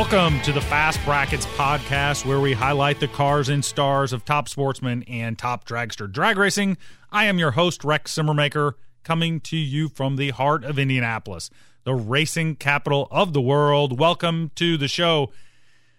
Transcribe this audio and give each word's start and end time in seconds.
Welcome 0.00 0.40
to 0.44 0.52
the 0.52 0.62
Fast 0.62 0.98
Brackets 1.04 1.44
podcast, 1.44 2.24
where 2.24 2.40
we 2.40 2.54
highlight 2.54 3.00
the 3.00 3.06
cars 3.06 3.50
and 3.50 3.62
stars 3.62 4.14
of 4.14 4.24
top 4.24 4.48
sportsmen 4.48 5.02
and 5.02 5.38
top 5.38 5.66
dragster 5.68 6.10
drag 6.10 6.38
racing. 6.38 6.78
I 7.12 7.26
am 7.26 7.38
your 7.38 7.50
host, 7.50 7.84
Rex 7.84 8.14
Simmermaker, 8.14 8.72
coming 9.04 9.40
to 9.40 9.58
you 9.58 9.90
from 9.90 10.16
the 10.16 10.30
heart 10.30 10.64
of 10.64 10.78
Indianapolis, 10.78 11.50
the 11.84 11.94
racing 11.94 12.56
capital 12.56 13.08
of 13.10 13.34
the 13.34 13.42
world. 13.42 14.00
Welcome 14.00 14.52
to 14.54 14.78
the 14.78 14.88
show. 14.88 15.32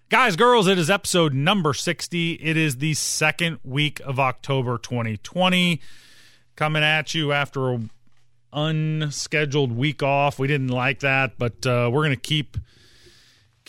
Guys, 0.09 0.35
girls, 0.35 0.67
it 0.67 0.79
is 0.79 0.89
episode 0.89 1.35
number 1.35 1.71
60. 1.71 2.33
It 2.33 2.57
is 2.57 2.77
the 2.77 2.95
second 2.95 3.59
week 3.63 4.01
of 4.03 4.19
October 4.19 4.79
2020. 4.79 5.79
Coming 6.55 6.83
at 6.83 7.13
you 7.13 7.33
after 7.33 7.71
a 7.71 7.81
unscheduled 8.51 9.71
week 9.71 10.01
off. 10.01 10.39
We 10.39 10.47
didn't 10.47 10.69
like 10.69 11.01
that, 11.01 11.37
but 11.37 11.67
uh, 11.67 11.91
we're 11.93 12.03
going 12.03 12.15
to 12.15 12.19
keep 12.19 12.57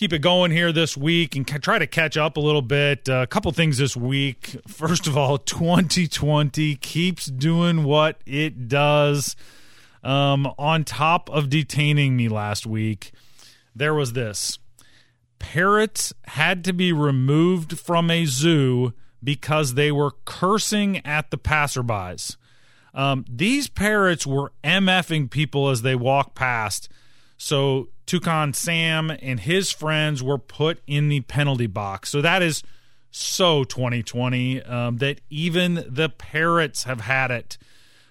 keep 0.03 0.13
it 0.13 0.19
going 0.19 0.51
here 0.51 0.73
this 0.73 0.97
week 0.97 1.37
and 1.37 1.47
try 1.47 1.79
to 1.79 1.87
catch 1.87 2.17
up 2.17 2.37
a 2.37 2.41
little 2.41 2.61
bit. 2.61 3.09
Uh, 3.09 3.23
a 3.23 3.27
couple 3.29 3.53
things 3.53 3.79
this 3.79 3.97
week. 3.97 4.57
First 4.67 5.07
of 5.07 5.17
all, 5.17 5.39
2020 5.47 6.75
keeps 6.75 7.27
doing 7.27 7.85
what 7.85 8.21
it 8.27 8.67
does. 8.67 9.37
Um, 10.03 10.53
on 10.59 10.83
top 10.83 11.31
of 11.31 11.49
detaining 11.49 12.17
me 12.17 12.29
last 12.29 12.67
week, 12.67 13.13
there 13.77 13.95
was 13.95 14.15
this 14.15 14.59
parrots 15.39 16.13
had 16.25 16.65
to 16.65 16.73
be 16.73 16.93
removed 16.93 17.79
from 17.79 18.11
a 18.11 18.25
zoo 18.25 18.95
because 19.23 19.75
they 19.75 19.93
were 19.93 20.11
cursing 20.25 20.97
at 21.07 21.31
the 21.31 21.39
passerbys. 21.39 22.37
Um, 22.93 23.25
these 23.31 23.69
parrots 23.69 24.27
were 24.27 24.53
MFing 24.65 25.31
people 25.31 25.69
as 25.69 25.83
they 25.83 25.95
walked 25.95 26.35
past. 26.35 26.89
So 27.43 27.89
Toucan 28.07 28.53
Sam 28.53 29.11
and 29.11 29.41
his 29.41 29.73
friends 29.73 30.23
were 30.23 30.39
put 30.39 30.81
in 30.87 31.09
the 31.09 31.23
penalty 31.23 31.67
box. 31.67 32.09
So 32.09 32.23
that 32.23 32.41
is 32.41 32.63
so 33.11 33.65
2020 33.65 34.63
um, 34.63 34.99
that 34.99 35.21
even 35.29 35.85
the 35.89 36.09
parrots 36.09 36.85
have 36.85 37.01
had 37.01 37.33
it. 37.33 37.59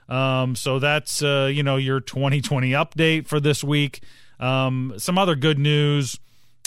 Um, 0.09 0.57
so 0.57 0.79
that's 0.79 1.23
uh, 1.23 1.49
you 1.49 1.63
know 1.63 1.77
your 1.77 2.01
2020 2.01 2.71
update 2.71 3.25
for 3.25 3.39
this 3.39 3.63
week. 3.63 4.03
Um, 4.37 4.95
some 4.97 5.17
other 5.17 5.35
good 5.35 5.57
news. 5.57 6.19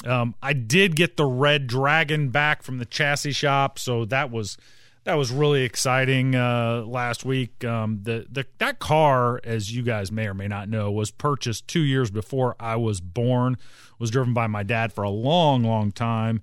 Um, 0.06 0.34
I 0.42 0.54
did 0.54 0.96
get 0.96 1.18
the 1.18 1.26
red 1.26 1.66
dragon 1.66 2.30
back 2.30 2.62
from 2.62 2.78
the 2.78 2.86
chassis 2.86 3.32
shop, 3.32 3.78
so 3.78 4.06
that 4.06 4.30
was 4.30 4.56
that 5.04 5.14
was 5.14 5.30
really 5.30 5.62
exciting 5.62 6.34
uh, 6.34 6.82
last 6.86 7.24
week. 7.24 7.64
Um, 7.64 8.00
the, 8.02 8.26
the 8.30 8.46
that 8.58 8.78
car, 8.78 9.40
as 9.44 9.74
you 9.74 9.82
guys 9.82 10.10
may 10.10 10.26
or 10.26 10.34
may 10.34 10.48
not 10.48 10.68
know, 10.68 10.90
was 10.90 11.10
purchased 11.10 11.68
two 11.68 11.82
years 11.82 12.10
before 12.10 12.56
I 12.58 12.76
was 12.76 13.00
born. 13.00 13.56
Was 13.98 14.10
driven 14.10 14.34
by 14.34 14.46
my 14.46 14.62
dad 14.62 14.92
for 14.92 15.04
a 15.04 15.10
long, 15.10 15.62
long 15.62 15.92
time, 15.92 16.42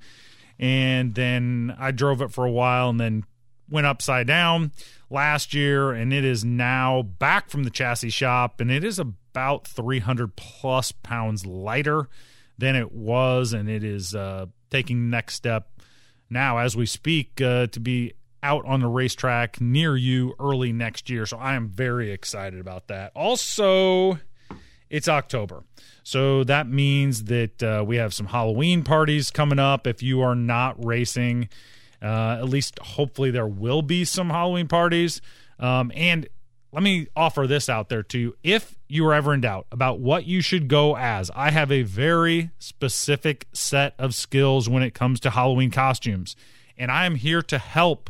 and 0.57 1.13
then 1.15 1.75
I 1.77 1.91
drove 1.91 2.21
it 2.21 2.31
for 2.31 2.45
a 2.45 2.51
while, 2.51 2.89
and 2.89 2.99
then 2.99 3.25
went 3.69 3.87
upside 3.87 4.27
down 4.27 4.71
last 5.09 5.53
year, 5.53 5.91
and 5.91 6.13
it 6.13 6.23
is 6.23 6.45
now 6.45 7.01
back 7.01 7.49
from 7.49 7.63
the 7.63 7.69
chassis 7.69 8.09
shop, 8.09 8.61
and 8.61 8.71
it 8.71 8.83
is 8.83 8.99
about 8.99 9.67
300 9.67 10.35
plus 10.35 10.91
pounds 10.91 11.45
lighter 11.45 12.07
than 12.57 12.75
it 12.75 12.91
was, 12.91 13.53
and 13.53 13.69
it 13.69 13.83
is 13.83 14.13
uh, 14.15 14.45
taking 14.69 15.09
next 15.09 15.35
step 15.35 15.67
now 16.29 16.59
as 16.59 16.77
we 16.77 16.85
speak 16.85 17.41
uh, 17.41 17.67
to 17.67 17.79
be 17.79 18.13
out 18.43 18.65
on 18.65 18.79
the 18.79 18.87
racetrack 18.87 19.61
near 19.61 19.95
you 19.95 20.33
early 20.39 20.71
next 20.71 21.09
year. 21.09 21.25
So 21.25 21.37
I 21.37 21.55
am 21.55 21.69
very 21.69 22.11
excited 22.11 22.59
about 22.59 22.87
that. 22.87 23.11
Also, 23.15 24.19
it's 24.89 25.07
October. 25.07 25.63
So 26.03 26.43
that 26.43 26.67
means 26.67 27.25
that 27.25 27.63
uh, 27.63 27.83
we 27.85 27.97
have 27.97 28.13
some 28.13 28.27
Halloween 28.27 28.83
parties 28.83 29.31
coming 29.31 29.59
up. 29.59 29.87
If 29.87 30.03
you 30.03 30.21
are 30.21 30.35
not 30.35 30.83
racing, 30.83 31.49
uh, 32.01 32.37
at 32.39 32.49
least 32.49 32.79
hopefully 32.79 33.31
there 33.31 33.47
will 33.47 33.81
be 33.81 34.03
some 34.03 34.29
Halloween 34.29 34.67
parties. 34.67 35.21
Um, 35.59 35.91
and 35.95 36.27
let 36.73 36.83
me 36.83 37.07
offer 37.15 37.47
this 37.47 37.69
out 37.69 37.89
there 37.89 38.03
too. 38.03 38.35
If 38.43 38.75
you 38.87 39.05
are 39.07 39.13
ever 39.13 39.33
in 39.33 39.41
doubt 39.41 39.67
about 39.71 39.99
what 39.99 40.25
you 40.25 40.41
should 40.41 40.67
go 40.67 40.95
as, 40.97 41.29
I 41.35 41.51
have 41.51 41.71
a 41.71 41.83
very 41.83 42.51
specific 42.59 43.47
set 43.53 43.93
of 43.99 44.15
skills 44.15 44.67
when 44.67 44.81
it 44.81 44.93
comes 44.93 45.19
to 45.21 45.29
Halloween 45.29 45.69
costumes. 45.69 46.35
And 46.77 46.89
I 46.89 47.05
am 47.05 47.15
here 47.15 47.41
to 47.43 47.57
help 47.57 48.09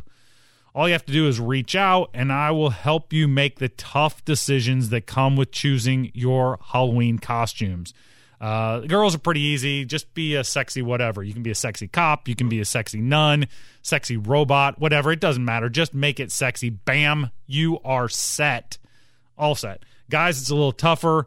all 0.74 0.88
you 0.88 0.92
have 0.92 1.04
to 1.06 1.12
do 1.12 1.28
is 1.28 1.38
reach 1.38 1.76
out, 1.76 2.10
and 2.14 2.32
I 2.32 2.50
will 2.50 2.70
help 2.70 3.12
you 3.12 3.28
make 3.28 3.58
the 3.58 3.68
tough 3.68 4.24
decisions 4.24 4.88
that 4.88 5.06
come 5.06 5.36
with 5.36 5.52
choosing 5.52 6.10
your 6.14 6.58
Halloween 6.62 7.18
costumes. 7.18 7.92
Uh, 8.40 8.80
girls 8.80 9.14
are 9.14 9.20
pretty 9.20 9.40
easy. 9.40 9.84
Just 9.84 10.14
be 10.14 10.34
a 10.34 10.42
sexy 10.42 10.82
whatever. 10.82 11.22
You 11.22 11.32
can 11.32 11.44
be 11.44 11.50
a 11.50 11.54
sexy 11.54 11.86
cop, 11.86 12.26
you 12.26 12.34
can 12.34 12.48
be 12.48 12.58
a 12.58 12.64
sexy 12.64 13.00
nun, 13.00 13.46
sexy 13.82 14.16
robot, 14.16 14.80
whatever. 14.80 15.12
It 15.12 15.20
doesn't 15.20 15.44
matter. 15.44 15.68
Just 15.68 15.94
make 15.94 16.18
it 16.18 16.32
sexy. 16.32 16.70
Bam, 16.70 17.30
you 17.46 17.78
are 17.84 18.08
set. 18.08 18.78
All 19.38 19.54
set. 19.54 19.84
Guys, 20.10 20.40
it's 20.40 20.50
a 20.50 20.54
little 20.54 20.72
tougher, 20.72 21.26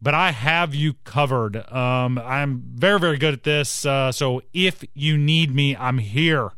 but 0.00 0.14
I 0.14 0.30
have 0.30 0.74
you 0.74 0.94
covered. 1.04 1.56
Um, 1.70 2.18
I'm 2.18 2.62
very, 2.74 2.98
very 2.98 3.18
good 3.18 3.34
at 3.34 3.42
this. 3.42 3.84
Uh, 3.84 4.10
so 4.10 4.40
if 4.54 4.82
you 4.94 5.18
need 5.18 5.54
me, 5.54 5.76
I'm 5.76 5.98
here 5.98 6.52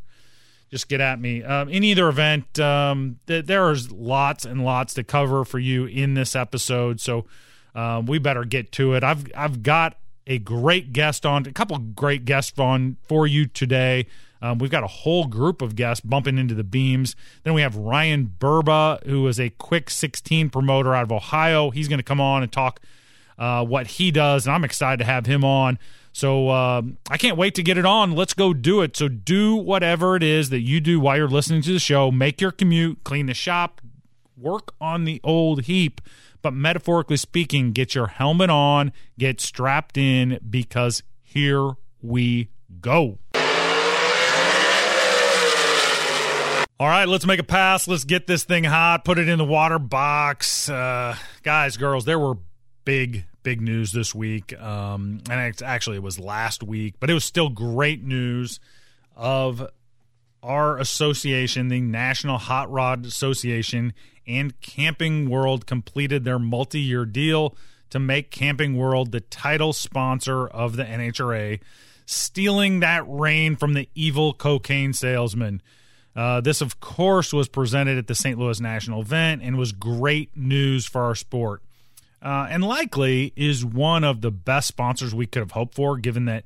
just 0.70 0.88
get 0.88 1.00
at 1.00 1.20
me. 1.20 1.42
Um, 1.42 1.69
in 1.69 1.82
either 1.84 2.08
event, 2.08 2.58
um, 2.60 3.19
th- 3.26 3.47
there's 3.47 3.91
lots 3.91 4.44
and 4.44 4.64
lots 4.64 4.94
to 4.94 5.04
cover 5.04 5.44
for 5.44 5.58
you 5.58 5.86
in 5.86 6.14
this 6.14 6.36
episode, 6.36 7.00
so 7.00 7.26
um, 7.75 8.06
we 8.06 8.19
better 8.19 8.44
get 8.44 8.72
to 8.72 8.94
it. 8.94 9.04
I've 9.04 9.25
I've 9.36 9.62
got 9.62 9.97
a 10.26 10.38
great 10.38 10.92
guest 10.92 11.26
on, 11.26 11.47
a 11.47 11.53
couple 11.53 11.76
great 11.78 12.25
guests 12.25 12.59
on 12.59 12.97
for 13.09 13.26
you 13.26 13.47
today. 13.47 14.06
Um, 14.42 14.59
we've 14.59 14.70
got 14.70 14.84
a 14.84 14.88
whole 14.88 15.26
group 15.26 15.60
of 15.60 15.76
guests 15.76 16.04
bumping 16.04 16.38
into 16.38 16.54
the 16.54 16.64
beams. 16.64 17.14
Then 17.42 17.53
we 17.53 17.62
have 17.62 17.76
Ryan 17.76 18.34
Burba, 18.38 19.04
who 19.06 19.26
is 19.28 19.38
a 19.38 19.50
quick 19.50 19.91
16 19.91 20.48
promoter 20.50 20.94
out 20.94 21.03
of 21.03 21.12
Ohio. 21.12 21.70
He's 21.70 21.88
going 21.88 21.98
to 21.98 22.04
come 22.04 22.20
on 22.20 22.42
and 22.42 22.50
talk 22.50 22.80
uh, 23.38 23.64
what 23.64 23.86
he 23.86 24.10
does, 24.10 24.47
and 24.47 24.54
I'm 24.54 24.64
excited 24.64 24.98
to 24.98 25.04
have 25.04 25.26
him 25.26 25.44
on. 25.44 25.78
So 26.12 26.50
um, 26.50 26.98
I 27.09 27.16
can't 27.16 27.37
wait 27.37 27.54
to 27.54 27.62
get 27.62 27.78
it 27.78 27.87
on. 27.87 28.12
Let's 28.12 28.34
go 28.34 28.53
do 28.53 28.81
it. 28.82 28.97
So 28.97 29.09
do 29.09 29.54
whatever 29.54 30.16
it 30.16 30.22
is 30.22 30.50
that 30.50 30.60
you 30.60 30.81
do 30.81 31.00
while 31.00 31.16
you're 31.16 31.28
listening 31.28 31.62
to 31.62 31.72
the 31.72 31.78
show. 31.78 32.10
Make 32.10 32.41
your 32.41 32.50
commute, 32.50 33.04
clean 33.04 33.26
the 33.26 33.34
shop, 33.34 33.81
work 34.37 34.75
on 34.81 35.04
the 35.04 35.21
old 35.22 35.62
heap. 35.62 36.00
But 36.43 36.53
metaphorically 36.53 37.19
speaking, 37.19 37.72
get 37.72 37.94
your 37.94 38.06
helmet 38.06 38.50
on, 38.50 38.93
get 39.19 39.41
strapped 39.41 39.98
in, 39.98 40.41
because 40.48 41.03
here 41.22 41.72
we 42.03 42.48
go. 42.81 43.19
All 46.81 46.88
right, 46.88 47.06
let's 47.06 47.27
make 47.27 47.38
a 47.38 47.44
pass. 47.44 47.87
Let's 47.87 48.04
get 48.04 48.27
this 48.27 48.44
thing 48.44 48.65
hot. 48.65 49.04
Put 49.04 49.19
it 49.19 49.28
in 49.28 49.37
the 49.37 49.44
water 49.44 49.78
box. 49.78 50.71
Uh, 50.71 51.15
guys, 51.42 51.77
girls, 51.77 52.06
there 52.06 52.19
were 52.19 52.38
big 52.87 53.27
big 53.42 53.60
news 53.60 53.92
this 53.92 54.14
week. 54.14 54.58
Um, 54.60 55.20
and 55.30 55.40
it's 55.40 55.62
actually 55.62 55.96
it 55.96 56.02
was 56.02 56.18
last 56.18 56.62
week, 56.62 56.94
but 57.00 57.10
it 57.10 57.14
was 57.14 57.24
still 57.24 57.48
great 57.48 58.03
news 58.03 58.60
of 59.16 59.68
our 60.42 60.78
association, 60.78 61.68
the 61.68 61.80
National 61.80 62.38
Hot 62.38 62.70
Rod 62.70 63.04
Association 63.04 63.92
and 64.26 64.59
Camping 64.60 65.28
World 65.28 65.66
completed 65.66 66.24
their 66.24 66.38
multi-year 66.38 67.04
deal 67.04 67.56
to 67.91 67.98
make 67.98 68.30
Camping 68.30 68.76
World 68.76 69.12
the 69.12 69.20
title 69.20 69.72
sponsor 69.72 70.47
of 70.47 70.76
the 70.76 70.84
NHRA, 70.84 71.60
stealing 72.06 72.80
that 72.80 73.04
reign 73.06 73.56
from 73.56 73.74
the 73.74 73.88
evil 73.94 74.32
cocaine 74.32 74.92
salesman. 74.92 75.60
Uh, 76.15 76.41
this, 76.41 76.60
of 76.60 76.80
course, 76.80 77.32
was 77.32 77.48
presented 77.48 77.98
at 77.98 78.06
the 78.06 78.15
St. 78.15 78.38
Louis 78.38 78.60
National 78.60 79.00
event 79.03 79.42
and 79.42 79.59
was 79.59 79.72
great 79.72 80.36
news 80.36 80.86
for 80.86 81.03
our 81.03 81.15
sport 81.15 81.62
uh, 82.22 82.46
and 82.50 82.62
likely 82.62 83.32
is 83.36 83.64
one 83.64 84.04
of 84.04 84.20
the 84.20 84.30
best 84.30 84.68
sponsors 84.68 85.14
we 85.14 85.26
could 85.26 85.40
have 85.40 85.52
hoped 85.52 85.74
for, 85.74 85.96
given 85.96 86.26
that 86.26 86.44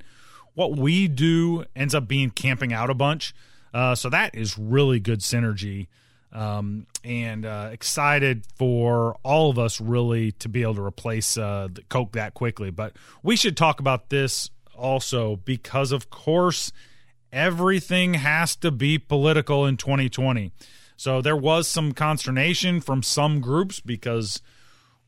what 0.55 0.77
we 0.77 1.09
do 1.09 1.65
ends 1.75 1.95
up 1.95 2.07
being 2.07 2.31
camping 2.31 2.73
out 2.73 2.91
a 2.91 2.95
bunch. 2.95 3.35
Uh, 3.73 3.95
so 3.95 4.09
that 4.09 4.35
is 4.35 4.57
really 4.57 5.01
good 5.01 5.21
synergy. 5.21 5.89
Um, 6.33 6.87
and 7.05 7.47
uh, 7.47 7.71
excited 7.73 8.45
for 8.57 9.17
all 9.23 9.51
of 9.51 9.59
us 9.59 9.81
really 9.81 10.33
to 10.33 10.49
be 10.49 10.63
able 10.63 10.75
to 10.77 10.85
replace 10.85 11.37
uh, 11.37 11.69
the 11.73 11.83
Coke 11.83 12.13
that 12.13 12.35
quickly. 12.35 12.71
But 12.71 12.95
we 13.23 13.37
should 13.37 13.57
talk 13.57 13.79
about 13.79 14.11
this 14.11 14.51
also 14.77 15.37
because, 15.37 15.93
of 15.93 16.11
course, 16.11 16.73
everything 17.33 18.15
has 18.15 18.57
to 18.57 18.71
be 18.71 18.99
political 18.99 19.67
in 19.67 19.77
2020. 19.77 20.53
So 20.97 21.21
there 21.21 21.37
was 21.37 21.69
some 21.69 21.93
consternation 21.93 22.81
from 22.81 23.03
some 23.03 23.41
groups 23.41 23.81
because 23.81 24.41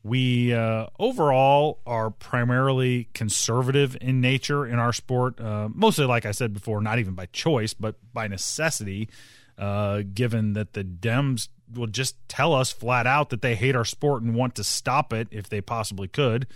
we 0.03 0.53
uh, 0.53 0.87
overall 0.99 1.79
are 1.85 2.09
primarily 2.09 3.09
conservative 3.13 3.97
in 3.99 4.21
nature 4.21 4.65
in 4.65 4.79
our 4.79 4.93
sport, 4.93 5.39
uh, 5.39 5.69
mostly, 5.73 6.05
like 6.05 6.25
I 6.25 6.31
said 6.31 6.53
before, 6.53 6.81
not 6.81 6.99
even 6.99 7.13
by 7.13 7.25
choice, 7.27 7.73
but 7.73 7.95
by 8.13 8.27
necessity, 8.27 9.09
uh, 9.57 10.03
given 10.13 10.53
that 10.53 10.73
the 10.73 10.83
Dems 10.83 11.49
will 11.73 11.87
just 11.87 12.15
tell 12.29 12.53
us 12.53 12.71
flat 12.71 13.05
out 13.05 13.29
that 13.29 13.41
they 13.41 13.55
hate 13.55 13.75
our 13.75 13.85
sport 13.85 14.23
and 14.23 14.33
want 14.33 14.55
to 14.55 14.63
stop 14.63 15.11
it 15.11 15.27
if 15.31 15.49
they 15.49 15.61
possibly 15.61 16.07
could. 16.07 16.47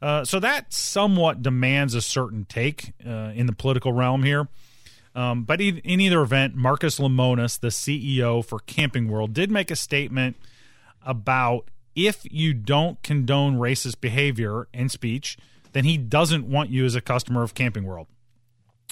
Uh, 0.00 0.24
so 0.24 0.38
that 0.38 0.72
somewhat 0.72 1.42
demands 1.42 1.94
a 1.94 2.02
certain 2.02 2.44
take 2.44 2.92
uh, 3.06 3.32
in 3.34 3.46
the 3.46 3.52
political 3.52 3.92
realm 3.92 4.22
here. 4.22 4.48
Um, 5.14 5.44
but 5.44 5.60
in 5.60 6.00
either 6.00 6.20
event, 6.20 6.54
Marcus 6.54 7.00
Lemonis, 7.00 7.58
the 7.58 7.68
CEO 7.68 8.44
for 8.44 8.60
Camping 8.60 9.08
World, 9.08 9.32
did 9.32 9.50
make 9.50 9.70
a 9.70 9.76
statement 9.76 10.36
about 11.04 11.70
if 11.98 12.24
you 12.30 12.54
don't 12.54 13.02
condone 13.02 13.58
racist 13.58 14.00
behavior 14.00 14.68
and 14.72 14.88
speech, 14.88 15.36
then 15.72 15.84
he 15.84 15.98
doesn't 15.98 16.46
want 16.46 16.70
you 16.70 16.84
as 16.84 16.94
a 16.94 17.00
customer 17.00 17.42
of 17.42 17.54
Camping 17.54 17.84
World. 17.84 18.06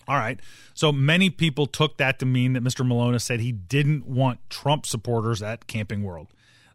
All 0.09 0.17
right. 0.17 0.41
So 0.75 0.91
many 0.91 1.31
people 1.31 1.67
took 1.67 1.99
that 1.99 2.19
to 2.19 2.27
mean 2.27 2.55
that 2.55 2.65
Mr. 2.65 2.85
Lemonis 2.85 3.23
said 3.23 3.41
he 3.41 3.53
didn't 3.53 4.07
want 4.07 4.41
Trump 4.51 4.87
supporters 4.87 5.41
at 5.41 5.69
Camping 5.69 6.03
World. 6.03 6.27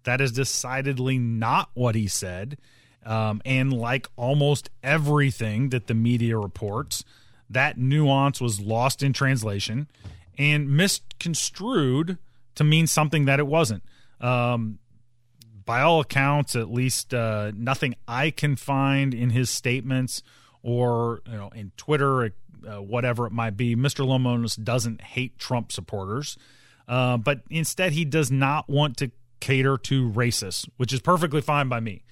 That 0.04 0.22
is 0.22 0.32
decidedly 0.32 1.18
not 1.18 1.70
what 1.74 1.96
he 1.96 2.08
said. 2.08 2.58
Um, 3.06 3.42
and 3.46 3.74
like 3.74 4.08
almost 4.16 4.70
everything 4.84 5.70
that 5.70 5.88
the 5.88 5.94
media 5.94 6.38
reports, 6.38 7.04
that 7.50 7.78
nuance 7.78 8.40
was 8.40 8.62
lost 8.62 9.04
in 9.04 9.12
translation 9.12 9.88
and 10.38 10.70
misconstrued 10.70 12.18
to 12.56 12.64
mean 12.64 12.88
something 12.88 13.26
that 13.26 13.40
it 13.40 13.48
wasn't. 13.48 13.84
Um, 14.22 14.80
by 15.66 15.82
all 15.82 16.00
accounts, 16.00 16.56
at 16.56 16.72
least 16.72 17.14
uh, 17.14 17.52
nothing 17.56 17.96
I 18.08 18.32
can 18.32 18.56
find 18.56 19.14
in 19.14 19.30
his 19.30 19.50
statements 19.50 20.24
or 20.64 21.22
you 21.26 21.38
know 21.38 21.50
in 21.50 21.72
Twitter, 21.78 22.34
uh, 22.68 22.82
whatever 22.82 23.26
it 23.26 23.32
might 23.32 23.58
be. 23.58 23.76
Mr. 23.76 24.06
Lemonis 24.06 24.62
doesn't 24.62 25.02
hate 25.02 25.38
Trump 25.38 25.72
supporters, 25.72 26.38
uh, 26.88 27.18
but 27.18 27.42
instead 27.50 27.94
he 27.94 28.06
does 28.06 28.32
not 28.32 28.70
want 28.70 28.98
to 28.98 29.12
cater 29.40 29.78
to 29.78 30.10
racists, 30.12 30.70
which 30.78 30.94
is 30.94 31.00
perfectly 31.00 31.42
fine 31.42 31.68
by 31.68 31.80
me. 31.80 32.04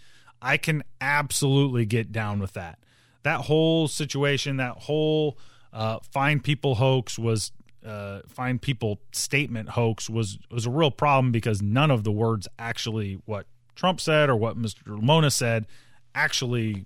I 0.41 0.57
can 0.57 0.83
absolutely 1.01 1.85
get 1.85 2.11
down 2.11 2.39
with 2.39 2.53
that. 2.53 2.79
That 3.23 3.41
whole 3.41 3.87
situation, 3.87 4.57
that 4.57 4.77
whole 4.77 5.37
uh, 5.73 5.99
find 6.11 6.43
people 6.43 6.75
hoax 6.75 7.19
was 7.19 7.51
uh, 7.85 8.21
find 8.27 8.61
people 8.61 8.99
statement 9.11 9.69
hoax 9.69 10.09
was 10.09 10.37
was 10.51 10.65
a 10.65 10.69
real 10.69 10.91
problem 10.91 11.31
because 11.31 11.61
none 11.61 11.91
of 11.91 12.03
the 12.03 12.11
words 12.11 12.47
actually 12.57 13.21
what 13.25 13.45
Trump 13.75 14.01
said 14.01 14.29
or 14.29 14.35
what 14.35 14.57
Mr. 14.57 14.83
Lemonis 14.85 15.33
said 15.33 15.65
actually 16.13 16.85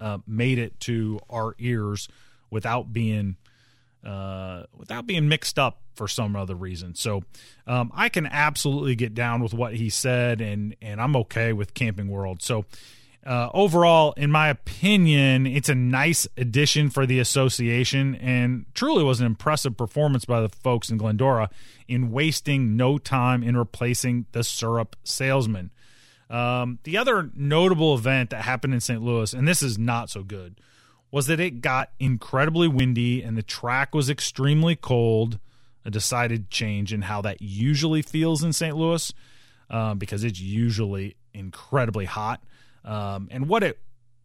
uh, 0.00 0.18
made 0.26 0.58
it 0.58 0.78
to 0.80 1.20
our 1.30 1.54
ears 1.58 2.08
without 2.50 2.92
being 2.92 3.36
uh, 4.04 4.64
without 4.76 5.06
being 5.06 5.28
mixed 5.28 5.58
up 5.58 5.80
for 5.94 6.08
some 6.08 6.34
other 6.34 6.54
reason. 6.56 6.94
So 6.94 7.22
um, 7.66 7.92
I 7.94 8.08
can 8.08 8.26
absolutely 8.26 8.96
get 8.96 9.14
down 9.14 9.42
with 9.42 9.54
what 9.54 9.74
he 9.74 9.90
said, 9.90 10.40
and 10.40 10.74
and 10.82 11.00
I'm 11.00 11.14
okay 11.16 11.52
with 11.52 11.74
Camping 11.74 12.08
World. 12.08 12.42
So 12.42 12.64
uh, 13.24 13.50
overall, 13.54 14.12
in 14.16 14.30
my 14.32 14.48
opinion, 14.48 15.46
it's 15.46 15.68
a 15.68 15.74
nice 15.74 16.26
addition 16.36 16.90
for 16.90 17.06
the 17.06 17.20
association, 17.20 18.16
and 18.16 18.66
truly 18.74 19.04
was 19.04 19.20
an 19.20 19.26
impressive 19.26 19.76
performance 19.76 20.24
by 20.24 20.40
the 20.40 20.48
folks 20.48 20.90
in 20.90 20.96
Glendora 20.96 21.48
in 21.86 22.10
wasting 22.10 22.76
no 22.76 22.98
time 22.98 23.42
in 23.44 23.56
replacing 23.56 24.26
the 24.32 24.42
syrup 24.42 24.96
salesman. 25.04 25.70
Um, 26.30 26.78
the 26.82 26.96
other 26.96 27.30
notable 27.36 27.94
event 27.94 28.30
that 28.30 28.42
happened 28.42 28.74
in 28.74 28.80
St. 28.80 29.02
Louis, 29.02 29.32
and 29.32 29.46
this 29.46 29.62
is 29.62 29.78
not 29.78 30.10
so 30.10 30.24
good, 30.24 30.60
was 31.12 31.26
that 31.26 31.38
it 31.38 31.60
got 31.60 31.90
incredibly 32.00 32.66
windy 32.66 33.22
and 33.22 33.36
the 33.36 33.42
track 33.42 33.94
was 33.94 34.10
extremely 34.10 34.74
cold. 34.74 35.38
A 35.84 35.90
decided 35.90 36.48
change 36.48 36.92
in 36.92 37.02
how 37.02 37.20
that 37.22 37.42
usually 37.42 38.02
feels 38.02 38.42
in 38.42 38.52
St. 38.52 38.76
Louis 38.76 39.12
um, 39.68 39.98
because 39.98 40.22
it's 40.22 40.40
usually 40.40 41.16
incredibly 41.34 42.04
hot. 42.04 42.40
Um, 42.84 43.28
and 43.30 43.48
what 43.48 43.62
it 43.62 43.78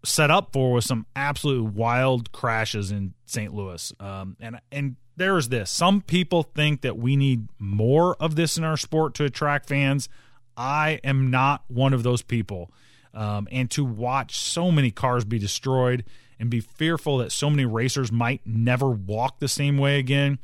set 0.04 0.32
up 0.32 0.54
for 0.54 0.72
was 0.72 0.86
some 0.86 1.06
absolute 1.16 1.74
wild 1.74 2.32
crashes 2.32 2.92
in 2.92 3.14
St. 3.26 3.54
Louis. 3.54 3.94
Um, 4.00 4.38
and 4.40 4.60
and 4.72 4.96
there's 5.16 5.50
this. 5.50 5.70
Some 5.70 6.02
people 6.02 6.44
think 6.44 6.82
that 6.82 6.98
we 6.98 7.16
need 7.16 7.48
more 7.60 8.16
of 8.20 8.36
this 8.36 8.58
in 8.58 8.64
our 8.64 8.78
sport 8.78 9.16
to 9.16 9.26
attract 9.26 9.68
fans. 9.68 10.08
I 10.56 11.00
am 11.04 11.30
not 11.30 11.64
one 11.68 11.94
of 11.94 12.04
those 12.04 12.22
people. 12.22 12.72
Um, 13.14 13.48
and 13.52 13.70
to 13.72 13.84
watch 13.84 14.38
so 14.38 14.72
many 14.72 14.92
cars 14.92 15.26
be 15.26 15.40
destroyed 15.40 16.04
and 16.40 16.52
be 16.52 16.60
fearful 16.60 17.18
that 17.18 17.32
so 17.32 17.50
many 17.50 17.66
racers 17.66 18.12
might 18.12 18.42
never 18.46 18.90
walk 18.90 19.40
the 19.40 19.48
same 19.48 19.78
way 19.78 19.98
again 19.98 20.38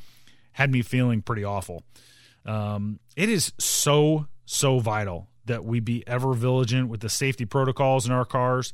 had 0.54 0.72
me 0.72 0.82
feeling 0.82 1.22
pretty 1.22 1.44
awful. 1.44 1.84
Um, 2.46 3.00
it 3.16 3.30
is 3.30 3.54
so, 3.60 4.28
so 4.46 4.80
vital 4.80 5.28
that 5.46 5.66
we 5.66 5.80
be 5.80 6.08
ever 6.08 6.34
vigilant 6.34 6.90
with 6.90 7.02
the 7.02 7.10
safety 7.10 7.46
protocols 7.46 8.06
in 8.06 8.12
our 8.12 8.26
cars. 8.26 8.72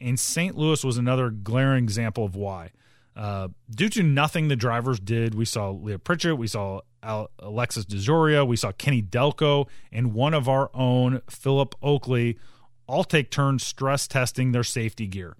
And 0.00 0.18
St. 0.18 0.56
Louis 0.56 0.84
was 0.84 0.98
another 0.98 1.30
glaring 1.30 1.84
example 1.84 2.24
of 2.24 2.34
why. 2.34 2.70
Uh, 3.14 3.48
due 3.70 3.88
to 3.90 4.02
nothing 4.02 4.48
the 4.48 4.56
drivers 4.56 4.98
did, 4.98 5.34
we 5.34 5.44
saw 5.44 5.70
Leah 5.70 5.98
Pritchett, 5.98 6.38
we 6.38 6.46
saw 6.46 6.80
Alexis 7.38 7.84
DeJoria, 7.84 8.46
we 8.46 8.56
saw 8.56 8.72
Kenny 8.72 9.02
Delco, 9.02 9.66
and 9.90 10.14
one 10.14 10.34
of 10.34 10.48
our 10.48 10.70
own, 10.72 11.20
Philip 11.28 11.74
Oakley, 11.82 12.38
all 12.86 13.04
take 13.04 13.30
turns 13.30 13.66
stress 13.66 14.06
testing 14.06 14.52
their 14.52 14.64
safety 14.64 15.06
gear. 15.06 15.36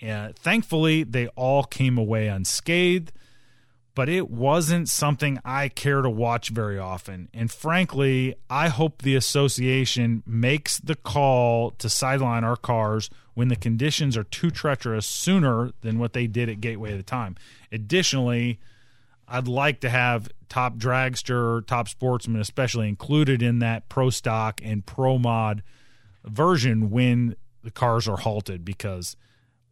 And 0.00 0.34
thankfully, 0.36 1.02
they 1.02 1.26
all 1.28 1.64
came 1.64 1.98
away 1.98 2.28
unscathed 2.28 3.12
but 4.00 4.08
it 4.08 4.30
wasn't 4.30 4.88
something 4.88 5.38
I 5.44 5.68
care 5.68 6.00
to 6.00 6.08
watch 6.08 6.48
very 6.48 6.78
often. 6.78 7.28
And 7.34 7.50
frankly, 7.50 8.34
I 8.48 8.68
hope 8.68 9.02
the 9.02 9.14
association 9.14 10.22
makes 10.24 10.78
the 10.78 10.94
call 10.94 11.72
to 11.72 11.90
sideline 11.90 12.42
our 12.42 12.56
cars 12.56 13.10
when 13.34 13.48
the 13.48 13.56
conditions 13.56 14.16
are 14.16 14.24
too 14.24 14.50
treacherous 14.50 15.04
sooner 15.04 15.72
than 15.82 15.98
what 15.98 16.14
they 16.14 16.26
did 16.26 16.48
at 16.48 16.62
Gateway 16.62 16.92
at 16.92 16.96
the 16.96 17.02
time. 17.02 17.36
Additionally, 17.70 18.58
I'd 19.28 19.46
like 19.46 19.80
to 19.80 19.90
have 19.90 20.30
top 20.48 20.76
dragster, 20.78 21.66
top 21.66 21.86
sportsman, 21.86 22.40
especially 22.40 22.88
included 22.88 23.42
in 23.42 23.58
that 23.58 23.90
pro 23.90 24.08
stock 24.08 24.62
and 24.64 24.86
pro 24.86 25.18
mod 25.18 25.62
version 26.24 26.88
when 26.88 27.36
the 27.62 27.70
cars 27.70 28.08
are 28.08 28.16
halted 28.16 28.64
because 28.64 29.14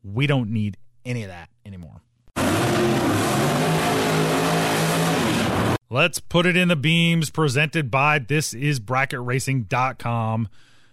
we 0.05 0.27
don't 0.27 0.51
need 0.51 0.77
any 1.07 1.23
of 1.23 1.31
that 1.31 1.49
anymore. 1.65 2.03
Let's 5.91 6.21
put 6.21 6.45
it 6.45 6.57
in 6.57 6.69
the 6.69 6.77
beams 6.77 7.31
presented 7.31 7.91
by 7.91 8.19
this 8.19 8.53
is 8.53 8.79
bracketracing.com. 8.79 10.49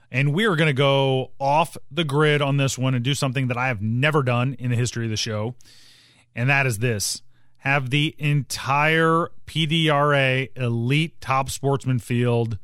And 0.10 0.34
we 0.34 0.46
are 0.46 0.56
going 0.56 0.68
to 0.68 0.74
go 0.74 1.32
off 1.40 1.76
the 1.92 2.06
grid 2.06 2.42
on 2.42 2.58
this 2.58 2.78
one 2.78 2.96
and 2.96 3.04
do 3.04 3.14
something 3.14 3.48
that 3.48 3.58
I 3.58 3.68
have 3.68 3.82
never 3.82 4.24
done 4.24 4.56
in 4.58 4.72
the 4.72 4.78
history 4.78 5.06
of 5.06 5.12
the 5.12 5.18
show. 5.18 5.56
And 6.34 6.50
that 6.50 6.66
is 6.66 6.80
this 6.80 7.22
have 7.58 7.90
the 7.90 8.16
entire 8.20 9.30
PDRA 9.48 10.50
elite 10.56 11.20
top 11.20 11.50
sportsman 11.50 12.00
field 12.00 12.58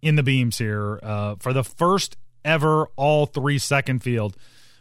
in 0.00 0.14
the 0.14 0.22
beams 0.22 0.58
here 0.58 1.00
uh, 1.02 1.34
for 1.40 1.52
the 1.52 1.64
first 1.64 2.16
ever 2.44 2.86
all 2.96 3.26
three 3.26 3.58
second 3.58 4.02
field. 4.02 4.36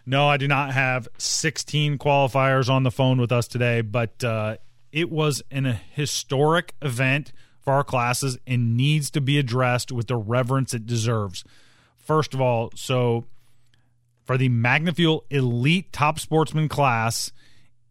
No, 0.06 0.28
I 0.28 0.38
do 0.38 0.48
not 0.48 0.74
have 0.74 1.08
16 1.18 1.98
qualifiers 1.98 2.70
on 2.70 2.84
the 2.84 2.92
phone 2.92 3.20
with 3.20 3.32
us 3.32 3.48
today, 3.48 3.82
but 3.82 4.24
uh, 4.24 4.58
it 4.92 5.10
was 5.10 5.42
an, 5.50 5.66
a 5.66 5.74
historic 5.74 6.76
event 6.82 7.32
for 7.62 7.74
our 7.74 7.84
classes 7.84 8.38
and 8.46 8.76
needs 8.76 9.10
to 9.12 9.22
be 9.22 9.40
addressed 9.40 9.92
with 9.92 10.08
the 10.08 10.18
reverence 10.18 10.74
it 10.74 10.86
deserves. 10.86 11.46
First 11.96 12.34
of 12.34 12.42
all, 12.42 12.72
so 12.76 13.26
for 14.26 14.38
the 14.38 14.50
Magnafuel 14.50 15.22
Elite 15.30 15.94
Top 15.94 16.20
Sportsman 16.20 16.68
class 16.68 17.32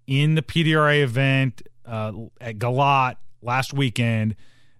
in 0.07 0.35
the 0.35 0.43
PDRA 0.43 1.03
event 1.03 1.63
uh, 1.87 2.13
at 2.41 2.59
Galot 2.59 3.17
last 3.41 3.73
weekend, 3.73 4.37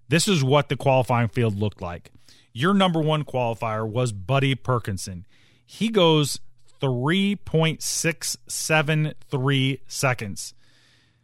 this 0.07 0.27
is 0.27 0.43
what 0.43 0.69
the 0.69 0.77
qualifying 0.77 1.29
field 1.29 1.57
looked 1.57 1.81
like. 1.81 2.11
Your 2.53 2.75
number 2.75 3.01
one 3.01 3.23
qualifier 3.23 3.87
was 3.87 4.11
Buddy 4.11 4.53
Perkinson. 4.53 5.25
He 5.65 5.89
goes 5.89 6.39
3.673 6.83 9.79
seconds. 9.87 10.53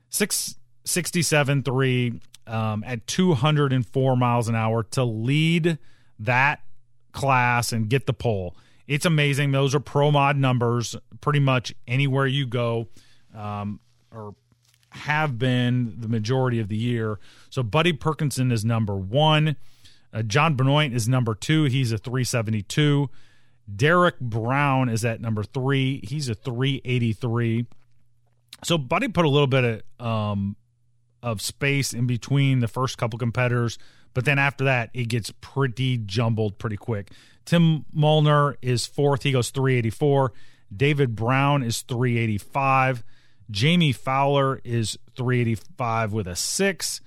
Six 0.08 0.56
67 0.86 1.64
3 1.64 2.22
um, 2.48 2.86
at 2.88 3.06
204 3.06 4.16
miles 4.16 4.48
an 4.48 4.56
hour 4.56 4.84
to 4.84 5.04
lead 5.04 5.78
that 6.18 6.62
class 7.12 7.74
and 7.74 7.90
get 7.90 8.06
the 8.08 8.14
pole. 8.14 8.56
It's 8.88 9.06
amazing. 9.06 9.52
Those 9.52 9.76
are 9.76 9.82
pro 9.82 10.12
mod 10.12 10.38
numbers 10.38 10.96
pretty 11.22 11.40
much 11.40 11.74
anywhere 11.88 12.26
you 12.26 12.48
go, 12.48 12.88
um, 13.36 13.80
or 14.12 14.34
have 14.92 15.38
been 15.38 15.98
the 16.00 16.08
majority 16.08 16.60
of 16.60 16.70
the 16.70 16.78
year. 16.78 17.20
So 17.50 17.62
Buddy 17.62 17.94
Perkinson 17.94 18.52
is 18.52 18.66
number 18.66 18.96
one. 18.96 19.56
Uh, 20.12 20.24
John 20.24 20.56
Benoit 20.56 20.92
is 20.92 21.08
number 21.08 21.36
two. 21.36 21.66
He's 21.66 21.92
a 21.92 22.00
372. 22.00 23.12
Derek 23.76 24.20
Brown 24.20 24.90
is 24.90 25.06
at 25.06 25.22
number 25.22 25.44
three. 25.44 26.02
He's 26.04 26.30
a 26.30 26.36
383. 26.36 27.66
So 28.64 28.78
Buddy 28.78 29.08
put 29.08 29.26
a 29.26 29.30
little 29.30 29.48
bit 29.48 29.84
of 30.00 30.06
um, 30.06 30.56
of 31.22 31.42
space 31.42 31.94
in 31.94 32.08
between 32.08 32.60
the 32.60 32.68
first 32.68 32.98
couple 32.98 33.20
competitors, 33.20 33.78
But 34.14 34.26
then 34.26 34.40
after 34.40 34.64
that, 34.64 34.90
it 34.94 35.10
gets 35.10 35.32
pretty 35.42 35.98
jumbled 35.98 36.58
pretty 36.58 36.78
quick. 36.78 37.12
Tim 37.46 37.86
Mulner 37.96 38.56
is 38.62 38.86
fourth. 38.86 39.24
He 39.24 39.32
goes 39.32 39.50
384. 39.50 40.34
David 40.76 41.16
Brown 41.16 41.64
is 41.64 41.82
385. 41.82 43.04
Jamie 43.52 43.92
Fowler 43.92 44.62
is 44.64 44.98
385 45.16 46.14
with 46.14 46.28
a 46.28 46.36
six. 46.36 47.02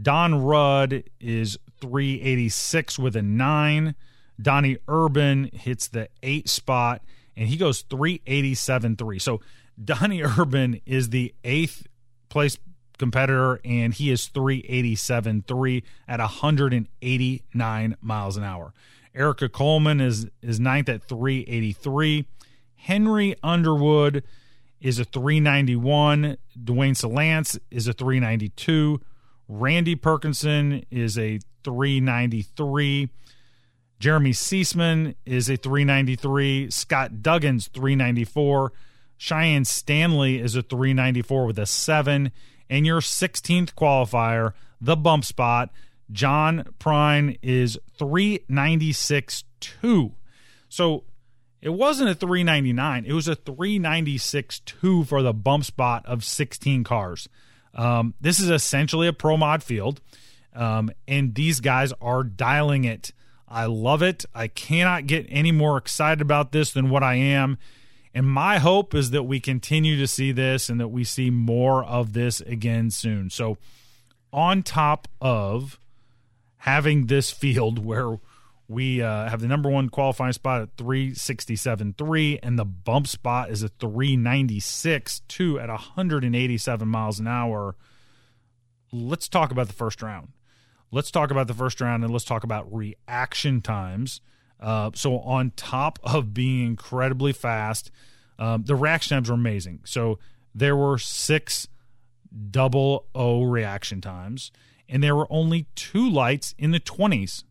Don 0.00 0.42
Rudd 0.42 1.04
is 1.20 1.58
386 1.80 2.98
with 2.98 3.16
a 3.16 3.22
nine. 3.22 3.94
Donnie 4.40 4.78
Urban 4.88 5.50
hits 5.52 5.88
the 5.88 6.08
eight 6.22 6.48
spot 6.48 7.02
and 7.36 7.48
he 7.48 7.56
goes 7.56 7.82
387 7.82 8.96
3. 8.96 9.18
So 9.18 9.40
Donnie 9.82 10.22
Urban 10.38 10.80
is 10.86 11.10
the 11.10 11.34
eighth 11.44 11.86
place 12.28 12.58
competitor 12.98 13.60
and 13.64 13.92
he 13.92 14.10
is 14.10 14.26
387 14.28 15.44
3 15.46 15.84
at 16.08 16.20
189 16.20 17.96
miles 18.00 18.36
an 18.36 18.44
hour. 18.44 18.72
Erica 19.14 19.48
Coleman 19.48 20.00
is 20.00 20.26
is 20.42 20.60
ninth 20.60 20.88
at 20.88 21.02
383. 21.02 22.26
Henry 22.74 23.34
Underwood 23.42 24.22
is 24.80 24.98
a 24.98 25.04
391. 25.04 26.36
Dwayne 26.62 26.96
Salance 26.96 27.58
is 27.70 27.88
a 27.88 27.92
392. 27.92 29.00
Randy 29.48 29.96
Perkinson 29.96 30.84
is 30.90 31.18
a 31.18 31.40
393. 31.64 33.08
Jeremy 33.98 34.32
Seisman 34.32 35.14
is 35.24 35.48
a 35.48 35.56
393. 35.56 36.70
Scott 36.70 37.12
Duggins, 37.22 37.68
394. 37.70 38.72
Cheyenne 39.16 39.64
Stanley 39.64 40.38
is 40.38 40.54
a 40.54 40.62
394 40.62 41.46
with 41.46 41.58
a 41.58 41.66
7. 41.66 42.30
And 42.68 42.86
your 42.86 43.00
16th 43.00 43.74
qualifier, 43.74 44.52
the 44.80 44.96
bump 44.96 45.24
spot, 45.24 45.70
John 46.10 46.64
Prine 46.78 47.38
is 47.42 47.78
396 47.98 49.44
2. 49.60 50.12
So 50.68 51.04
it 51.62 51.70
wasn't 51.70 52.10
a 52.10 52.14
399, 52.14 53.04
it 53.06 53.12
was 53.12 53.28
a 53.28 53.34
396 53.34 54.60
2 54.60 55.04
for 55.04 55.22
the 55.22 55.32
bump 55.32 55.64
spot 55.64 56.04
of 56.06 56.24
16 56.24 56.84
cars. 56.84 57.28
Um, 57.74 58.14
this 58.20 58.40
is 58.40 58.50
essentially 58.50 59.06
a 59.06 59.12
pro 59.12 59.36
mod 59.36 59.62
field, 59.62 60.00
um, 60.54 60.90
and 61.06 61.34
these 61.34 61.60
guys 61.60 61.92
are 62.00 62.22
dialing 62.22 62.84
it. 62.84 63.12
I 63.48 63.66
love 63.66 64.02
it. 64.02 64.24
I 64.34 64.48
cannot 64.48 65.06
get 65.06 65.26
any 65.28 65.52
more 65.52 65.76
excited 65.76 66.20
about 66.20 66.52
this 66.52 66.72
than 66.72 66.90
what 66.90 67.02
I 67.02 67.14
am. 67.14 67.58
And 68.12 68.26
my 68.26 68.58
hope 68.58 68.94
is 68.94 69.10
that 69.10 69.24
we 69.24 69.40
continue 69.40 69.96
to 69.98 70.06
see 70.06 70.32
this 70.32 70.68
and 70.68 70.80
that 70.80 70.88
we 70.88 71.04
see 71.04 71.30
more 71.30 71.84
of 71.84 72.14
this 72.14 72.40
again 72.40 72.90
soon. 72.90 73.30
So, 73.30 73.58
on 74.32 74.62
top 74.62 75.06
of 75.20 75.78
having 76.58 77.06
this 77.06 77.30
field 77.30 77.78
where 77.84 78.18
we 78.68 79.00
uh, 79.00 79.28
have 79.28 79.40
the 79.40 79.46
number 79.46 79.70
one 79.70 79.88
qualifying 79.90 80.32
spot 80.32 80.62
at 80.62 80.76
367.3, 80.76 82.40
and 82.42 82.58
the 82.58 82.64
bump 82.64 83.06
spot 83.06 83.50
is 83.50 83.62
a 83.62 83.68
396.2 83.68 85.62
at 85.62 85.68
187 85.68 86.88
miles 86.88 87.20
an 87.20 87.28
hour. 87.28 87.76
Let's 88.90 89.28
talk 89.28 89.52
about 89.52 89.68
the 89.68 89.72
first 89.72 90.02
round. 90.02 90.30
Let's 90.90 91.10
talk 91.10 91.30
about 91.30 91.48
the 91.48 91.54
first 91.54 91.80
round 91.80 92.04
and 92.04 92.12
let's 92.12 92.24
talk 92.24 92.44
about 92.44 92.72
reaction 92.72 93.60
times. 93.60 94.20
Uh, 94.58 94.90
so, 94.94 95.18
on 95.18 95.52
top 95.56 95.98
of 96.02 96.32
being 96.32 96.66
incredibly 96.66 97.32
fast, 97.32 97.90
um, 98.38 98.64
the 98.64 98.74
reaction 98.74 99.16
times 99.16 99.28
were 99.28 99.34
amazing. 99.34 99.80
So, 99.84 100.18
there 100.54 100.74
were 100.74 100.96
six 100.96 101.68
double 102.50 103.06
O 103.14 103.42
reaction 103.42 104.00
times, 104.00 104.50
and 104.88 105.02
there 105.02 105.14
were 105.14 105.26
only 105.30 105.66
two 105.74 106.08
lights 106.08 106.54
in 106.58 106.70
the 106.70 106.80
20s 106.80 107.44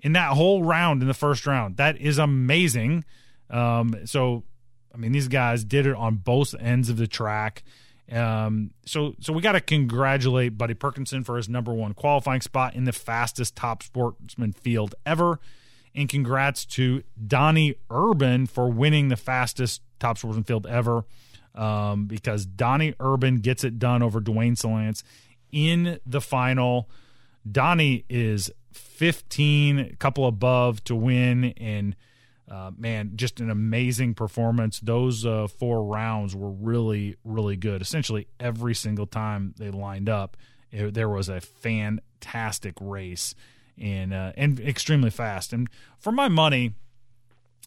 in 0.00 0.12
that 0.12 0.32
whole 0.32 0.62
round 0.62 1.02
in 1.02 1.08
the 1.08 1.14
first 1.14 1.46
round. 1.46 1.76
That 1.78 1.96
is 1.98 2.18
amazing. 2.18 3.04
Um, 3.48 3.94
so, 4.04 4.44
I 4.92 4.98
mean, 4.98 5.12
these 5.12 5.28
guys 5.28 5.64
did 5.64 5.86
it 5.86 5.94
on 5.94 6.16
both 6.16 6.54
ends 6.60 6.90
of 6.90 6.96
the 6.96 7.06
track. 7.06 7.62
Um, 8.12 8.72
so, 8.84 9.14
so 9.20 9.32
we 9.32 9.40
got 9.40 9.52
to 9.52 9.60
congratulate 9.60 10.58
Buddy 10.58 10.74
Perkinson 10.74 11.24
for 11.24 11.36
his 11.36 11.48
number 11.48 11.72
one 11.72 11.94
qualifying 11.94 12.40
spot 12.40 12.74
in 12.74 12.84
the 12.84 12.92
fastest 12.92 13.56
top 13.56 13.82
sportsman 13.82 14.52
field 14.52 14.94
ever. 15.06 15.40
And 15.94 16.08
congrats 16.08 16.64
to 16.66 17.02
Donnie 17.26 17.76
Urban 17.90 18.46
for 18.46 18.70
winning 18.70 19.08
the 19.08 19.16
fastest 19.16 19.80
top 20.00 20.18
sportsman 20.18 20.44
field 20.44 20.66
ever. 20.66 21.04
Um, 21.54 22.06
because 22.06 22.46
Donnie 22.46 22.94
Urban 22.98 23.36
gets 23.36 23.62
it 23.62 23.78
done 23.78 24.02
over 24.02 24.20
Dwayne 24.20 24.58
Salance 24.58 25.04
in 25.52 26.00
the 26.04 26.20
final. 26.20 26.90
Donnie 27.50 28.04
is 28.08 28.50
15, 28.72 29.78
a 29.78 29.96
couple 29.96 30.26
above 30.26 30.82
to 30.84 30.96
win, 30.96 31.54
and 31.56 31.94
uh, 32.50 32.70
man, 32.76 33.12
just 33.16 33.40
an 33.40 33.50
amazing 33.50 34.14
performance. 34.14 34.80
Those 34.80 35.24
uh, 35.24 35.46
four 35.46 35.84
rounds 35.84 36.36
were 36.36 36.50
really, 36.50 37.16
really 37.24 37.56
good. 37.56 37.80
Essentially, 37.80 38.26
every 38.38 38.74
single 38.74 39.06
time 39.06 39.54
they 39.58 39.70
lined 39.70 40.08
up, 40.08 40.36
it, 40.70 40.94
there 40.94 41.08
was 41.08 41.28
a 41.28 41.40
fantastic 41.40 42.74
race 42.80 43.34
and 43.80 44.12
uh, 44.12 44.32
and 44.36 44.60
extremely 44.60 45.10
fast. 45.10 45.52
And 45.52 45.68
for 45.98 46.12
my 46.12 46.28
money, 46.28 46.74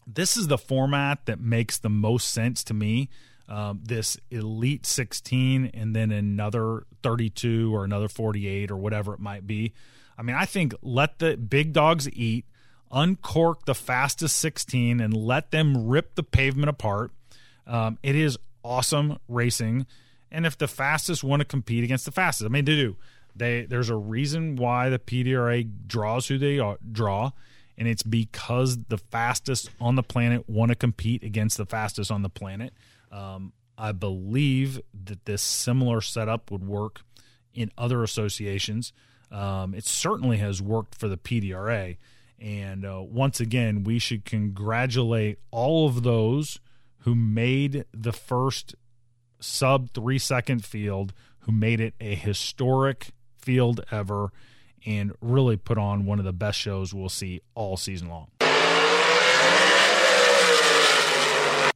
this 0.06 0.36
is 0.36 0.46
the 0.46 0.58
format 0.58 1.26
that 1.26 1.40
makes 1.40 1.78
the 1.78 1.90
most 1.90 2.28
sense 2.28 2.62
to 2.64 2.74
me. 2.74 3.08
Um, 3.48 3.80
this 3.82 4.18
elite 4.30 4.84
16 4.84 5.70
and 5.72 5.96
then 5.96 6.10
another 6.10 6.84
32 7.02 7.74
or 7.74 7.82
another 7.82 8.06
48 8.06 8.70
or 8.70 8.76
whatever 8.76 9.14
it 9.14 9.20
might 9.20 9.46
be. 9.46 9.72
I 10.18 10.22
mean, 10.22 10.36
I 10.36 10.44
think 10.44 10.74
let 10.82 11.18
the 11.18 11.36
big 11.36 11.72
dogs 11.72 12.10
eat, 12.10 12.44
uncork 12.90 13.64
the 13.64 13.74
fastest 13.74 14.36
16, 14.36 15.00
and 15.00 15.14
let 15.14 15.50
them 15.50 15.88
rip 15.88 16.14
the 16.14 16.22
pavement 16.22 16.68
apart. 16.68 17.12
Um, 17.66 17.98
it 18.02 18.16
is 18.16 18.38
awesome 18.64 19.18
racing. 19.28 19.86
And 20.30 20.46
if 20.46 20.58
the 20.58 20.68
fastest 20.68 21.24
want 21.24 21.40
to 21.40 21.44
compete 21.44 21.84
against 21.84 22.04
the 22.04 22.12
fastest, 22.12 22.46
I 22.46 22.48
mean, 22.48 22.64
they 22.64 22.76
do. 22.76 22.96
They 23.34 23.62
there's 23.64 23.88
a 23.88 23.96
reason 23.96 24.56
why 24.56 24.88
the 24.88 24.98
PDRA 24.98 25.68
draws 25.86 26.26
who 26.26 26.38
they 26.38 26.58
are, 26.58 26.76
draw, 26.90 27.30
and 27.76 27.86
it's 27.86 28.02
because 28.02 28.78
the 28.88 28.98
fastest 28.98 29.70
on 29.80 29.94
the 29.94 30.02
planet 30.02 30.48
want 30.48 30.70
to 30.70 30.74
compete 30.74 31.22
against 31.22 31.56
the 31.56 31.66
fastest 31.66 32.10
on 32.10 32.22
the 32.22 32.28
planet. 32.28 32.72
Um, 33.12 33.52
I 33.78 33.92
believe 33.92 34.80
that 35.04 35.24
this 35.24 35.40
similar 35.40 36.00
setup 36.00 36.50
would 36.50 36.66
work 36.66 37.02
in 37.54 37.70
other 37.78 38.02
associations. 38.02 38.92
Um, 39.30 39.74
it 39.74 39.84
certainly 39.84 40.38
has 40.38 40.60
worked 40.60 40.96
for 40.96 41.06
the 41.06 41.16
PDRA. 41.16 41.96
And 42.40 42.84
uh, 42.84 43.02
once 43.02 43.40
again, 43.40 43.84
we 43.84 43.98
should 43.98 44.24
congratulate 44.24 45.38
all 45.50 45.88
of 45.88 46.02
those 46.02 46.60
who 47.00 47.14
made 47.14 47.84
the 47.92 48.12
first 48.12 48.74
sub 49.40 49.90
three 49.92 50.18
second 50.18 50.64
field, 50.64 51.12
who 51.40 51.52
made 51.52 51.80
it 51.80 51.94
a 52.00 52.14
historic 52.14 53.10
field 53.36 53.84
ever, 53.90 54.32
and 54.86 55.12
really 55.20 55.56
put 55.56 55.78
on 55.78 56.06
one 56.06 56.18
of 56.18 56.24
the 56.24 56.32
best 56.32 56.58
shows 56.58 56.94
we'll 56.94 57.08
see 57.08 57.40
all 57.54 57.76
season 57.76 58.08
long. 58.08 58.28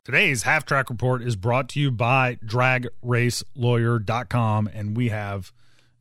Today's 0.05 0.43
half 0.43 0.65
track 0.65 0.91
report 0.91 1.23
is 1.23 1.37
brought 1.37 1.69
to 1.71 1.81
you 1.81 1.93
by 1.93 2.37
dragracelawyer.com, 2.45 4.71
and 4.75 4.97
we 4.97 5.11
have 5.11 5.53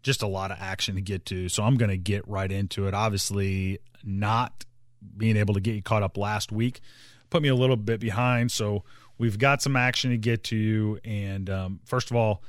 just 0.03 0.21
a 0.21 0.27
lot 0.27 0.51
of 0.51 0.57
action 0.59 0.95
to 0.95 1.01
get 1.01 1.25
to. 1.27 1.49
So 1.49 1.63
I'm 1.63 1.75
going 1.75 1.91
to 1.91 1.97
get 1.97 2.27
right 2.27 2.51
into 2.51 2.87
it. 2.87 2.93
Obviously, 2.93 3.79
not 4.03 4.65
being 5.17 5.37
able 5.37 5.53
to 5.53 5.59
get 5.59 5.75
you 5.75 5.81
caught 5.81 6.03
up 6.03 6.17
last 6.17 6.51
week 6.51 6.81
put 7.31 7.41
me 7.41 7.49
a 7.49 7.55
little 7.55 7.75
bit 7.75 7.99
behind. 7.99 8.51
So 8.51 8.83
we've 9.17 9.39
got 9.39 9.63
some 9.63 9.75
action 9.75 10.11
to 10.11 10.17
get 10.17 10.43
to. 10.45 10.55
You. 10.55 10.99
And 11.03 11.49
um, 11.49 11.79
first 11.85 12.11
of 12.11 12.15
all, 12.15 12.43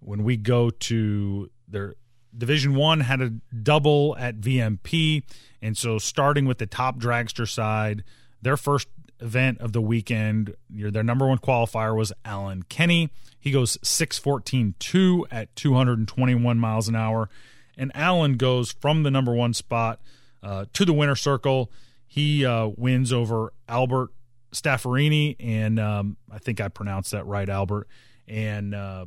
when 0.00 0.24
we 0.24 0.36
go 0.36 0.70
to 0.70 1.48
their 1.68 1.94
Division 2.36 2.74
One 2.74 3.00
had 3.00 3.20
a 3.20 3.30
double 3.62 4.16
at 4.18 4.40
VMP, 4.40 5.22
and 5.60 5.76
so 5.76 5.98
starting 5.98 6.46
with 6.46 6.58
the 6.58 6.66
top 6.66 6.98
dragster 6.98 7.48
side, 7.48 8.02
their 8.40 8.56
first 8.56 8.88
event 9.20 9.60
of 9.60 9.72
the 9.72 9.80
weekend. 9.80 10.56
Their 10.68 11.04
number 11.04 11.28
one 11.28 11.38
qualifier 11.38 11.96
was 11.96 12.12
Alan 12.24 12.64
Kenny. 12.64 13.10
He 13.42 13.50
goes 13.50 13.76
614.2 13.78 15.24
at 15.32 15.54
221 15.56 16.58
miles 16.58 16.86
an 16.86 16.94
hour. 16.94 17.28
And 17.76 17.90
Alan 17.92 18.36
goes 18.36 18.70
from 18.70 19.02
the 19.02 19.10
number 19.10 19.34
one 19.34 19.52
spot 19.52 20.00
uh, 20.44 20.66
to 20.74 20.84
the 20.84 20.92
winner 20.92 21.16
circle. 21.16 21.72
He 22.06 22.46
uh, 22.46 22.68
wins 22.68 23.12
over 23.12 23.52
Albert 23.68 24.10
Staffarini, 24.52 25.34
and 25.40 25.80
um, 25.80 26.16
I 26.30 26.38
think 26.38 26.60
I 26.60 26.68
pronounced 26.68 27.10
that 27.10 27.26
right, 27.26 27.48
Albert. 27.48 27.88
And 28.28 28.76
uh, 28.76 29.06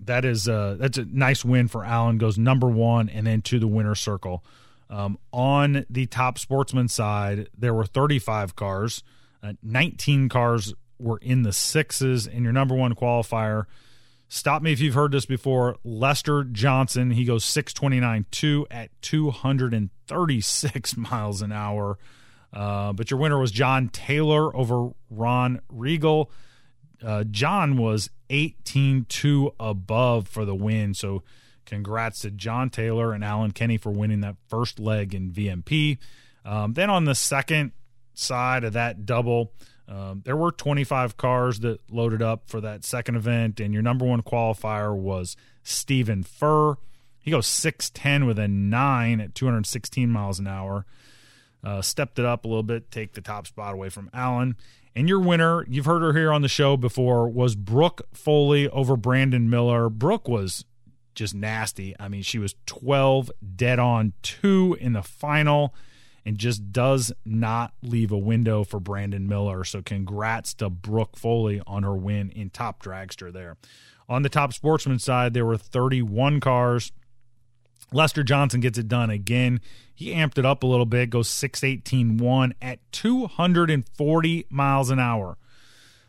that 0.00 0.24
is 0.24 0.48
uh, 0.48 0.76
that's 0.76 0.98
a 0.98 1.04
nice 1.04 1.44
win 1.44 1.68
for 1.68 1.84
Alan. 1.84 2.18
Goes 2.18 2.36
number 2.36 2.66
one, 2.66 3.08
and 3.08 3.28
then 3.28 3.42
to 3.42 3.60
the 3.60 3.68
winner 3.68 3.94
circle. 3.94 4.44
Um, 4.90 5.18
on 5.32 5.86
the 5.88 6.06
top 6.06 6.36
sportsman 6.36 6.88
side, 6.88 7.48
there 7.56 7.74
were 7.74 7.86
35 7.86 8.56
cars. 8.56 9.04
Uh, 9.40 9.52
19 9.62 10.28
cars 10.28 10.74
were 10.98 11.18
in 11.18 11.42
the 11.42 11.52
sixes, 11.52 12.26
and 12.26 12.44
your 12.44 12.52
number 12.52 12.74
one 12.74 12.94
qualifier, 12.94 13.66
Stop 14.30 14.60
me 14.60 14.72
if 14.72 14.80
you've 14.80 14.94
heard 14.94 15.12
this 15.12 15.24
before. 15.24 15.76
Lester 15.84 16.44
Johnson, 16.44 17.10
he 17.12 17.24
goes 17.24 17.44
629 17.44 18.26
2 18.30 18.66
at 18.70 18.90
236 19.00 20.96
miles 20.98 21.40
an 21.40 21.50
hour. 21.50 21.98
Uh, 22.52 22.92
but 22.92 23.10
your 23.10 23.18
winner 23.20 23.38
was 23.38 23.50
John 23.50 23.88
Taylor 23.88 24.54
over 24.54 24.90
Ron 25.10 25.60
Regal. 25.70 26.30
Uh, 27.02 27.24
John 27.24 27.78
was 27.78 28.10
18 28.28 29.06
2 29.08 29.54
above 29.58 30.28
for 30.28 30.44
the 30.44 30.54
win. 30.54 30.92
So 30.92 31.22
congrats 31.64 32.20
to 32.20 32.30
John 32.30 32.68
Taylor 32.68 33.14
and 33.14 33.24
Alan 33.24 33.52
Kenny 33.52 33.78
for 33.78 33.90
winning 33.90 34.20
that 34.20 34.36
first 34.48 34.78
leg 34.78 35.14
in 35.14 35.30
VMP. 35.30 35.96
Um, 36.44 36.74
then 36.74 36.90
on 36.90 37.06
the 37.06 37.14
second 37.14 37.72
side 38.12 38.64
of 38.64 38.74
that 38.74 39.06
double, 39.06 39.52
um, 39.88 40.22
there 40.24 40.36
were 40.36 40.52
25 40.52 41.16
cars 41.16 41.60
that 41.60 41.80
loaded 41.90 42.20
up 42.20 42.42
for 42.46 42.60
that 42.60 42.84
second 42.84 43.16
event, 43.16 43.58
and 43.58 43.72
your 43.72 43.82
number 43.82 44.04
one 44.04 44.22
qualifier 44.22 44.94
was 44.94 45.36
Stephen 45.62 46.22
Furr. 46.22 46.76
He 47.18 47.30
goes 47.30 47.46
6'10 47.46 48.26
with 48.26 48.38
a 48.38 48.48
9 48.48 49.20
at 49.20 49.34
216 49.34 50.10
miles 50.10 50.38
an 50.38 50.46
hour. 50.46 50.84
Uh, 51.64 51.82
stepped 51.82 52.18
it 52.18 52.24
up 52.24 52.44
a 52.44 52.48
little 52.48 52.62
bit, 52.62 52.90
take 52.90 53.14
the 53.14 53.20
top 53.20 53.46
spot 53.46 53.74
away 53.74 53.88
from 53.88 54.10
Allen. 54.12 54.56
And 54.94 55.08
your 55.08 55.20
winner, 55.20 55.64
you've 55.68 55.86
heard 55.86 56.02
her 56.02 56.12
here 56.12 56.32
on 56.32 56.42
the 56.42 56.48
show 56.48 56.76
before, 56.76 57.28
was 57.28 57.54
Brooke 57.54 58.02
Foley 58.12 58.68
over 58.68 58.96
Brandon 58.96 59.48
Miller. 59.48 59.88
Brooke 59.88 60.28
was 60.28 60.64
just 61.14 61.34
nasty. 61.34 61.94
I 61.98 62.08
mean, 62.08 62.22
she 62.22 62.38
was 62.38 62.54
12 62.66 63.30
dead 63.56 63.78
on 63.78 64.12
2 64.22 64.76
in 64.80 64.92
the 64.92 65.02
final 65.02 65.74
and 66.28 66.36
just 66.36 66.72
does 66.74 67.10
not 67.24 67.72
leave 67.82 68.12
a 68.12 68.18
window 68.18 68.62
for 68.62 68.78
Brandon 68.78 69.26
Miller. 69.26 69.64
So 69.64 69.80
congrats 69.80 70.52
to 70.56 70.68
Brooke 70.68 71.16
Foley 71.16 71.62
on 71.66 71.84
her 71.84 71.96
win 71.96 72.28
in 72.28 72.50
top 72.50 72.82
dragster 72.82 73.32
there. 73.32 73.56
On 74.10 74.20
the 74.20 74.28
top 74.28 74.52
sportsman 74.52 74.98
side, 74.98 75.32
there 75.32 75.46
were 75.46 75.56
31 75.56 76.40
cars. 76.40 76.92
Lester 77.94 78.22
Johnson 78.22 78.60
gets 78.60 78.76
it 78.76 78.88
done 78.88 79.08
again. 79.08 79.62
He 79.94 80.10
amped 80.10 80.36
it 80.36 80.44
up 80.44 80.62
a 80.62 80.66
little 80.66 80.84
bit, 80.84 81.08
goes 81.08 81.30
618-1 81.30 82.52
at 82.60 82.80
240 82.92 84.46
miles 84.50 84.90
an 84.90 84.98
hour. 84.98 85.38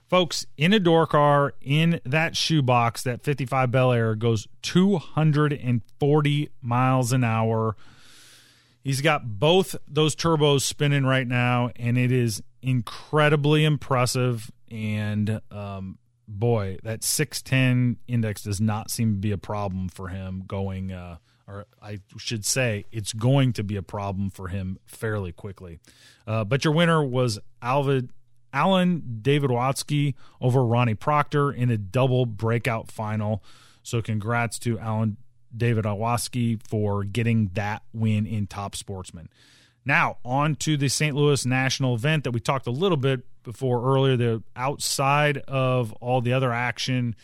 Folks, 0.09 0.45
in 0.57 0.73
a 0.73 0.81
door 0.81 1.07
car, 1.07 1.53
in 1.61 2.01
that 2.03 2.35
shoebox, 2.35 3.03
that 3.03 3.23
55 3.23 3.71
Bel 3.71 3.93
Air 3.93 4.15
goes 4.15 4.49
240 4.63 6.49
miles 6.61 7.13
an 7.13 7.23
hour. 7.23 7.77
He's 8.83 9.01
got 9.01 9.39
both 9.39 9.75
those 9.87 10.15
turbos 10.15 10.61
spinning 10.61 11.05
right 11.05 11.27
now, 11.27 11.71
and 11.75 11.97
it 11.97 12.11
is 12.11 12.41
incredibly 12.61 13.65
impressive. 13.65 14.51
And 14.71 15.41
um, 15.51 15.97
boy, 16.27 16.77
that 16.83 17.03
610 17.03 17.97
index 18.07 18.43
does 18.43 18.61
not 18.61 18.89
seem 18.89 19.13
to 19.15 19.19
be 19.19 19.31
a 19.31 19.37
problem 19.37 19.89
for 19.89 20.07
him 20.07 20.43
going, 20.47 20.91
uh, 20.91 21.17
or 21.47 21.65
I 21.81 21.99
should 22.17 22.45
say, 22.45 22.85
it's 22.91 23.11
going 23.11 23.53
to 23.53 23.63
be 23.63 23.75
a 23.75 23.81
problem 23.81 24.29
for 24.29 24.47
him 24.47 24.77
fairly 24.85 25.31
quickly. 25.31 25.79
Uh, 26.25 26.43
but 26.43 26.63
your 26.63 26.73
winner 26.73 27.03
was 27.03 27.39
Alvid, 27.61 28.09
Alan 28.53 29.19
David 29.21 29.49
Watsky 29.49 30.13
over 30.39 30.63
Ronnie 30.63 30.95
Proctor 30.95 31.51
in 31.51 31.69
a 31.69 31.77
double 31.77 32.25
breakout 32.25 32.91
final. 32.91 33.43
So 33.83 34.01
congrats 34.01 34.59
to 34.59 34.79
Alan 34.79 35.17
David 35.55 35.85
Awaski 35.85 36.59
for 36.67 37.03
getting 37.03 37.51
that 37.53 37.83
win 37.93 38.25
in 38.25 38.47
Top 38.47 38.75
Sportsman. 38.75 39.29
Now, 39.85 40.17
on 40.23 40.55
to 40.57 40.77
the 40.77 40.89
St. 40.89 41.15
Louis 41.15 41.45
National 41.45 41.95
event 41.95 42.23
that 42.25 42.31
we 42.31 42.39
talked 42.39 42.67
a 42.67 42.71
little 42.71 42.97
bit 42.97 43.21
before 43.43 43.83
earlier. 43.83 44.17
The 44.17 44.43
outside 44.55 45.37
of 45.39 45.93
all 45.93 46.21
the 46.21 46.33
other 46.33 46.51
action 46.51 47.15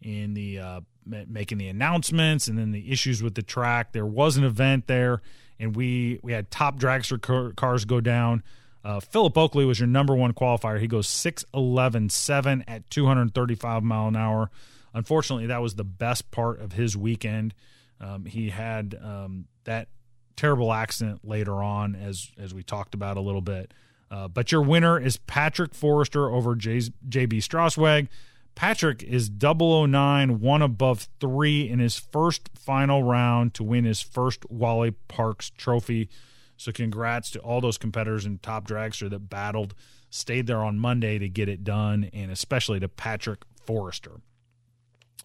in 0.00 0.34
the 0.34 0.58
uh, 0.58 0.80
making 1.06 1.58
the 1.58 1.68
announcements 1.68 2.48
and 2.48 2.58
then 2.58 2.72
the 2.72 2.90
issues 2.90 3.22
with 3.22 3.34
the 3.34 3.42
track, 3.42 3.92
there 3.92 4.06
was 4.06 4.36
an 4.36 4.44
event 4.44 4.86
there, 4.86 5.22
and 5.58 5.74
we 5.74 6.18
we 6.22 6.32
had 6.32 6.50
top 6.50 6.78
dragster 6.78 7.54
cars 7.56 7.84
go 7.84 8.00
down. 8.00 8.42
Uh, 8.84 8.98
Philip 8.98 9.38
Oakley 9.38 9.64
was 9.64 9.78
your 9.78 9.86
number 9.86 10.14
one 10.14 10.32
qualifier. 10.32 10.80
He 10.80 10.88
goes 10.88 11.06
6'11, 11.06 12.10
7 12.10 12.64
at 12.66 12.90
235 12.90 13.82
mile 13.84 14.08
an 14.08 14.16
hour. 14.16 14.50
Unfortunately, 14.94 15.46
that 15.46 15.62
was 15.62 15.74
the 15.74 15.84
best 15.84 16.30
part 16.30 16.60
of 16.60 16.72
his 16.72 16.96
weekend. 16.96 17.54
Um, 18.00 18.24
he 18.24 18.50
had 18.50 18.98
um, 19.02 19.46
that 19.64 19.88
terrible 20.36 20.72
accident 20.72 21.20
later 21.24 21.62
on, 21.62 21.94
as 21.94 22.30
as 22.38 22.52
we 22.52 22.62
talked 22.62 22.94
about 22.94 23.16
a 23.16 23.20
little 23.20 23.40
bit. 23.40 23.72
Uh, 24.10 24.28
but 24.28 24.52
your 24.52 24.60
winner 24.60 24.98
is 25.00 25.16
Patrick 25.16 25.74
Forrester 25.74 26.28
over 26.28 26.54
JB 26.54 26.92
Straswag. 27.08 28.08
Patrick 28.54 29.02
is 29.02 29.30
009, 29.30 30.40
one 30.40 30.60
above 30.60 31.08
three 31.18 31.68
in 31.68 31.78
his 31.78 31.96
first 31.96 32.50
final 32.54 33.02
round 33.02 33.54
to 33.54 33.64
win 33.64 33.84
his 33.84 34.02
first 34.02 34.44
Wally 34.50 34.90
Parks 34.90 35.50
trophy. 35.56 36.10
So, 36.58 36.70
congrats 36.70 37.30
to 37.30 37.38
all 37.40 37.60
those 37.60 37.78
competitors 37.78 38.26
in 38.26 38.38
Top 38.38 38.68
Dragster 38.68 39.08
that 39.08 39.30
battled, 39.30 39.74
stayed 40.10 40.46
there 40.46 40.62
on 40.62 40.78
Monday 40.78 41.18
to 41.18 41.28
get 41.28 41.48
it 41.48 41.64
done, 41.64 42.10
and 42.12 42.30
especially 42.30 42.78
to 42.80 42.88
Patrick 42.88 43.40
Forrester. 43.64 44.20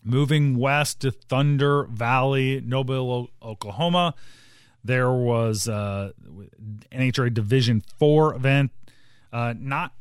Moving 0.03 0.57
west 0.57 1.01
to 1.01 1.11
Thunder 1.11 1.83
Valley, 1.83 2.61
Noble, 2.61 3.29
Oklahoma, 3.41 4.15
there 4.83 5.11
was 5.11 5.67
uh, 5.67 6.11
NHRA 6.91 7.33
Division 7.33 7.83
Four 7.99 8.35
event. 8.35 8.71
Uh, 9.33 9.53
not 9.57 9.91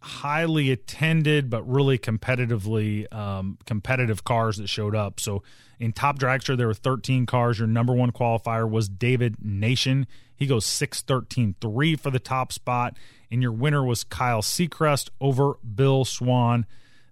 highly 0.00 0.70
attended, 0.70 1.50
but 1.50 1.68
really 1.68 1.98
competitively 1.98 3.12
um, 3.12 3.58
competitive 3.66 4.22
cars 4.22 4.58
that 4.58 4.68
showed 4.68 4.94
up. 4.94 5.18
So 5.18 5.42
in 5.80 5.92
Top 5.92 6.18
Dragster, 6.18 6.56
there 6.56 6.66
were 6.66 6.74
13 6.74 7.26
cars. 7.26 7.58
Your 7.58 7.66
number 7.66 7.92
one 7.92 8.12
qualifier 8.12 8.68
was 8.68 8.88
David 8.88 9.36
Nation. 9.42 10.06
He 10.36 10.46
goes 10.46 10.66
613 10.66 11.96
for 11.96 12.10
the 12.10 12.18
top 12.18 12.52
spot. 12.52 12.96
And 13.30 13.42
your 13.42 13.52
winner 13.52 13.82
was 13.82 14.04
Kyle 14.04 14.42
Seacrest 14.42 15.08
over 15.20 15.54
Bill 15.74 16.04
Swan. 16.04 16.66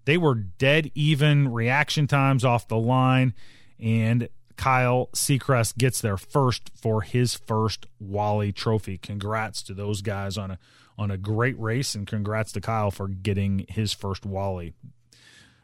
They 0.05 0.17
were 0.17 0.35
dead 0.35 0.91
even 0.95 1.53
reaction 1.53 2.07
times 2.07 2.45
off 2.45 2.69
the 2.69 2.79
line, 2.79 3.35
and 3.79 4.29
Kyle 4.57 5.09
Seacrest 5.15 5.79
gets 5.79 6.01
there 6.01 6.17
first 6.17 6.71
for 6.75 7.03
his 7.03 7.35
first 7.35 7.87
Wally 7.99 8.53
Trophy. 8.53 8.99
Congrats 8.99 9.63
to 9.65 9.75
those 9.75 10.03
guys 10.03 10.37
on 10.37 10.53
a 10.53 10.59
on 10.99 11.11
a 11.11 11.17
great 11.17 11.59
race, 11.59 11.95
and 11.95 12.07
congrats 12.07 12.53
to 12.53 12.61
Kyle 12.61 12.91
for 12.91 13.09
getting 13.09 13.65
his 13.69 13.93
first 13.93 14.27
Wally. 14.27 14.75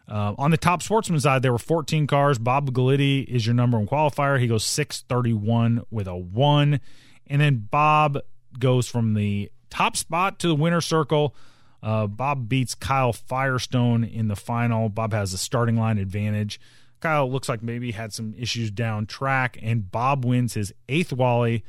Uh, 0.09 0.35
on 0.39 0.51
the 0.51 0.57
top 0.57 0.83
sportsman 0.83 1.21
side, 1.21 1.43
there 1.43 1.53
were 1.53 1.59
14 1.59 2.07
cars. 2.07 2.39
Bob 2.39 2.73
Galitti 2.73 3.25
is 3.27 3.47
your 3.47 3.55
number 3.55 3.77
one 3.77 3.87
qualifier. 3.87 4.41
He 4.41 4.47
goes 4.47 4.65
631 4.65 5.83
with 5.91 6.09
a 6.09 6.17
one. 6.17 6.81
And 7.27 7.43
then 7.43 7.69
Bob 7.71 8.19
goes 8.59 8.89
from 8.89 9.13
the 9.13 9.53
top 9.69 9.97
spot 9.97 10.39
to 10.39 10.49
the 10.49 10.55
winner 10.55 10.81
circle 10.81 11.35
uh, 11.83 12.07
Bob 12.07 12.49
beats 12.49 12.75
Kyle 12.75 13.13
Firestone 13.13 14.05
in 14.05 14.29
the 14.29 14.37
final. 14.37 14.89
Bob 14.89 15.13
has 15.13 15.33
a 15.33 15.39
starting 15.39 15.77
line 15.77 15.99
advantage. 15.99 16.61
Kyle 17.01 17.31
looks 17.31 17.49
like 17.49 17.63
maybe 17.63 17.93
had 17.93 18.13
some 18.13 18.35
issues 18.37 18.71
down 18.71 19.07
track, 19.07 19.59
and 19.63 19.91
Bob 19.91 20.25
wins 20.25 20.55
his 20.55 20.73
eighth 20.89 21.13
Wally, 21.13 21.65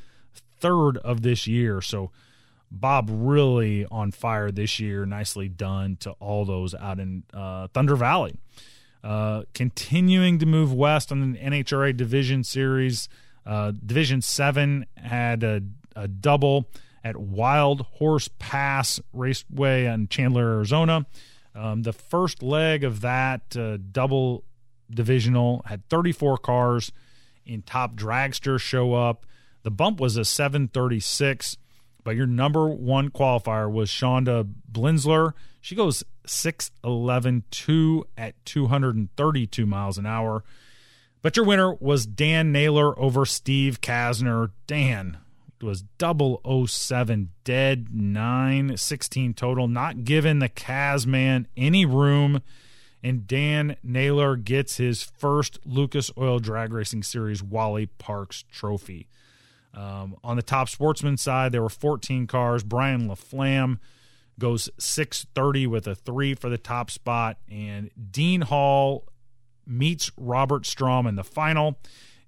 third 0.60 0.98
of 0.98 1.22
this 1.22 1.46
year. 1.46 1.82
So 1.82 2.12
Bob 2.72 3.10
really 3.12 3.86
on 3.92 4.12
fire 4.12 4.52
this 4.52 4.80
year. 4.80 5.06
Nicely 5.06 5.48
done 5.48 5.98
to 5.98 6.12
all 6.20 6.46
those 6.46 6.74
out 6.74 7.00
in 7.00 7.24
uh, 7.34 7.68
Thunder 7.68 7.96
Valley. 7.96 8.36
Uh, 9.04 9.44
continuing 9.54 10.40
to 10.40 10.46
move 10.46 10.74
west 10.74 11.12
on 11.12 11.34
the 11.34 11.40
NHRA 11.40 11.96
Division 11.96 12.44
Series. 12.44 13.08
Uh, 13.46 13.72
Division 13.72 14.22
7 14.22 14.86
had 14.98 15.44
a, 15.44 15.62
a 15.96 16.08
double 16.08 16.68
at 17.04 17.18
Wild 17.18 17.82
Horse 17.82 18.30
Pass 18.40 19.00
Raceway 19.14 19.86
in 19.86 20.08
Chandler, 20.08 20.56
Arizona. 20.56 21.06
Um, 21.56 21.84
the 21.84 21.94
first 21.94 22.44
leg 22.44 22.84
of 22.84 23.02
that 23.02 23.56
uh, 23.58 23.78
double 23.92 24.44
divisional 24.90 25.64
had 25.66 25.88
34 25.90 26.38
cars 26.38 26.92
in 27.46 27.62
top 27.62 27.96
dragster 27.96 28.60
show 28.60 28.94
up. 28.94 29.26
The 29.64 29.72
bump 29.72 30.00
was 30.00 30.16
a 30.18 30.26
736, 30.26 31.58
but 32.04 32.16
your 32.16 32.28
number 32.28 32.68
one 32.70 33.10
qualifier 33.10 33.72
was 33.72 33.90
Shonda 33.90 34.50
Blinzler. 34.72 35.34
She 35.62 35.76
goes 35.76 36.04
6'11 36.26 37.44
2 37.52 38.06
at 38.18 38.46
232 38.46 39.66
miles 39.66 39.98
an 39.98 40.06
hour. 40.06 40.44
But 41.22 41.36
your 41.36 41.46
winner 41.46 41.74
was 41.74 42.06
Dan 42.06 42.52
Naylor 42.52 42.98
over 42.98 43.26
Steve 43.26 43.82
Kasner. 43.82 44.52
Dan, 44.68 45.18
was 45.64 45.84
007 46.02 47.30
dead 47.44 47.88
9 47.94 48.78
16 48.78 49.34
total 49.34 49.68
not 49.68 50.04
giving 50.04 50.40
the 50.40 50.50
Kaz 50.50 51.06
man 51.06 51.48
any 51.58 51.86
room 51.86 52.42
and 53.04 53.28
Dan 53.28 53.78
Naylor 53.84 54.36
gets 54.36 54.78
his 54.78 55.04
first 55.04 55.60
Lucas 55.66 56.12
Oil 56.18 56.40
Drag 56.40 56.74
Racing 56.74 57.04
Series 57.04 57.42
Wally 57.42 57.86
Parks 57.86 58.44
trophy. 58.52 59.08
Um, 59.74 60.18
on 60.24 60.36
the 60.36 60.42
top 60.42 60.68
sportsman 60.68 61.18
side, 61.18 61.52
there 61.52 61.62
were 61.62 61.70
14 61.70 62.28
cars. 62.28 62.64
Brian 62.64 63.08
LaFlamme 63.08 63.78
goes 64.38 64.70
630 64.78 65.68
with 65.68 65.88
a 65.88 65.96
three 65.96 66.34
for 66.34 66.50
the 66.50 66.58
top 66.58 66.90
spot, 66.90 67.38
and 67.50 67.90
Dean 68.12 68.42
Hall 68.42 69.06
meets 69.66 70.12
Robert 70.18 70.66
Strom 70.66 71.06
in 71.06 71.16
the 71.16 71.24
final. 71.24 71.78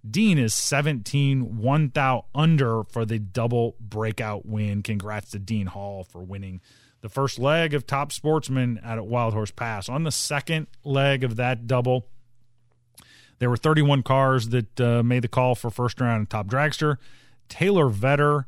Dean 0.10 0.38
is 0.38 0.54
17 0.54 1.58
one 1.58 1.92
thou 1.94 2.26
under 2.34 2.84
for 2.86 3.06
the 3.06 3.20
double 3.20 3.76
breakout 3.80 4.46
win. 4.46 4.82
Congrats 4.82 5.32
to 5.32 5.40
Dean 5.40 5.68
Hall 5.68 6.04
for 6.04 6.24
winning 6.24 6.62
the 7.02 7.10
first 7.10 7.40
leg 7.40 7.74
of 7.74 7.86
Top 7.86 8.12
Sportsman 8.12 8.80
at 8.84 9.04
Wild 9.06 9.34
Horse 9.34 9.52
Pass. 9.52 9.90
On 9.90 10.04
the 10.04 10.12
second 10.12 10.68
leg 10.84 11.24
of 11.24 11.36
that 11.36 11.68
double, 11.68 12.08
there 13.40 13.50
were 13.50 13.58
31 13.58 14.04
cars 14.04 14.50
that 14.50 14.80
uh, 14.80 15.04
made 15.04 15.24
the 15.24 15.28
call 15.28 15.56
for 15.56 15.70
first 15.70 16.00
round 16.00 16.30
Top 16.30 16.48
Dragster. 16.48 16.98
Taylor 17.50 17.90
Vetter 17.90 18.46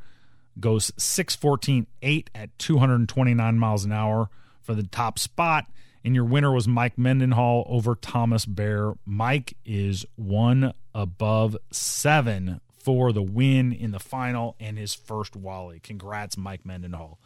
goes 0.59 0.91
614 0.97 1.87
8 2.01 2.29
at 2.35 2.57
229 2.59 3.59
miles 3.59 3.85
an 3.85 3.91
hour 3.91 4.29
for 4.61 4.73
the 4.73 4.83
top 4.83 5.19
spot. 5.19 5.65
And 6.05 6.15
your 6.15 6.25
winner 6.25 6.51
was 6.51 6.67
Mike 6.67 6.97
Mendenhall 6.97 7.65
over 7.69 7.95
Thomas 7.95 8.45
Bear. 8.45 8.93
Mike 9.05 9.55
is 9.65 10.05
one 10.15 10.73
above 10.93 11.55
seven 11.71 12.59
for 12.83 13.13
the 13.13 13.21
win 13.21 13.71
in 13.71 13.91
the 13.91 13.99
final 13.99 14.57
and 14.59 14.77
his 14.77 14.93
first 14.93 15.35
Wally. 15.35 15.79
Congrats, 15.79 16.37
Mike 16.37 16.65
Mendenhall. 16.65 17.19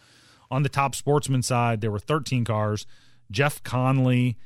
On 0.51 0.63
the 0.63 0.69
top 0.69 0.95
sportsman 0.95 1.41
side, 1.41 1.81
there 1.81 1.91
were 1.91 1.99
13 1.99 2.45
cars. 2.45 2.85
Jeff 3.31 3.61
Conley 3.63 4.37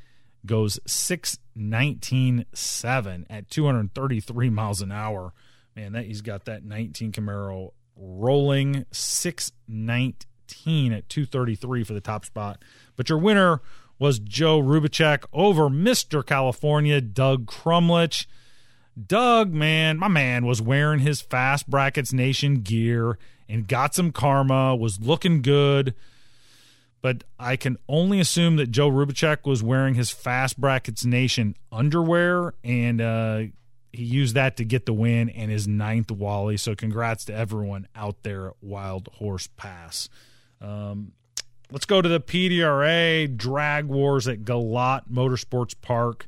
goes 0.46 0.80
619.7 0.88 3.26
at 3.30 3.50
233 3.50 4.50
miles 4.50 4.82
an 4.82 4.92
hour. 4.92 5.34
Man, 5.76 5.92
that 5.94 6.06
he's 6.06 6.22
got 6.22 6.46
that 6.46 6.66
19 6.66 7.12
Camaro 7.12 7.72
rolling 7.96 8.86
619 8.92 10.94
at 10.94 11.10
233 11.10 11.84
for 11.84 11.94
the 11.94 12.02
top 12.02 12.26
spot. 12.26 12.64
But 12.96 13.10
your 13.10 13.20
winner 13.20 13.62
was 14.02 14.18
Joe 14.18 14.60
Rubicek 14.60 15.26
over 15.32 15.70
Mr. 15.70 16.26
California, 16.26 17.00
Doug 17.00 17.46
Crumlich. 17.46 18.26
Doug, 19.06 19.54
man, 19.54 20.00
my 20.00 20.08
man 20.08 20.44
was 20.44 20.60
wearing 20.60 21.02
his 21.02 21.22
Fast 21.22 21.70
Brackets 21.70 22.12
Nation 22.12 22.62
gear 22.62 23.20
and 23.48 23.68
got 23.68 23.94
some 23.94 24.12
karma, 24.12 24.76
was 24.76 25.00
looking 25.00 25.44
good. 25.44 25.94
But 27.04 27.26
I 27.38 27.56
can 27.56 27.78
only 27.88 28.20
assume 28.20 28.56
that 28.56 28.72
Joe 28.72 28.90
Rubicek 28.90 29.46
was 29.46 29.62
wearing 29.62 29.94
his 29.94 30.10
Fast 30.10 30.60
Brackets 30.60 31.06
Nation 31.06 31.56
underwear, 31.72 32.56
and 32.64 33.02
uh, 33.02 33.42
he 33.94 34.04
used 34.04 34.34
that 34.34 34.58
to 34.58 34.66
get 34.66 34.88
the 34.88 34.94
win 34.94 35.30
and 35.30 35.52
his 35.52 35.68
ninth 35.68 36.10
Wally. 36.10 36.58
So 36.58 36.74
congrats 36.74 37.24
to 37.26 37.36
everyone 37.36 37.88
out 37.96 38.24
there 38.24 38.48
at 38.48 38.54
Wild 38.62 39.10
Horse 39.14 39.48
Pass. 39.58 40.10
Um, 40.60 41.12
let's 41.72 41.86
go 41.86 42.02
to 42.02 42.10
the 42.10 42.20
PDRA 42.20 43.36
Drag 43.36 43.86
Wars 43.86 44.28
at 44.28 44.44
Galot 44.44 45.10
Motorsports 45.12 45.76
Park 45.82 46.28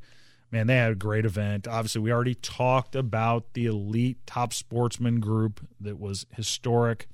man, 0.53 0.67
they 0.67 0.75
had 0.75 0.91
a 0.91 0.95
great 0.95 1.25
event. 1.25 1.67
Obviously, 1.67 1.99
we 1.99 2.13
already 2.13 2.35
talked 2.35 2.95
about 2.95 3.53
the 3.53 3.65
elite 3.65 4.19
top 4.27 4.53
sportsman 4.53 5.19
group 5.19 5.59
that 5.81 5.99
was 5.99 6.27
historic. 6.35 7.07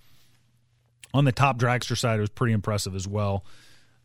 On 1.14 1.24
the 1.24 1.32
top 1.32 1.58
dragster 1.58 1.98
side, 1.98 2.18
it 2.18 2.22
was 2.22 2.30
pretty 2.30 2.54
impressive 2.54 2.94
as 2.94 3.08
well. 3.08 3.46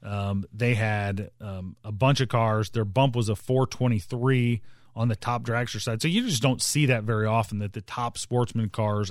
Um, 0.05 0.45
they 0.53 0.75
had 0.75 1.31
um, 1.41 1.77
a 1.83 1.91
bunch 1.91 2.21
of 2.21 2.29
cars. 2.29 2.71
Their 2.71 2.85
bump 2.85 3.17
was 3.17 3.29
a 3.29 3.35
423 3.35 4.63
on 4.95 5.09
the 5.09 5.17
top 5.17 5.43
dragster 5.43 5.81
side. 5.81 6.01
So 6.01 6.09
you 6.09 6.27
just 6.27 6.41
don't 6.41 6.63
see 6.63 6.87
that 6.87 7.03
very 7.03 7.27
often 7.27 7.59
that 7.59 7.73
the 7.73 7.81
top 7.81 8.17
sportsman 8.17 8.69
cars 8.69 9.11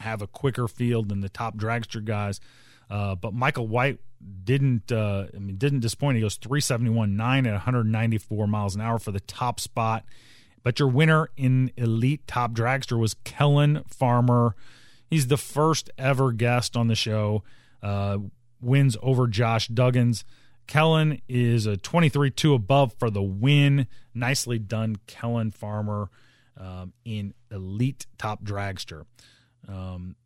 have 0.00 0.20
a 0.20 0.26
quicker 0.26 0.66
field 0.66 1.08
than 1.08 1.20
the 1.20 1.28
top 1.28 1.56
dragster 1.56 2.04
guys. 2.04 2.40
Uh, 2.90 3.14
but 3.14 3.32
Michael 3.34 3.66
White 3.66 3.98
didn't 4.44 4.90
uh, 4.90 5.26
I 5.34 5.38
mean 5.38 5.56
didn't 5.56 5.80
disappoint. 5.80 6.16
He 6.16 6.22
goes 6.22 6.36
371 6.36 7.16
9 7.16 7.46
at 7.46 7.52
194 7.52 8.46
miles 8.46 8.74
an 8.74 8.80
hour 8.80 8.98
for 8.98 9.12
the 9.12 9.20
top 9.20 9.60
spot. 9.60 10.04
But 10.62 10.78
your 10.78 10.88
winner 10.88 11.28
in 11.36 11.72
elite 11.76 12.26
top 12.26 12.52
dragster 12.52 12.98
was 12.98 13.14
Kellen 13.24 13.84
Farmer. 13.86 14.56
He's 15.10 15.26
the 15.26 15.36
first 15.36 15.90
ever 15.98 16.32
guest 16.32 16.76
on 16.76 16.88
the 16.88 16.94
show. 16.94 17.44
Uh, 17.82 18.18
wins 18.60 18.96
over 19.02 19.26
Josh 19.26 19.68
Duggins. 19.68 20.24
Kellen 20.66 21.20
is 21.28 21.66
a 21.66 21.76
23 21.76 22.30
2 22.30 22.54
above 22.54 22.94
for 22.94 23.10
the 23.10 23.22
win. 23.22 23.86
Nicely 24.14 24.58
done, 24.58 24.96
Kellen 25.06 25.50
Farmer 25.50 26.08
um, 26.56 26.94
in 27.04 27.34
elite 27.50 28.06
top 28.16 28.42
dragster. 28.42 29.04
Um, 29.68 30.16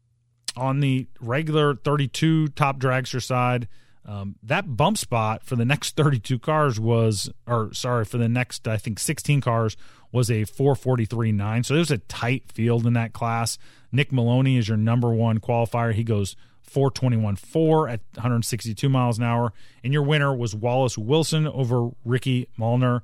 on 0.57 0.81
the 0.81 1.07
regular 1.21 1.75
32 1.77 2.49
top 2.49 2.79
dragster 2.79 3.23
side, 3.23 3.69
um, 4.05 4.37
that 4.43 4.77
bump 4.77 4.97
spot 4.97 5.45
for 5.45 5.55
the 5.55 5.67
next 5.67 5.95
32 5.97 6.39
cars 6.39 6.81
was, 6.81 7.31
or 7.47 7.73
sorry, 7.75 8.05
for 8.05 8.17
the 8.17 8.29
next, 8.29 8.67
I 8.67 8.79
think 8.79 8.99
16 8.99 9.43
cars 9.43 9.77
was 10.13 10.31
a 10.31 10.45
443.9. 10.45 11.67
So 11.67 11.75
there's 11.75 11.91
a 11.91 11.99
tight 11.99 12.51
field 12.51 12.87
in 12.87 12.95
that 12.95 13.13
class. 13.13 13.59
Nick 13.93 14.11
Maloney 14.11 14.57
is 14.57 14.69
your 14.69 14.79
number 14.79 15.13
one 15.13 15.41
qualifier. 15.41 15.93
He 15.93 16.05
goes 16.05 16.37
421.4 16.71 17.93
at 17.93 18.01
162 18.15 18.89
miles 18.89 19.19
an 19.19 19.25
hour. 19.25 19.53
And 19.85 19.93
your 19.93 20.03
winner 20.03 20.35
was 20.35 20.55
Wallace 20.55 20.97
Wilson 20.97 21.47
over 21.47 21.91
Ricky 22.05 22.49
Malner. 22.59 23.03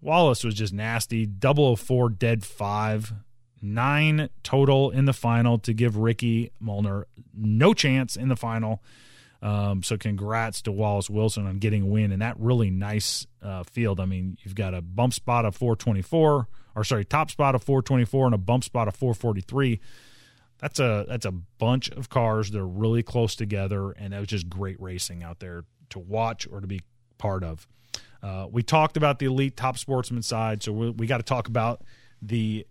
Wallace 0.00 0.44
was 0.44 0.54
just 0.54 0.72
nasty. 0.72 1.26
004 1.26 2.10
dead 2.10 2.44
five. 2.44 3.12
Nine 3.60 4.28
total 4.42 4.90
in 4.90 5.04
the 5.04 5.12
final 5.12 5.58
to 5.60 5.72
give 5.72 5.96
Ricky 5.96 6.52
Malner 6.62 7.04
no 7.34 7.74
chance 7.74 8.16
in 8.16 8.28
the 8.28 8.36
final. 8.36 8.82
Um, 9.40 9.82
so 9.82 9.96
congrats 9.96 10.62
to 10.62 10.72
Wallace 10.72 11.08
Wilson 11.08 11.46
on 11.46 11.58
getting 11.58 11.82
a 11.82 11.86
win 11.86 12.10
in 12.10 12.20
that 12.20 12.38
really 12.38 12.70
nice 12.70 13.26
uh, 13.42 13.62
field. 13.62 14.00
I 14.00 14.04
mean, 14.04 14.36
you've 14.42 14.54
got 14.54 14.74
a 14.74 14.82
bump 14.82 15.14
spot 15.14 15.44
of 15.44 15.54
424, 15.54 16.48
or 16.74 16.84
sorry, 16.84 17.04
top 17.04 17.30
spot 17.30 17.54
of 17.54 17.62
424 17.62 18.26
and 18.26 18.34
a 18.34 18.38
bump 18.38 18.64
spot 18.64 18.88
of 18.88 18.96
443. 18.96 19.80
That's 20.58 20.80
a 20.80 21.04
that's 21.08 21.24
a 21.24 21.30
bunch 21.30 21.88
of 21.90 22.08
cars. 22.08 22.50
They're 22.50 22.66
really 22.66 23.04
close 23.04 23.36
together, 23.36 23.92
and 23.92 24.12
it 24.12 24.18
was 24.18 24.26
just 24.26 24.48
great 24.48 24.80
racing 24.80 25.22
out 25.22 25.38
there 25.38 25.64
to 25.90 26.00
watch 26.00 26.48
or 26.50 26.60
to 26.60 26.66
be 26.66 26.80
part 27.16 27.44
of. 27.44 27.68
Uh, 28.22 28.48
we 28.50 28.64
talked 28.64 28.96
about 28.96 29.20
the 29.20 29.26
elite 29.26 29.56
top 29.56 29.78
sportsman 29.78 30.22
side, 30.22 30.64
so 30.64 30.72
we, 30.72 30.90
we 30.90 31.06
got 31.06 31.18
to 31.18 31.22
talk 31.22 31.46
about 31.46 31.82
the 32.20 32.66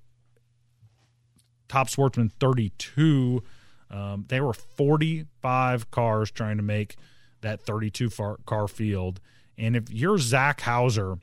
top 1.68 1.90
sportsman 1.90 2.32
32 2.40 3.44
um, 3.90 4.26
there 4.28 4.44
were 4.44 4.52
45 4.54 5.90
cars 5.92 6.30
trying 6.32 6.58
to 6.58 6.64
make 6.64 6.98
that 7.42 7.62
32 7.62 8.10
car 8.46 8.68
field. 8.68 9.22
And 9.58 9.74
if 9.76 9.92
you're 9.92 10.18
Zach 10.18 10.62
Hauser, 10.62 11.20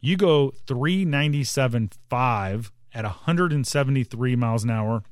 you 0.00 0.16
go 0.16 0.52
397.5 0.66 2.70
at 2.94 3.04
173 3.04 4.36
miles 4.36 4.62
an 4.64 4.70
hour, 4.70 5.02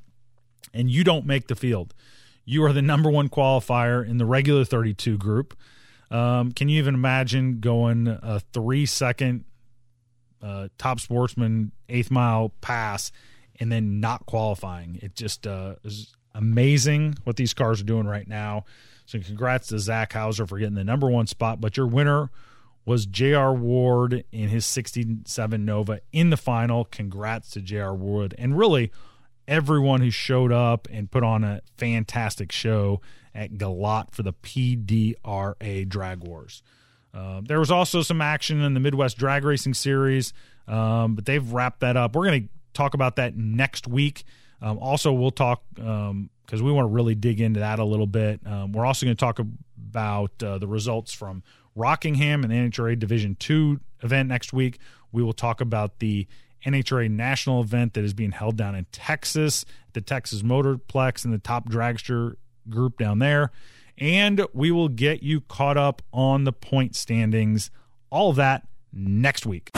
and 0.73 0.89
you 0.89 1.03
don't 1.03 1.27
make 1.27 1.47
the 1.47 1.55
field. 1.55 1.93
You 2.43 2.63
are 2.63 2.73
the 2.73 2.81
number 2.81 3.09
one 3.09 3.29
qualifier 3.29 4.03
in 4.07 4.17
the 4.17 4.25
regular 4.25 4.65
32 4.65 5.17
group. 5.17 5.57
Um, 6.11 6.51
can 6.51 6.69
you 6.69 6.77
even 6.77 6.93
imagine 6.93 7.59
going 7.59 8.07
a 8.07 8.39
three 8.53 8.85
second 8.85 9.45
uh, 10.41 10.67
top 10.77 10.99
sportsman 10.99 11.71
eighth 11.89 12.11
mile 12.11 12.53
pass 12.61 13.11
and 13.59 13.71
then 13.71 13.99
not 13.99 14.25
qualifying? 14.25 14.99
It 15.01 15.15
just 15.15 15.47
uh, 15.47 15.75
is 15.83 16.13
amazing 16.33 17.17
what 17.23 17.35
these 17.35 17.53
cars 17.53 17.81
are 17.81 17.85
doing 17.85 18.07
right 18.07 18.27
now. 18.27 18.65
So 19.05 19.19
congrats 19.19 19.67
to 19.67 19.79
Zach 19.79 20.13
Hauser 20.13 20.45
for 20.45 20.57
getting 20.57 20.75
the 20.75 20.83
number 20.83 21.09
one 21.09 21.27
spot. 21.27 21.61
But 21.61 21.77
your 21.77 21.87
winner 21.87 22.31
was 22.85 23.05
J.R. 23.05 23.53
Ward 23.53 24.23
in 24.31 24.49
his 24.49 24.65
67 24.65 25.65
Nova 25.65 26.01
in 26.11 26.29
the 26.29 26.37
final. 26.37 26.85
Congrats 26.85 27.51
to 27.51 27.61
J.R. 27.61 27.95
Ward. 27.95 28.35
And 28.37 28.57
really, 28.57 28.91
everyone 29.47 30.01
who 30.01 30.11
showed 30.11 30.51
up 30.51 30.87
and 30.91 31.09
put 31.09 31.23
on 31.23 31.43
a 31.43 31.61
fantastic 31.77 32.51
show 32.51 33.01
at 33.33 33.53
Galot 33.53 34.11
for 34.11 34.23
the 34.23 34.33
PDRA 34.33 35.87
Drag 35.87 36.19
Wars. 36.19 36.63
Uh, 37.13 37.41
there 37.43 37.59
was 37.59 37.71
also 37.71 38.01
some 38.01 38.21
action 38.21 38.61
in 38.61 38.73
the 38.73 38.79
Midwest 38.79 39.17
Drag 39.17 39.43
Racing 39.43 39.73
Series, 39.73 40.33
um, 40.67 41.15
but 41.15 41.25
they've 41.25 41.51
wrapped 41.51 41.79
that 41.79 41.95
up. 41.95 42.15
We're 42.15 42.25
going 42.25 42.43
to 42.43 42.49
talk 42.75 42.93
about 42.93 43.15
that 43.15 43.35
next 43.35 43.87
week. 43.87 44.23
Um, 44.61 44.77
also, 44.79 45.11
we'll 45.11 45.31
talk 45.31 45.63
because 45.75 46.09
um, 46.11 46.29
we 46.51 46.71
want 46.71 46.85
to 46.85 46.93
really 46.93 47.15
dig 47.15 47.41
into 47.41 47.59
that 47.59 47.79
a 47.79 47.85
little 47.85 48.07
bit. 48.07 48.39
Um, 48.45 48.71
we're 48.71 48.85
also 48.85 49.05
going 49.05 49.15
to 49.15 49.19
talk 49.19 49.39
about 49.89 50.31
uh, 50.43 50.57
the 50.57 50.67
results 50.67 51.13
from 51.13 51.43
Rockingham 51.75 52.43
and 52.43 52.51
the 52.51 52.55
NHRA 52.55 52.97
Division 52.97 53.35
Two 53.35 53.79
event 54.01 54.29
next 54.29 54.53
week. 54.53 54.79
We 55.11 55.23
will 55.23 55.33
talk 55.33 55.61
about 55.61 55.99
the 55.99 56.27
NHRA 56.65 57.09
national 57.09 57.61
event 57.61 57.93
that 57.93 58.03
is 58.03 58.13
being 58.13 58.31
held 58.31 58.57
down 58.57 58.75
in 58.75 58.85
Texas, 58.91 59.65
the 59.93 60.01
Texas 60.01 60.41
Motorplex, 60.41 61.23
and 61.23 61.33
the 61.33 61.37
top 61.37 61.69
dragster 61.69 62.35
group 62.69 62.97
down 62.97 63.19
there. 63.19 63.51
And 63.97 64.45
we 64.53 64.71
will 64.71 64.89
get 64.89 65.23
you 65.23 65.41
caught 65.41 65.77
up 65.77 66.01
on 66.11 66.43
the 66.43 66.51
point 66.51 66.95
standings. 66.95 67.71
All 68.09 68.33
that 68.33 68.67
next 68.91 69.45
week. 69.45 69.71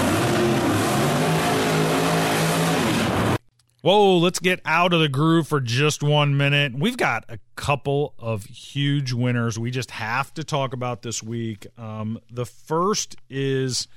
Whoa, 3.87 4.17
let's 4.17 4.39
get 4.39 4.59
out 4.65 4.91
of 4.91 4.99
the 4.99 5.07
groove 5.07 5.47
for 5.47 5.61
just 5.61 6.03
one 6.03 6.35
minute. 6.35 6.77
We've 6.77 6.97
got 6.97 7.23
a 7.29 7.39
couple 7.55 8.15
of 8.19 8.43
huge 8.43 9.13
winners 9.13 9.57
we 9.57 9.71
just 9.71 9.91
have 9.91 10.33
to 10.33 10.43
talk 10.43 10.73
about 10.73 11.03
this 11.03 11.23
week. 11.23 11.67
Um, 11.77 12.19
the 12.29 12.45
first 12.45 13.15
is 13.29 13.87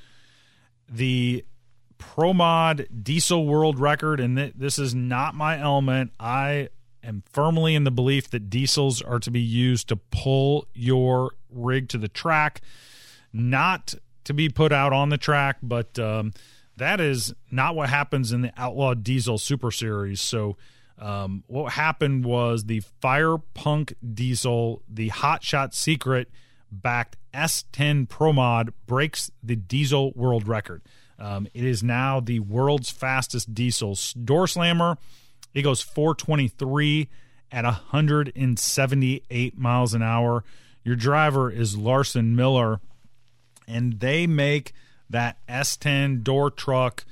the 0.88 1.44
Pro 1.98 2.32
Mod 2.32 2.86
diesel 3.02 3.44
world 3.44 3.80
record, 3.80 4.20
and 4.20 4.36
th- 4.36 4.52
this 4.54 4.78
is 4.78 4.94
not 4.94 5.34
my 5.34 5.58
element. 5.58 6.12
I 6.20 6.68
am 7.02 7.24
firmly 7.32 7.74
in 7.74 7.82
the 7.82 7.90
belief 7.90 8.30
that 8.30 8.48
diesels 8.48 9.02
are 9.02 9.18
to 9.18 9.30
be 9.32 9.40
used 9.40 9.88
to 9.88 9.96
pull 9.96 10.68
your 10.72 11.32
rig 11.50 11.88
to 11.88 11.98
the 11.98 12.06
track, 12.06 12.60
not 13.32 13.94
to 14.22 14.34
be 14.34 14.48
put 14.48 14.70
out 14.70 14.92
on 14.92 15.08
the 15.08 15.18
track, 15.18 15.56
but 15.60 15.98
um, 15.98 16.32
that 16.80 17.00
is 17.00 17.34
not 17.50 17.76
what 17.76 17.88
happens 17.88 18.32
in 18.32 18.40
the 18.40 18.52
Outlaw 18.56 18.94
Diesel 18.94 19.38
Super 19.38 19.70
Series. 19.70 20.20
So, 20.20 20.56
um, 20.98 21.44
what 21.46 21.72
happened 21.72 22.24
was 22.24 22.64
the 22.64 22.80
Fire 23.00 23.38
Punk 23.54 23.94
Diesel, 24.14 24.82
the 24.88 25.08
Hot 25.08 25.42
Shot 25.44 25.74
Secret 25.74 26.28
backed 26.70 27.16
S10 27.32 28.08
Pro 28.08 28.32
Mod 28.32 28.72
breaks 28.86 29.30
the 29.42 29.56
diesel 29.56 30.12
world 30.12 30.46
record. 30.48 30.82
Um, 31.18 31.46
it 31.54 31.64
is 31.64 31.82
now 31.82 32.20
the 32.20 32.40
world's 32.40 32.90
fastest 32.90 33.54
diesel 33.54 33.96
door 34.24 34.46
slammer. 34.46 34.98
It 35.54 35.62
goes 35.62 35.82
423 35.82 37.08
at 37.52 37.64
178 37.64 39.58
miles 39.58 39.94
an 39.94 40.02
hour. 40.02 40.44
Your 40.84 40.96
driver 40.96 41.50
is 41.50 41.76
Larson 41.76 42.34
Miller, 42.36 42.80
and 43.66 44.00
they 44.00 44.26
make 44.26 44.72
that 45.10 45.38
S10 45.48 46.22
door 46.22 46.50
truck 46.50 47.04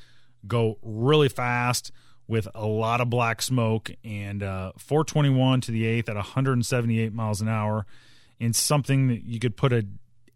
go 0.47 0.79
really 0.83 1.29
fast 1.29 1.93
with 2.27 2.47
a 2.55 2.67
lot 2.67 3.01
of 3.01 3.11
black 3.11 3.43
smoke 3.43 3.91
and 4.05 4.43
uh, 4.43 4.73
421 4.77 5.63
to 5.63 5.73
the 5.73 5.87
eighth 5.87 6.09
at 6.09 6.17
178 6.17 7.13
miles 7.13 7.41
an 7.41 7.49
hour 7.49 7.87
in 8.39 8.53
something 8.53 9.09
that 9.09 9.25
you 9.25 9.39
could 9.39 9.57
put 9.57 9.73
a 9.73 9.87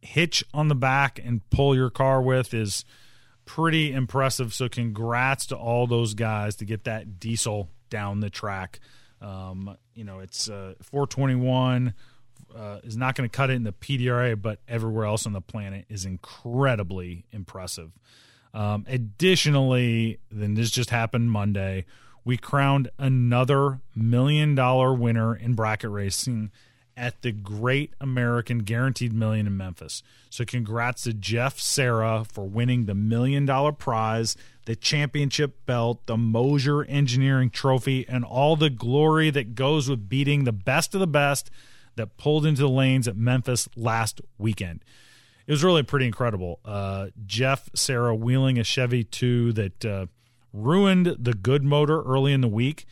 hitch 0.00 0.44
on 0.52 0.68
the 0.68 0.74
back 0.74 1.20
and 1.22 1.48
pull 1.50 1.74
your 1.74 1.90
car 1.90 2.20
with 2.20 2.52
is 2.52 2.84
pretty 3.44 3.92
impressive. 3.92 4.52
So, 4.52 4.68
congrats 4.68 5.46
to 5.46 5.56
all 5.56 5.86
those 5.86 6.14
guys 6.14 6.56
to 6.56 6.64
get 6.64 6.84
that 6.84 7.20
diesel 7.20 7.68
down 7.90 8.20
the 8.20 8.30
track. 8.30 8.80
Um, 9.20 9.76
you 9.94 10.04
know, 10.04 10.18
it's 10.18 10.48
uh, 10.48 10.74
421 10.82 11.94
uh, 12.56 12.80
is 12.84 12.96
not 12.96 13.14
going 13.14 13.28
to 13.28 13.34
cut 13.34 13.50
it 13.50 13.54
in 13.54 13.64
the 13.64 13.72
PDRA, 13.72 14.40
but 14.40 14.58
everywhere 14.68 15.04
else 15.04 15.26
on 15.26 15.32
the 15.32 15.40
planet 15.40 15.84
is 15.88 16.04
incredibly 16.04 17.24
impressive. 17.30 17.92
Um, 18.54 18.84
additionally, 18.88 20.18
then 20.30 20.54
this 20.54 20.70
just 20.70 20.90
happened 20.90 21.30
Monday. 21.30 21.86
We 22.24 22.36
crowned 22.36 22.90
another 22.98 23.80
million 23.94 24.54
dollar 24.54 24.94
winner 24.94 25.34
in 25.34 25.54
bracket 25.54 25.90
racing 25.90 26.50
at 26.96 27.22
the 27.22 27.32
Great 27.32 27.94
American 28.00 28.60
Guaranteed 28.60 29.12
Million 29.12 29.46
in 29.46 29.56
Memphis. 29.56 30.02
So, 30.30 30.44
congrats 30.44 31.02
to 31.02 31.14
Jeff 31.14 31.58
Sarah 31.58 32.24
for 32.30 32.44
winning 32.44 32.84
the 32.84 32.94
million 32.94 33.46
dollar 33.46 33.72
prize, 33.72 34.36
the 34.66 34.76
championship 34.76 35.64
belt, 35.66 36.06
the 36.06 36.16
Moser 36.16 36.84
Engineering 36.84 37.50
Trophy, 37.50 38.06
and 38.08 38.24
all 38.24 38.56
the 38.56 38.70
glory 38.70 39.30
that 39.30 39.54
goes 39.54 39.88
with 39.88 40.08
beating 40.08 40.44
the 40.44 40.52
best 40.52 40.94
of 40.94 41.00
the 41.00 41.06
best 41.06 41.50
that 41.96 42.16
pulled 42.16 42.46
into 42.46 42.62
the 42.62 42.68
lanes 42.68 43.06
at 43.06 43.16
Memphis 43.16 43.68
last 43.76 44.20
weekend. 44.38 44.84
It 45.46 45.52
was 45.52 45.64
really 45.64 45.82
pretty 45.82 46.06
incredible. 46.06 46.60
Uh, 46.64 47.08
Jeff 47.26 47.68
Sarah 47.74 48.14
wheeling 48.14 48.58
a 48.58 48.64
Chevy 48.64 49.04
2 49.04 49.52
that 49.54 49.84
uh, 49.84 50.06
ruined 50.52 51.16
the 51.18 51.34
good 51.34 51.64
motor 51.64 52.02
early 52.02 52.32
in 52.32 52.40
the 52.40 52.48
week 52.48 52.86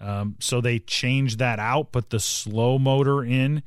um, 0.00 0.36
so 0.40 0.60
they 0.60 0.78
changed 0.78 1.38
that 1.38 1.58
out, 1.58 1.92
put 1.92 2.10
the 2.10 2.20
slow 2.20 2.78
motor 2.78 3.24
in, 3.24 3.62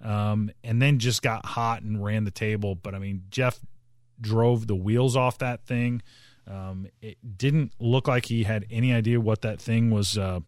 um, 0.00 0.50
and 0.62 0.80
then 0.80 0.98
just 0.98 1.22
got 1.22 1.44
hot 1.44 1.82
and 1.82 2.02
ran 2.02 2.24
the 2.24 2.30
table. 2.30 2.74
But 2.74 2.94
I 2.94 2.98
mean, 2.98 3.24
Jeff 3.30 3.60
drove 4.20 4.66
the 4.66 4.76
wheels 4.76 5.16
off 5.16 5.38
that 5.38 5.66
thing. 5.66 6.02
Um, 6.46 6.88
it 7.00 7.18
didn't 7.36 7.72
look 7.78 8.06
like 8.08 8.26
he 8.26 8.44
had 8.44 8.66
any 8.70 8.92
idea 8.92 9.20
what 9.20 9.42
that 9.42 9.60
thing 9.60 9.90
was 9.90 10.16
uh, 10.18 10.40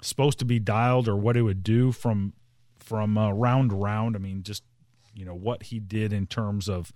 supposed 0.00 0.38
to 0.40 0.44
be 0.44 0.58
dialed 0.58 1.08
or 1.08 1.16
what 1.16 1.36
it 1.36 1.42
would 1.42 1.62
do 1.62 1.92
from 1.92 2.32
from 2.86 3.18
uh, 3.18 3.30
round 3.32 3.70
to 3.70 3.76
round. 3.76 4.16
I 4.16 4.18
mean, 4.18 4.42
just 4.42 4.62
you 5.14 5.26
know 5.26 5.34
what 5.34 5.64
he 5.64 5.78
did 5.78 6.12
in 6.12 6.26
terms 6.26 6.68
of 6.68 6.92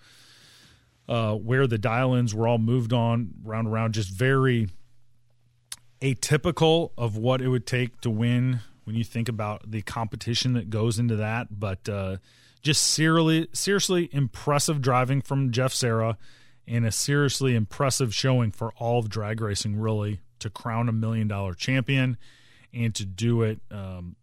uh, 1.08 1.34
where 1.34 1.66
the 1.66 1.78
dial-ins 1.78 2.34
were 2.34 2.48
all 2.48 2.58
moved 2.58 2.92
on 2.92 3.34
round 3.42 3.68
around. 3.68 3.92
Just 3.92 4.10
very 4.10 4.68
atypical 6.00 6.92
of 6.96 7.16
what 7.16 7.42
it 7.42 7.48
would 7.48 7.66
take 7.66 8.00
to 8.00 8.10
win 8.10 8.60
when 8.84 8.96
you 8.96 9.04
think 9.04 9.28
about 9.28 9.70
the 9.70 9.82
competition 9.82 10.54
that 10.54 10.70
goes 10.70 10.98
into 10.98 11.16
that. 11.16 11.48
But 11.58 11.88
uh, 11.88 12.16
just 12.62 12.82
seriously, 12.82 13.48
seriously 13.52 14.08
impressive 14.12 14.80
driving 14.80 15.20
from 15.20 15.50
Jeff 15.50 15.72
Sarah 15.72 16.16
and 16.66 16.86
a 16.86 16.92
seriously 16.92 17.56
impressive 17.56 18.14
showing 18.14 18.52
for 18.52 18.72
all 18.76 19.00
of 19.00 19.08
drag 19.08 19.40
racing, 19.40 19.76
really, 19.76 20.20
to 20.38 20.48
crown 20.48 20.88
a 20.88 20.92
million 20.92 21.26
dollar 21.26 21.54
champion 21.54 22.16
and 22.72 22.94
to 22.94 23.04
do 23.04 23.42
it 23.42 23.60
um, 23.70 24.14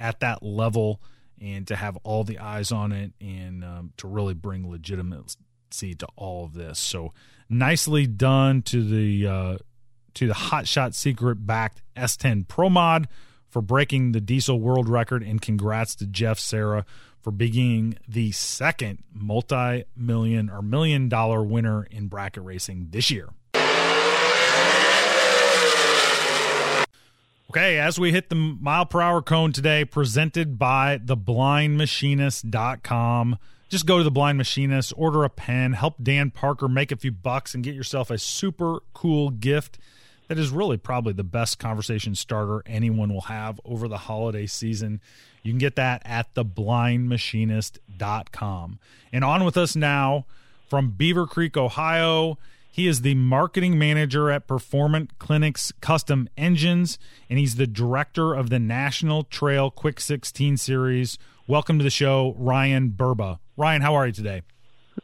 at 0.00 0.20
that 0.20 0.42
level 0.42 1.00
and 1.40 1.66
to 1.68 1.76
have 1.76 1.96
all 1.98 2.24
the 2.24 2.38
eyes 2.38 2.72
on 2.72 2.92
it 2.92 3.12
and 3.20 3.64
um, 3.64 3.92
to 3.98 4.08
really 4.08 4.34
bring 4.34 4.68
legitimacy 4.68 5.94
to 5.94 6.06
all 6.16 6.44
of 6.44 6.54
this. 6.54 6.78
So 6.78 7.12
nicely 7.48 8.06
done 8.06 8.62
to 8.62 8.82
the 8.82 9.26
uh, 9.26 9.58
to 10.14 10.26
the 10.26 10.34
Hot 10.34 10.66
Shot 10.66 10.94
Secret 10.94 11.46
backed 11.46 11.82
S10 11.96 12.48
Pro 12.48 12.68
Mod 12.68 13.06
for 13.48 13.62
breaking 13.62 14.12
the 14.12 14.20
diesel 14.20 14.60
world 14.60 14.88
record, 14.88 15.22
and 15.22 15.42
congrats 15.42 15.94
to 15.96 16.06
Jeff 16.06 16.38
Sarah 16.38 16.84
for 17.20 17.30
being 17.30 17.98
the 18.08 18.32
second 18.32 19.02
multi 19.12 19.84
million 19.96 20.48
or 20.48 20.62
million 20.62 21.08
dollar 21.08 21.42
winner 21.42 21.84
in 21.84 22.06
bracket 22.06 22.44
racing 22.44 22.88
this 22.90 23.10
year. 23.10 23.28
Okay, 27.50 27.78
as 27.80 27.98
we 27.98 28.12
hit 28.12 28.28
the 28.28 28.36
mile 28.36 28.86
per 28.86 29.00
hour 29.00 29.20
cone 29.20 29.52
today, 29.52 29.84
presented 29.84 30.56
by 30.56 30.98
theblindmachinist.com. 30.98 33.38
Just 33.68 33.86
go 33.86 33.98
to 33.98 34.04
the 34.04 34.10
Blind 34.12 34.38
Machinist, 34.38 34.92
order 34.96 35.24
a 35.24 35.28
pen, 35.28 35.72
help 35.72 35.96
Dan 36.00 36.30
Parker 36.30 36.68
make 36.68 36.92
a 36.92 36.96
few 36.96 37.10
bucks, 37.10 37.52
and 37.52 37.64
get 37.64 37.74
yourself 37.74 38.08
a 38.08 38.18
super 38.18 38.78
cool 38.94 39.30
gift 39.30 39.80
that 40.28 40.38
is 40.38 40.50
really 40.50 40.76
probably 40.76 41.12
the 41.12 41.24
best 41.24 41.58
conversation 41.58 42.14
starter 42.14 42.62
anyone 42.66 43.12
will 43.12 43.22
have 43.22 43.60
over 43.64 43.88
the 43.88 43.98
holiday 43.98 44.46
season. 44.46 45.00
You 45.42 45.50
can 45.50 45.58
get 45.58 45.74
that 45.74 46.02
at 46.04 46.32
theblindmachinist.com. 46.36 48.78
And 49.12 49.24
on 49.24 49.44
with 49.44 49.56
us 49.56 49.74
now 49.74 50.24
from 50.68 50.92
Beaver 50.92 51.26
Creek, 51.26 51.56
Ohio. 51.56 52.38
He 52.72 52.86
is 52.86 53.00
the 53.00 53.16
marketing 53.16 53.78
manager 53.78 54.30
at 54.30 54.46
Performant 54.46 55.18
Clinics 55.18 55.72
Custom 55.80 56.28
Engines, 56.36 57.00
and 57.28 57.36
he's 57.36 57.56
the 57.56 57.66
director 57.66 58.32
of 58.32 58.48
the 58.48 58.60
National 58.60 59.24
Trail 59.24 59.72
Quick 59.72 59.98
16 59.98 60.56
series. 60.56 61.18
Welcome 61.48 61.78
to 61.78 61.82
the 61.82 61.90
show, 61.90 62.36
Ryan 62.38 62.90
Burba. 62.90 63.40
Ryan, 63.56 63.82
how 63.82 63.96
are 63.96 64.06
you 64.06 64.12
today? 64.12 64.42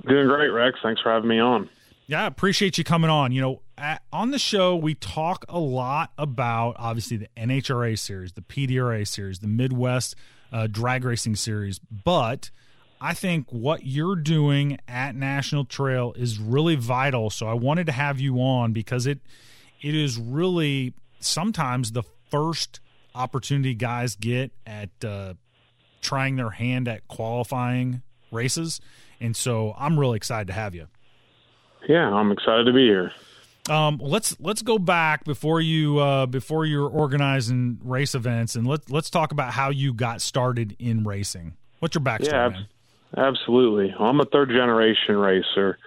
Doing 0.07 0.29
great, 0.29 0.50
Rex. 0.50 0.79
Thanks 0.81 1.00
for 1.02 1.11
having 1.11 1.29
me 1.29 1.40
on. 1.40 1.68
Yeah, 2.07 2.22
I 2.22 2.26
appreciate 2.26 2.79
you 2.79 2.85
coming 2.85 3.11
on. 3.11 3.33
You 3.33 3.42
know, 3.42 3.62
at, 3.76 4.02
on 4.12 4.31
the 4.31 4.38
show, 4.38 4.76
we 4.76 4.94
talk 4.94 5.44
a 5.48 5.59
lot 5.59 6.12
about 6.16 6.76
obviously 6.79 7.16
the 7.16 7.29
NHRA 7.37 7.98
series, 7.98 8.35
the 8.35 8.42
PDRA 8.42 9.09
series, 9.09 9.40
the 9.40 9.48
Midwest 9.48 10.14
uh, 10.52 10.68
drag 10.68 11.05
racing 11.05 11.35
series, 11.35 11.81
but 11.81 12.50
I 13.06 13.14
think 13.14 13.46
what 13.52 13.86
you're 13.86 14.16
doing 14.16 14.80
at 14.88 15.14
National 15.14 15.64
Trail 15.64 16.12
is 16.16 16.40
really 16.40 16.74
vital. 16.74 17.30
So 17.30 17.46
I 17.46 17.52
wanted 17.52 17.86
to 17.86 17.92
have 17.92 18.18
you 18.18 18.40
on 18.40 18.72
because 18.72 19.06
it 19.06 19.20
it 19.80 19.94
is 19.94 20.18
really 20.18 20.92
sometimes 21.20 21.92
the 21.92 22.02
first 22.32 22.80
opportunity 23.14 23.76
guys 23.76 24.16
get 24.16 24.50
at 24.66 24.90
uh, 25.04 25.34
trying 26.02 26.34
their 26.34 26.50
hand 26.50 26.88
at 26.88 27.06
qualifying 27.06 28.02
races, 28.32 28.80
and 29.20 29.36
so 29.36 29.76
I'm 29.78 30.00
really 30.00 30.16
excited 30.16 30.48
to 30.48 30.54
have 30.54 30.74
you. 30.74 30.88
Yeah, 31.88 32.12
I'm 32.12 32.32
excited 32.32 32.64
to 32.64 32.72
be 32.72 32.88
here. 32.88 33.12
Um, 33.70 34.00
let's 34.02 34.36
let's 34.40 34.62
go 34.62 34.80
back 34.80 35.22
before 35.22 35.60
you 35.60 36.00
uh, 36.00 36.26
before 36.26 36.66
you're 36.66 36.88
organizing 36.88 37.78
race 37.84 38.16
events, 38.16 38.56
and 38.56 38.66
let's 38.66 38.90
let's 38.90 39.10
talk 39.10 39.30
about 39.30 39.52
how 39.52 39.70
you 39.70 39.94
got 39.94 40.20
started 40.20 40.74
in 40.80 41.04
racing. 41.04 41.54
What's 41.78 41.94
your 41.94 42.02
backstory? 42.02 42.32
Yeah, 42.32 42.46
ab- 42.46 42.66
absolutely. 43.16 43.94
Well, 43.98 44.08
I'm 44.08 44.20
a 44.20 44.24
third 44.24 44.48
generation 44.48 45.16
racer. 45.16 45.78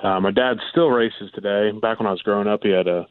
Uh, 0.00 0.20
my 0.20 0.30
dad 0.30 0.58
still 0.70 0.90
races 0.90 1.30
today. 1.34 1.70
Back 1.72 1.98
when 1.98 2.06
I 2.06 2.12
was 2.12 2.22
growing 2.22 2.48
up, 2.48 2.60
he 2.62 2.70
had 2.70 2.88
a 2.88 3.06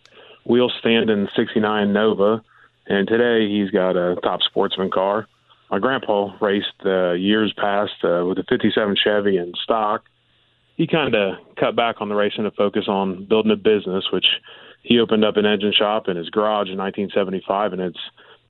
wheel 0.46 0.72
stand 0.80 1.10
in 1.10 1.28
'69 1.36 1.92
Nova, 1.92 2.44
and 2.88 3.08
today 3.08 3.50
he's 3.50 3.72
got 3.72 3.96
a 3.96 4.16
top 4.22 4.42
sportsman 4.42 4.92
car. 4.92 5.28
My 5.72 5.80
grandpa 5.80 6.36
raced 6.40 6.68
uh, 6.86 7.12
years 7.14 7.54
past 7.58 7.94
uh, 8.04 8.26
with 8.28 8.38
a 8.38 8.44
'57 8.48 8.96
Chevy 9.04 9.38
in 9.38 9.54
stock 9.64 10.04
he 10.76 10.88
kind 10.88 11.14
of 11.14 11.36
cut 11.60 11.76
back 11.76 12.02
on 12.02 12.10
the 12.10 12.16
racing 12.16 12.44
to 12.44 12.52
focus 12.52 12.86
on 12.88 13.26
building 13.26 13.52
a 13.52 13.56
business, 13.56 14.06
which 14.12 14.26
he 14.82 15.00
opened 15.00 15.24
up 15.24 15.38
an 15.38 15.46
engine 15.46 15.74
shop 15.78 16.08
in 16.08 16.18
his 16.18 16.30
garage 16.30 16.70
in 16.70 16.78
1975, 16.78 17.74
and 17.74 17.82
it's 17.82 18.00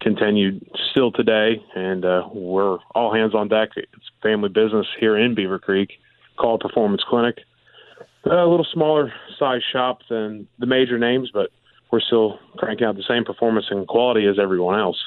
continued 0.04 0.70
still 0.92 1.12
today. 1.12 1.64
And 1.76 2.06
uh, 2.06 2.28
we're 2.34 2.78
all 2.94 3.14
hands 3.14 3.34
on 3.34 3.48
deck. 3.48 3.70
It's 3.76 4.12
family 4.22 4.50
business 4.50 4.88
here 5.00 5.18
in 5.18 5.36
Beaver 5.36 5.60
Creek 5.60 5.92
called 6.38 6.62
Performance 6.62 7.04
Clinic. 7.08 7.40
a 8.26 8.30
little 8.30 8.68
smaller 8.74 9.14
size 9.40 9.62
shop 9.72 10.00
than 10.10 10.48
the 10.60 10.66
major 10.66 11.00
names, 11.00 11.32
but 11.34 11.50
we're 11.92 12.02
still 12.02 12.40
cranking 12.58 12.86
out 12.86 12.96
the 12.96 13.04
same 13.08 13.24
performance 13.24 13.66
and 13.70 13.88
quality 13.88 14.26
as 14.28 14.38
everyone 14.40 14.80
else. 14.80 14.98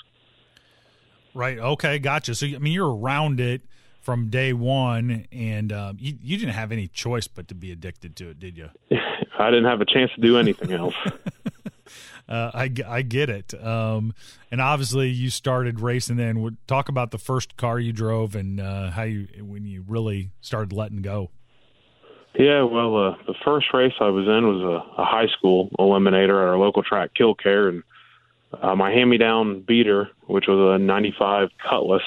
Right. 1.35 1.59
Okay. 1.59 1.99
Gotcha. 1.99 2.35
So 2.35 2.47
I 2.47 2.59
mean, 2.59 2.73
you're 2.73 2.95
around 2.95 3.41
it 3.41 3.63
from 4.01 4.31
day 4.31 4.53
one, 4.53 5.27
and 5.33 5.73
uh, 5.73 5.93
you 5.99 6.17
you 6.23 6.39
didn't 6.39 6.55
have 6.55 6.73
any 6.73 6.87
choice 6.87 7.27
but 7.27 7.49
to 7.49 7.55
be 7.55 7.73
addicted 7.73 8.17
to 8.17 8.31
it, 8.31 8.39
did 8.39 8.57
you? 8.57 8.71
I 9.39 9.51
didn't 9.51 9.67
have 9.67 9.81
a 9.81 9.85
chance 9.85 10.11
to 10.15 10.21
do 10.21 10.39
anything 10.39 10.73
else. 10.73 10.95
uh, 12.29 12.51
I, 12.55 12.71
I 12.87 13.03
get 13.03 13.29
it. 13.29 13.55
Um, 13.63 14.15
and 14.51 14.61
obviously, 14.61 15.09
you 15.09 15.31
started 15.31 15.81
racing. 15.81 16.17
Then 16.17 16.59
talk 16.67 16.89
about 16.89 17.11
the 17.11 17.19
first 17.19 17.57
car 17.57 17.79
you 17.79 17.93
drove 17.93 18.35
and 18.35 18.61
uh, 18.61 18.91
how 18.91 19.03
you 19.03 19.29
when 19.41 19.65
you 19.65 19.85
really 19.87 20.31
started 20.41 20.73
letting 20.73 21.03
go. 21.03 21.31
Yeah, 22.39 22.65
well, 22.65 22.97
uh, 22.97 23.17
the 23.27 23.35
first 23.45 23.67
race 23.73 23.95
I 23.99 24.09
was 24.09 24.27
in 24.27 24.47
was 24.47 24.61
a, 24.61 25.01
a 25.01 25.05
high 25.05 25.27
school 25.39 25.71
eliminator 25.79 26.43
at 26.43 26.49
our 26.49 26.59
local 26.59 26.83
track, 26.83 27.15
Kil-Kare, 27.15 27.69
and 27.69 27.83
uh, 28.61 28.77
my 28.77 28.91
hand-me-down 28.91 29.63
beater, 29.63 30.11
which 30.27 30.47
was 30.47 30.79
a 30.79 30.83
'95 30.83 31.49
Cutlass, 31.67 32.03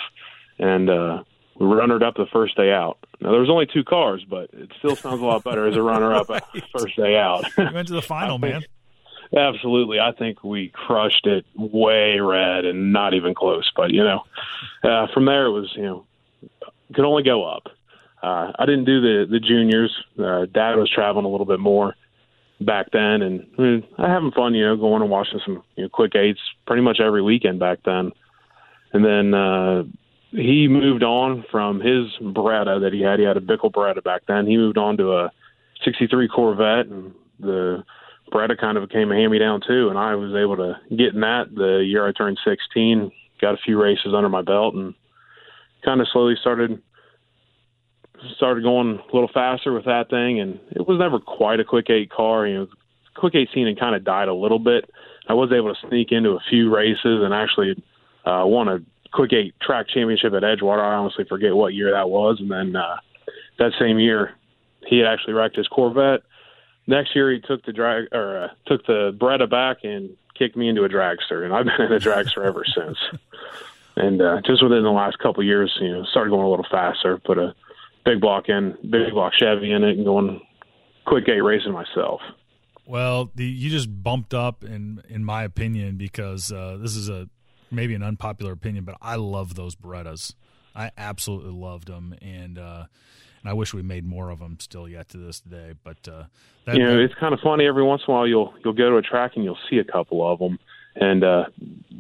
and 0.60 0.90
uh, 0.90 1.24
we 1.60 1.66
runnered 1.66 2.04
up 2.04 2.16
the 2.16 2.28
first 2.32 2.56
day 2.56 2.72
out. 2.72 3.00
Now 3.22 3.32
there 3.32 3.42
was 3.42 3.50
only 3.50 3.66
two 3.66 3.84
cars, 3.84 4.24
but 4.30 4.50
it 4.54 4.72
still 4.78 4.96
sounds 4.96 5.22
a 5.22 5.26
lot 5.26 5.44
better 5.44 5.68
as 5.68 5.76
a 5.76 5.82
runner-up 5.82 6.30
right. 6.30 6.44
first 6.78 6.96
day 6.96 7.18
out. 7.18 7.46
you 7.58 7.70
went 7.74 7.88
to 7.88 7.94
the 7.96 8.02
final, 8.02 8.38
man. 8.40 8.64
Absolutely, 9.36 10.00
I 10.00 10.12
think 10.12 10.44
we 10.44 10.70
crushed 10.74 11.28
it 11.28 11.46
way 11.56 12.20
red 12.20 12.66
and 12.66 12.92
not 12.92 13.14
even 13.14 13.36
close. 13.36 13.70
But 13.76 13.92
you 13.92 14.04
know, 14.04 14.24
uh, 14.84 15.08
from 15.14 15.26
there 15.26 15.46
it 15.46 15.52
was 15.52 15.72
you 15.76 15.84
know 15.84 16.06
could 16.94 17.06
only 17.06 17.24
go 17.24 17.44
up. 17.46 17.68
Uh, 18.24 18.52
I 18.58 18.66
didn't 18.66 18.86
do 18.86 19.02
the 19.02 19.26
the 19.30 19.40
juniors. 19.40 19.96
Uh, 20.18 20.46
Dad 20.52 20.76
was 20.76 20.90
traveling 20.94 21.26
a 21.26 21.30
little 21.30 21.46
bit 21.46 21.60
more 21.60 21.96
back 22.60 22.88
then, 22.92 23.22
and 23.22 23.46
I 23.58 23.62
mean, 23.62 23.88
I 23.98 24.10
having 24.10 24.32
fun, 24.32 24.56
you 24.56 24.66
know, 24.66 24.76
going 24.76 25.02
and 25.02 25.12
watching 25.12 25.40
some 25.46 25.64
you 25.76 25.84
know, 25.84 25.90
quick 25.90 26.16
eights 26.16 26.42
pretty 26.66 26.82
much 26.82 27.00
every 27.00 27.22
weekend 27.22 27.60
back 27.60 27.80
then. 27.86 28.12
And 28.92 29.06
then 29.06 29.34
uh, 29.34 29.84
he 30.32 30.68
moved 30.68 31.04
on 31.04 31.46
from 31.52 31.80
his 31.80 32.08
Beretta 32.22 32.82
that 32.82 32.94
he 32.94 33.02
had. 33.02 33.20
He 33.20 33.26
had 33.26 33.38
a 33.38 33.42
Bickel 33.42 33.72
Beretta 33.72 34.04
back 34.04 34.24
then. 34.28 34.48
He 34.48 34.58
moved 34.58 34.78
on 34.78 34.98
to 34.98 35.14
a 35.14 35.32
'63 35.86 36.28
Corvette, 36.28 36.88
and 36.88 37.14
the 37.40 37.84
Beretta 38.32 38.58
kind 38.58 38.78
of 38.78 38.88
became 38.88 39.12
a 39.12 39.16
hand-me-down 39.16 39.62
too. 39.68 39.90
And 39.90 39.98
I 39.98 40.16
was 40.16 40.34
able 40.36 40.58
to 40.58 40.80
get 40.96 41.14
in 41.14 41.22
that 41.22 41.54
the 41.54 41.84
year 41.86 42.08
I 42.08 42.12
turned 42.12 42.40
16. 42.44 43.12
Got 43.42 43.54
a 43.54 43.58
few 43.64 43.82
races 43.82 44.14
under 44.16 44.30
my 44.30 44.42
belt, 44.42 44.76
and 44.76 44.94
kind 45.84 46.02
of 46.02 46.08
slowly 46.12 46.36
started 46.40 46.82
started 48.36 48.64
going 48.64 49.00
a 49.00 49.16
little 49.16 49.30
faster 49.34 49.72
with 49.72 49.86
that 49.86 50.10
thing. 50.10 50.40
And 50.40 50.60
it 50.72 50.88
was 50.88 51.00
never 51.00 51.20
quite 51.20 51.60
a 51.60 51.64
quick 51.64 51.90
eight 51.90 52.12
car. 52.12 52.46
You 52.46 52.58
know, 52.58 52.68
quick 53.16 53.36
eight 53.36 53.50
scene 53.54 53.68
had 53.68 53.80
kind 53.80 53.96
of 53.96 54.04
died 54.04 54.28
a 54.28 54.34
little 54.34 54.60
bit. 54.60 54.90
I 55.28 55.34
was 55.34 55.52
able 55.52 55.74
to 55.74 55.88
sneak 55.88 56.12
into 56.12 56.32
a 56.32 56.40
few 56.50 56.74
races 56.74 57.24
and 57.24 57.34
actually 57.34 57.82
uh, 58.26 58.44
won 58.46 58.68
a 58.68 58.80
quick 59.14 59.32
eight 59.34 59.54
track 59.62 59.88
championship 59.88 60.34
at 60.34 60.44
Edgewater. 60.44 60.82
I 60.82 60.96
honestly 60.96 61.26
forget 61.28 61.56
what 61.56 61.74
year 61.74 61.92
that 61.92 62.10
was. 62.10 62.38
And 62.40 62.52
then 62.52 62.76
uh, 62.76 62.98
that 63.58 63.72
same 63.80 64.00
year, 64.00 64.32
he 64.88 64.98
had 64.98 65.08
actually 65.08 65.34
wrecked 65.34 65.56
his 65.56 65.68
Corvette. 65.68 66.22
Next 66.90 67.16
year, 67.16 67.32
he 67.32 67.40
took 67.40 67.64
the 67.66 67.72
drag 67.72 68.06
or 68.12 68.46
uh, 68.46 68.48
took 68.66 68.84
the 68.88 69.16
Beretta 69.16 69.48
back 69.48 69.84
and 69.84 70.18
kicked 70.34 70.58
me 70.58 70.68
into 70.68 70.86
a 70.86 70.90
dragster, 70.90 71.46
and 71.46 71.54
I've 71.54 71.66
been 71.66 71.86
in 71.86 71.94
a 71.94 72.00
dragster 72.00 72.44
ever 72.44 72.66
since. 72.76 72.98
And 73.96 74.20
uh, 74.20 74.42
just 74.44 74.64
within 74.64 74.82
the 74.82 74.90
last 74.90 75.20
couple 75.20 75.42
of 75.42 75.46
years, 75.46 75.72
you 75.80 75.92
know, 75.94 76.04
started 76.06 76.32
going 76.32 76.48
a 76.48 76.50
little 76.50 76.66
faster. 76.72 77.20
Put 77.20 77.38
a 77.38 77.54
big 78.06 78.20
block 78.20 78.50
in, 78.50 78.76
big 78.90 79.14
block 79.14 79.34
Chevy 79.38 79.72
in 79.72 79.84
it, 79.84 79.98
and 79.98 80.06
going 80.06 80.42
quick 81.06 81.30
eight 81.30 81.42
racing 81.42 81.74
myself. 81.74 82.22
Well, 82.88 83.30
the, 83.36 83.46
you 83.46 83.70
just 83.70 84.02
bumped 84.02 84.34
up 84.34 84.64
in 84.64 85.04
in 85.10 85.24
my 85.24 85.44
opinion 85.44 85.98
because 85.98 86.52
uh, 86.52 86.80
this 86.82 86.96
is 86.96 87.08
a 87.08 87.30
maybe 87.70 87.94
an 87.94 88.02
unpopular 88.02 88.54
opinion, 88.54 88.84
but 88.84 88.96
I 89.00 89.18
love 89.18 89.54
those 89.54 89.76
Berettas. 89.76 90.34
I 90.76 90.90
absolutely 90.98 91.52
loved 91.52 91.88
them, 91.88 92.16
and 92.20 92.58
uh, 92.58 92.86
and 93.42 93.50
I 93.50 93.54
wish 93.54 93.74
we 93.74 93.82
made 93.82 94.06
more 94.06 94.30
of 94.30 94.40
them 94.40 94.58
still 94.60 94.88
yet 94.88 95.10
to 95.10 95.18
this 95.18 95.40
day. 95.40 95.74
But 95.84 96.08
uh, 96.08 96.24
that, 96.66 96.76
you 96.76 96.84
know, 96.84 97.00
it's 97.00 97.16
kind 97.16 97.34
of 97.34 97.40
funny. 97.40 97.66
Every 97.66 97.84
once 97.84 98.04
in 98.08 98.12
a 98.12 98.16
while, 98.16 98.28
you'll 98.28 98.54
you'll 98.64 98.74
go 98.74 98.90
to 98.90 98.98
a 98.98 99.02
track 99.02 99.34
and 99.36 99.44
you'll 99.44 99.58
see 99.70 99.78
a 99.78 99.84
couple 99.84 100.26
of 100.30 100.40
them, 100.40 100.60
and 100.96 101.24
uh, 101.24 101.46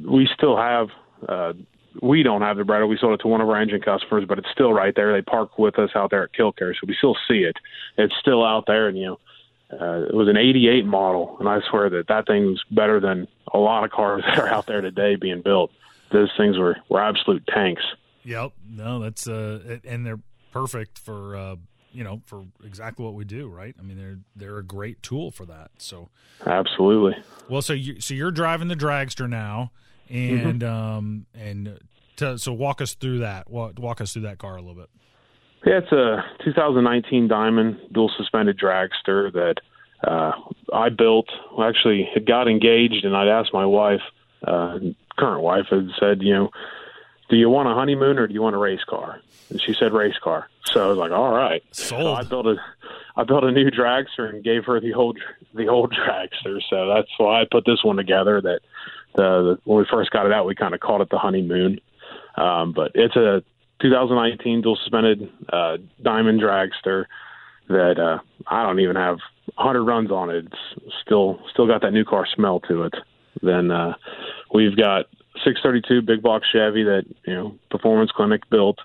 we 0.08 0.28
still 0.36 0.58
have. 0.58 0.90
Uh, 1.28 1.54
we 2.02 2.24
don't 2.24 2.42
have 2.42 2.56
the 2.56 2.64
Beretta. 2.64 2.88
We 2.88 2.98
sold 2.98 3.14
it 3.14 3.22
to 3.24 3.28
one 3.28 3.42
of 3.42 3.50
our 3.50 3.60
engine 3.60 3.82
customers, 3.82 4.24
but 4.28 4.38
it's 4.38 4.48
still 4.54 4.72
right 4.72 4.94
there. 4.96 5.12
They 5.12 5.24
park 5.24 5.58
with 5.58 5.80
us 5.80 5.90
out 5.96 6.12
there 6.12 6.24
at 6.24 6.34
Kil-Kare, 6.34 6.74
so 6.76 6.82
we 6.88 6.96
still 6.96 7.18
see 7.28 7.40
it. 7.40 7.58
It's 7.98 8.14
still 8.22 8.46
out 8.46 8.66
there, 8.68 8.88
and 8.88 8.98
you 8.98 9.06
know, 9.06 9.20
uh, 9.72 10.06
it 10.08 10.14
was 10.14 10.28
an 10.28 10.38
88 10.38 10.86
model, 10.86 11.36
and 11.40 11.50
I 11.50 11.60
swear 11.70 11.90
that 11.90 12.08
that 12.08 12.28
thing's 12.28 12.62
better 12.72 13.00
than 13.00 13.28
a 13.54 13.58
lot 13.58 13.84
of 13.84 13.92
cars 13.92 14.24
that 14.28 14.40
are 14.40 14.48
out 14.48 14.68
there 14.68 14.82
today 14.82 15.16
being 15.16 15.42
built. 15.42 15.72
Those 16.12 16.30
things 16.38 16.58
were, 16.58 16.78
were 16.90 17.02
absolute 17.02 17.46
tanks. 17.48 17.84
Yep. 18.24 18.52
No, 18.70 19.00
that's 19.00 19.28
uh, 19.28 19.80
and 19.84 20.06
they're 20.06 20.20
perfect 20.52 20.98
for 20.98 21.36
uh, 21.36 21.56
you 21.92 22.04
know 22.04 22.22
for 22.26 22.46
exactly 22.64 23.06
what 23.06 23.14
we 23.14 23.26
do, 23.26 23.48
right? 23.48 23.76
I 23.80 23.82
mean, 23.82 23.98
they're 23.98 24.20
they're 24.36 24.58
a 24.58 24.64
great 24.64 25.02
tool 25.04 25.32
for 25.32 25.46
that. 25.46 25.72
So 25.78 26.10
absolutely. 26.46 27.16
Well, 27.50 27.62
so 27.62 27.74
you 27.74 28.00
so 28.00 28.14
you're 28.14 28.32
driving 28.32 28.68
the 28.68 28.76
dragster 28.76 29.30
now, 29.30 29.72
and 30.10 30.62
mm-hmm. 30.62 30.98
um 30.98 31.26
and 31.34 31.80
to, 32.18 32.38
so 32.38 32.54
walk 32.54 32.82
us 32.82 32.94
through 32.94 33.20
that. 33.20 33.50
Walk, 33.50 33.80
walk 33.80 34.02
us 34.02 34.14
through 34.14 34.24
that 34.24 34.38
car 34.38 34.56
a 34.56 34.62
little 34.62 34.76
bit. 34.76 34.90
Yeah, 35.66 35.80
it's 35.80 35.92
a 35.92 36.24
2019 36.46 37.28
Diamond 37.28 37.80
dual 37.92 38.12
suspended 38.18 38.58
dragster 38.58 39.32
that 39.34 39.56
uh, 40.08 40.32
I 40.74 40.90
built. 40.90 41.28
Well, 41.56 41.68
actually, 41.68 42.08
had 42.14 42.26
got 42.26 42.48
engaged, 42.48 43.04
and 43.04 43.16
I'd 43.16 43.28
asked 43.28 43.54
my 43.54 43.66
wife, 43.66 44.02
uh, 44.48 44.80
current 45.18 45.42
wife, 45.42 45.66
had 45.70 45.90
said, 46.00 46.22
you 46.22 46.34
know, 46.34 46.50
do 47.30 47.38
you 47.38 47.50
want 47.50 47.70
a 47.70 47.74
honeymoon 47.74 48.18
or 48.18 48.28
do 48.28 48.34
you 48.34 48.42
want 48.42 48.56
a 48.56 48.60
race 48.60 48.84
car? 48.88 49.22
And 49.50 49.62
she 49.62 49.74
said 49.74 49.94
race 49.94 50.18
car. 50.22 50.50
So 50.66 50.84
I 50.84 50.88
was 50.88 50.98
like, 50.98 51.12
all 51.12 51.32
right. 51.32 51.64
Sold. 51.72 52.02
So 52.02 52.14
I 52.14 52.24
built 52.24 52.46
a, 52.48 52.56
I 53.16 53.24
built 53.24 53.44
a 53.44 53.52
new 53.52 53.70
dragster 53.72 54.30
and 54.30 54.44
gave 54.44 54.66
her 54.66 54.80
the 54.80 54.94
old, 54.94 55.20
the 55.54 55.68
old 55.68 55.94
dragster. 55.94 56.60
So 56.70 56.88
that's 56.88 57.10
why 57.18 57.42
I 57.42 57.46
put 57.50 57.66
this 57.66 57.84
one 57.84 57.98
together. 57.98 58.42
That 58.42 58.62
the, 59.16 59.22
the 59.24 59.60
when 59.64 59.80
we 59.80 59.86
first 59.90 60.12
got 60.12 60.26
it 60.26 60.34
out, 60.34 60.46
we 60.46 60.56
kind 60.56 60.74
of 60.74 60.80
called 60.80 61.02
it 61.02 61.10
the 61.10 61.18
honeymoon. 61.18 61.80
Um, 62.36 62.74
but 62.74 62.92
it's 62.96 63.16
a 63.16 63.44
2019 63.82 64.62
dual 64.62 64.76
suspended 64.76 65.32
uh, 65.52 65.78
diamond 66.02 66.42
dragster 66.42 67.06
that 67.68 68.00
uh, 68.00 68.20
I 68.48 68.64
don't 68.64 68.80
even 68.80 68.96
have 68.96 69.18
100 69.56 69.84
runs 69.84 70.12
on 70.12 70.30
it. 70.30 70.46
It's 70.46 70.96
still 71.06 71.40
still 71.52 71.68
got 71.68 71.82
that 71.82 71.92
new 71.92 72.06
car 72.06 72.28
smell 72.36 72.60
to 72.62 72.84
it. 72.84 72.94
Then 73.42 73.72
uh, 73.72 73.94
we've 74.54 74.76
got 74.76 75.06
632 75.36 76.02
big 76.02 76.22
block 76.22 76.44
Chevy 76.52 76.84
that 76.84 77.04
you 77.26 77.34
know 77.34 77.56
Performance 77.70 78.12
Clinic 78.12 78.50
built, 78.50 78.80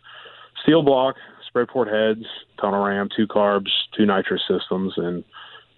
steel 0.63 0.83
block, 0.83 1.17
spread 1.47 1.69
port 1.69 1.89
heads, 1.89 2.27
tunnel 2.61 2.85
ram, 2.85 3.09
two 3.15 3.27
carbs, 3.27 3.71
two 3.97 4.07
nitrous 4.07 4.43
systems, 4.49 4.95
and 4.97 5.25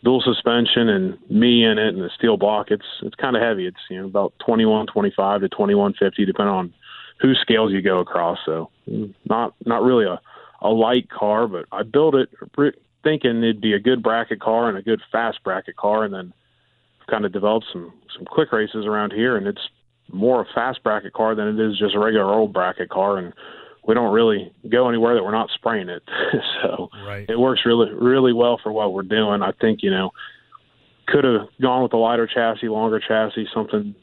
dual 0.04 0.22
suspension 0.22 0.88
and 0.88 1.18
me 1.30 1.64
in 1.64 1.78
it 1.78 1.94
and 1.94 2.02
the 2.02 2.10
steel 2.16 2.36
block. 2.36 2.70
It's 2.70 2.86
it's 3.02 3.14
kind 3.16 3.36
of 3.36 3.42
heavy. 3.42 3.66
It's 3.66 3.80
you 3.90 4.00
know 4.00 4.06
about 4.06 4.32
2125 4.40 5.42
to 5.42 5.48
2150 5.48 6.24
depending 6.24 6.54
on 6.54 6.74
whose 7.20 7.38
scales 7.40 7.72
you 7.72 7.82
go 7.82 8.00
across. 8.00 8.38
So 8.44 8.70
mm, 8.88 9.14
not 9.28 9.54
not 9.64 9.82
really 9.82 10.06
a 10.06 10.20
a 10.62 10.68
light 10.70 11.10
car, 11.10 11.46
but 11.46 11.66
I 11.72 11.82
built 11.82 12.14
it 12.14 12.30
thinking 13.04 13.38
it'd 13.38 13.60
be 13.60 13.72
a 13.72 13.78
good 13.78 14.02
bracket 14.02 14.40
car 14.40 14.68
and 14.68 14.76
a 14.76 14.82
good 14.82 15.00
fast 15.12 15.42
bracket 15.44 15.76
car, 15.76 16.04
and 16.04 16.12
then 16.12 16.32
kind 17.08 17.24
of 17.24 17.32
developed 17.32 17.66
some 17.72 17.92
some 18.16 18.24
quick 18.24 18.52
races 18.52 18.86
around 18.86 19.12
here, 19.12 19.36
and 19.36 19.46
it's 19.46 19.68
more 20.12 20.42
a 20.42 20.46
fast 20.54 20.82
bracket 20.82 21.12
car 21.12 21.34
than 21.34 21.48
it 21.48 21.60
is 21.60 21.78
just 21.78 21.94
a 21.94 21.98
regular 21.98 22.32
old 22.32 22.52
bracket 22.52 22.88
car, 22.88 23.18
and 23.18 23.32
we 23.86 23.94
don't 23.94 24.12
really 24.12 24.52
go 24.68 24.88
anywhere 24.88 25.14
that 25.14 25.22
we're 25.22 25.30
not 25.30 25.50
spraying 25.54 25.88
it. 25.88 26.02
so 26.62 26.88
right. 27.06 27.28
it 27.28 27.38
works 27.38 27.62
really 27.64 27.92
really 27.92 28.32
well 28.32 28.58
for 28.62 28.72
what 28.72 28.92
we're 28.92 29.02
doing. 29.02 29.42
I 29.42 29.52
think 29.52 29.82
you 29.82 29.90
know 29.90 30.10
could 31.06 31.24
have 31.24 31.48
gone 31.60 31.82
with 31.82 31.92
a 31.92 31.96
lighter 31.96 32.26
chassis, 32.26 32.68
longer 32.68 33.00
chassis, 33.00 33.48
something 33.54 33.94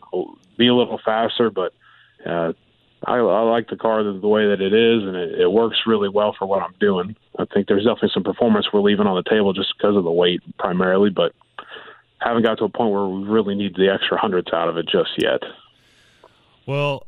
be 0.58 0.68
a 0.68 0.74
little 0.74 1.00
faster, 1.04 1.50
but 1.50 1.74
uh, 2.26 2.54
I, 3.06 3.18
I 3.18 3.42
like 3.42 3.70
the 3.70 3.76
car 3.76 4.04
the, 4.04 4.18
the 4.18 4.28
way 4.28 4.48
that 4.48 4.62
it 4.62 4.74
is, 4.74 5.04
and 5.04 5.16
it, 5.16 5.42
it 5.42 5.52
works 5.52 5.80
really 5.86 6.10
well 6.10 6.36
for 6.38 6.46
what 6.46 6.62
I'm 6.62 6.76
doing. 6.80 7.16
I 7.38 7.46
think 7.46 7.68
there's 7.68 7.84
definitely 7.84 8.12
some 8.14 8.24
performance 8.24 8.68
we're 8.72 8.82
leaving 8.82 9.08
on 9.08 9.16
the 9.16 9.30
table 9.30 9.54
just 9.54 9.74
because 9.78 9.98
of 9.98 10.04
the 10.04 10.12
weight 10.12 10.42
primarily, 10.58 11.10
but 11.10 11.34
haven't 12.20 12.44
got 12.44 12.58
to 12.60 12.66
a 12.66 12.70
point 12.70 12.94
where 12.94 13.06
we 13.06 13.24
really 13.28 13.56
need 13.56 13.76
the 13.76 13.90
extra 13.90 14.18
hundreds 14.18 14.54
out 14.54 14.70
of 14.70 14.78
it 14.78 14.88
just 14.88 15.12
yet. 15.18 15.42
Well, 16.66 17.08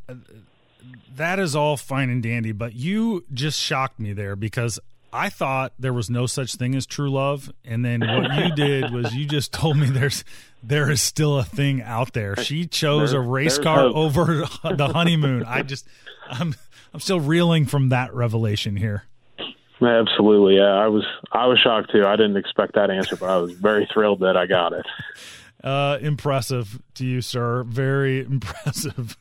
that 1.16 1.40
is 1.40 1.56
all 1.56 1.78
fine 1.78 2.10
and 2.10 2.22
dandy, 2.22 2.52
but 2.52 2.76
you 2.76 3.24
just 3.34 3.60
shocked 3.60 4.00
me 4.00 4.14
there 4.14 4.36
because 4.36 4.80
I 5.14 5.30
thought 5.30 5.74
there 5.80 5.94
was 5.94 6.10
no 6.10 6.26
such 6.26 6.56
thing 6.56 6.76
as 6.76 6.86
true 6.86 7.10
love, 7.10 7.52
and 7.64 7.86
then 7.86 8.02
what 8.02 8.34
you 8.36 8.56
did 8.56 8.92
was 8.92 9.16
you 9.16 9.26
just 9.26 9.54
told 9.54 9.78
me 9.78 9.88
there's 9.88 10.26
there 10.62 10.90
is 10.90 11.02
still 11.02 11.40
a 11.40 11.44
thing 11.44 11.82
out 11.82 12.14
there. 12.14 12.36
She 12.38 12.66
chose 12.66 13.12
there, 13.12 13.22
a 13.22 13.24
race 13.24 13.58
car 13.58 13.80
hope. 13.80 13.96
over 13.96 14.26
the 14.76 14.90
honeymoon. 14.94 15.46
I 15.46 15.62
just 15.62 15.88
I'm 16.30 16.54
I'm 16.94 17.00
still 17.00 17.22
reeling 17.22 17.66
from 17.66 17.90
that 17.90 18.14
revelation 18.14 18.76
here. 18.76 19.06
Absolutely, 19.82 20.58
yeah. 20.58 20.74
I 20.74 20.88
was 20.88 21.06
I 21.32 21.48
was 21.48 21.60
shocked 21.60 21.92
too. 21.92 22.06
I 22.06 22.18
didn't 22.18 22.38
expect 22.38 22.76
that 22.76 22.90
answer, 22.90 23.16
but 23.16 23.30
I 23.30 23.38
was 23.38 23.54
very 23.54 23.88
thrilled 23.94 24.20
that 24.20 24.36
I 24.36 24.48
got 24.48 24.74
it. 24.74 24.86
Uh, 25.66 25.98
impressive 26.00 26.80
to 26.94 27.06
you, 27.06 27.22
sir. 27.22 27.64
Very 27.64 28.20
impressive. 28.26 29.18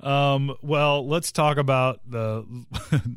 Um, 0.00 0.54
well, 0.62 1.06
let's 1.06 1.32
talk 1.32 1.56
about 1.56 2.00
the. 2.08 2.46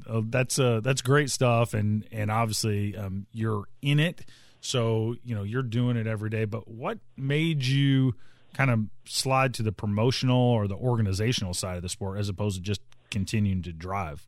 uh, 0.10 0.22
that's 0.26 0.58
uh, 0.58 0.82
that's 0.84 1.04
great 1.04 1.30
stuff, 1.30 1.76
and 1.76 2.06
and 2.12 2.32
obviously 2.32 2.98
um, 2.98 3.28
you're 3.32 3.66
in 3.84 4.00
it, 4.00 4.26
so 4.62 5.16
you 5.24 5.36
know 5.36 5.44
you're 5.44 5.62
doing 5.62 5.96
it 5.96 6.08
every 6.08 6.32
day. 6.32 6.46
But 6.46 6.68
what 6.68 6.98
made 7.16 7.64
you 7.64 8.16
kind 8.56 8.72
of 8.72 8.80
slide 9.06 9.54
to 9.54 9.64
the 9.64 9.72
promotional 9.72 10.42
or 10.42 10.68
the 10.68 10.76
organizational 10.76 11.54
side 11.54 11.78
of 11.78 11.84
the 11.84 11.90
sport 11.90 12.18
as 12.18 12.30
opposed 12.30 12.58
to 12.58 12.64
just 12.64 12.82
continuing 13.12 13.62
to 13.62 13.72
drive? 13.72 14.28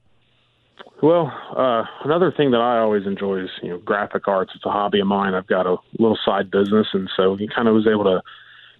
Well, 1.01 1.33
uh, 1.57 1.83
another 2.05 2.31
thing 2.31 2.51
that 2.51 2.61
I 2.61 2.79
always 2.79 3.07
enjoy 3.07 3.45
is 3.45 3.49
you 3.63 3.69
know 3.69 3.77
graphic 3.79 4.27
arts. 4.27 4.51
It's 4.53 4.65
a 4.65 4.69
hobby 4.69 4.99
of 4.99 5.07
mine. 5.07 5.33
I've 5.33 5.47
got 5.47 5.65
a 5.65 5.77
little 5.97 6.19
side 6.23 6.51
business, 6.51 6.85
and 6.93 7.09
so 7.17 7.35
he 7.35 7.47
kind 7.47 7.67
of 7.67 7.73
was 7.73 7.87
able 7.87 8.03
to 8.03 8.21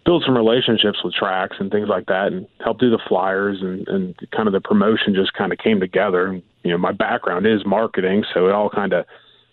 build 0.05 0.23
some 0.25 0.35
relationships 0.35 0.99
with 1.03 1.13
tracks 1.13 1.57
and 1.59 1.71
things 1.71 1.87
like 1.87 2.07
that, 2.07 2.27
and 2.27 2.47
help 2.63 2.79
do 2.79 2.89
the 2.89 2.99
flyers 3.07 3.59
and 3.61 3.87
and 3.87 4.15
kind 4.31 4.47
of 4.47 4.53
the 4.53 4.61
promotion 4.61 5.15
just 5.15 5.33
kind 5.33 5.51
of 5.51 5.59
came 5.59 5.79
together. 5.79 6.27
And 6.27 6.43
you 6.63 6.71
know, 6.71 6.77
my 6.77 6.91
background 6.91 7.45
is 7.45 7.65
marketing, 7.65 8.23
so 8.33 8.47
it 8.47 8.53
all 8.53 8.69
kind 8.69 8.93
of 8.93 9.05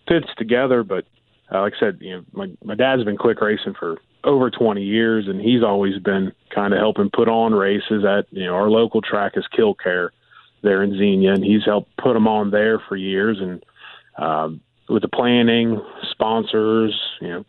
fits 0.09 0.29
together. 0.37 0.83
But 0.83 1.05
uh, 1.53 1.61
like 1.61 1.75
I 1.77 1.81
said, 1.81 1.99
you 2.01 2.17
know, 2.17 2.25
my 2.33 2.51
my 2.65 2.75
dad's 2.75 3.05
been 3.05 3.17
quick 3.17 3.41
racing 3.41 3.75
for 3.79 3.99
over 4.25 4.51
20 4.51 4.83
years, 4.83 5.29
and 5.29 5.41
he's 5.41 5.63
always 5.63 5.99
been 5.99 6.33
kind 6.55 6.75
of 6.75 6.81
helping 6.81 7.11
put 7.11 7.29
on 7.29 7.55
races 7.55 8.05
at 8.05 8.27
you 8.31 8.45
know 8.45 8.55
our 8.55 8.71
local 8.71 9.01
track 9.01 9.33
is 9.37 9.47
Kil-Kare 9.55 10.13
there 10.63 10.83
in 10.83 10.97
Xenia, 10.97 11.33
and 11.33 11.45
he's 11.45 11.65
helped 11.65 11.97
put 11.97 12.15
them 12.15 12.29
on 12.29 12.51
there 12.51 12.79
for 12.89 12.97
years. 12.97 13.39
And 13.41 13.65
um, 14.19 14.61
with 14.89 15.03
the 15.03 15.09
planning, 15.09 15.81
sponsors, 16.11 16.99
you 17.21 17.29
know, 17.29 17.45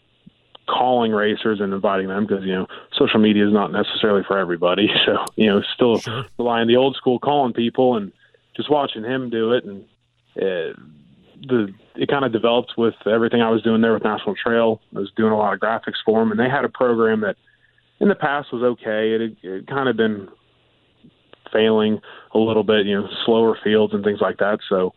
calling 0.68 1.12
racers 1.12 1.60
and 1.60 1.74
inviting 1.74 2.08
them 2.08 2.26
because 2.26 2.44
you 2.46 2.54
know 2.54 2.68
social 2.98 3.20
media 3.20 3.46
is 3.46 3.54
not 3.54 3.72
necessarily 3.72 4.24
for 4.28 4.38
everybody. 4.38 4.90
So 5.06 5.26
you 5.36 5.48
know, 5.48 5.62
still 5.74 6.00
sure. 6.00 6.26
relying 6.38 6.68
the 6.68 6.76
old 6.78 6.96
school 6.96 7.20
calling 7.20 7.54
people 7.54 7.98
and 7.98 8.12
just 8.56 8.70
watching 8.70 9.04
him 9.04 9.30
do 9.30 9.54
it, 9.54 9.64
and 9.66 9.84
uh, 10.38 10.78
the 11.48 11.74
it 11.96 12.10
kind 12.10 12.24
of 12.24 12.32
developed 12.32 12.74
with 12.78 12.94
everything 13.06 13.42
I 13.42 13.50
was 13.50 13.62
doing 13.64 13.82
there 13.82 13.94
with 13.94 14.04
National 14.04 14.36
Trail. 14.36 14.80
I 14.96 15.00
was 15.00 15.12
doing 15.16 15.32
a 15.32 15.38
lot 15.38 15.54
of 15.54 15.60
graphics 15.60 16.00
for 16.06 16.20
them, 16.20 16.32
and 16.32 16.40
they 16.40 16.50
had 16.50 16.66
a 16.66 16.70
program 16.70 17.22
that 17.22 17.36
in 18.00 18.10
the 18.10 18.16
past 18.16 18.54
was 18.54 18.64
okay. 18.64 19.12
It 19.12 19.22
had, 19.22 19.38
it 19.42 19.56
had 19.56 19.68
kind 19.68 19.90
of 19.90 19.98
been 19.98 20.30
failing 21.52 22.00
a 22.34 22.38
little 22.38 22.64
bit, 22.64 22.86
you 22.86 23.00
know, 23.00 23.08
slower 23.26 23.58
fields 23.64 23.94
and 23.94 24.04
things 24.04 24.22
like 24.22 24.38
that. 24.38 24.60
So 24.70 24.94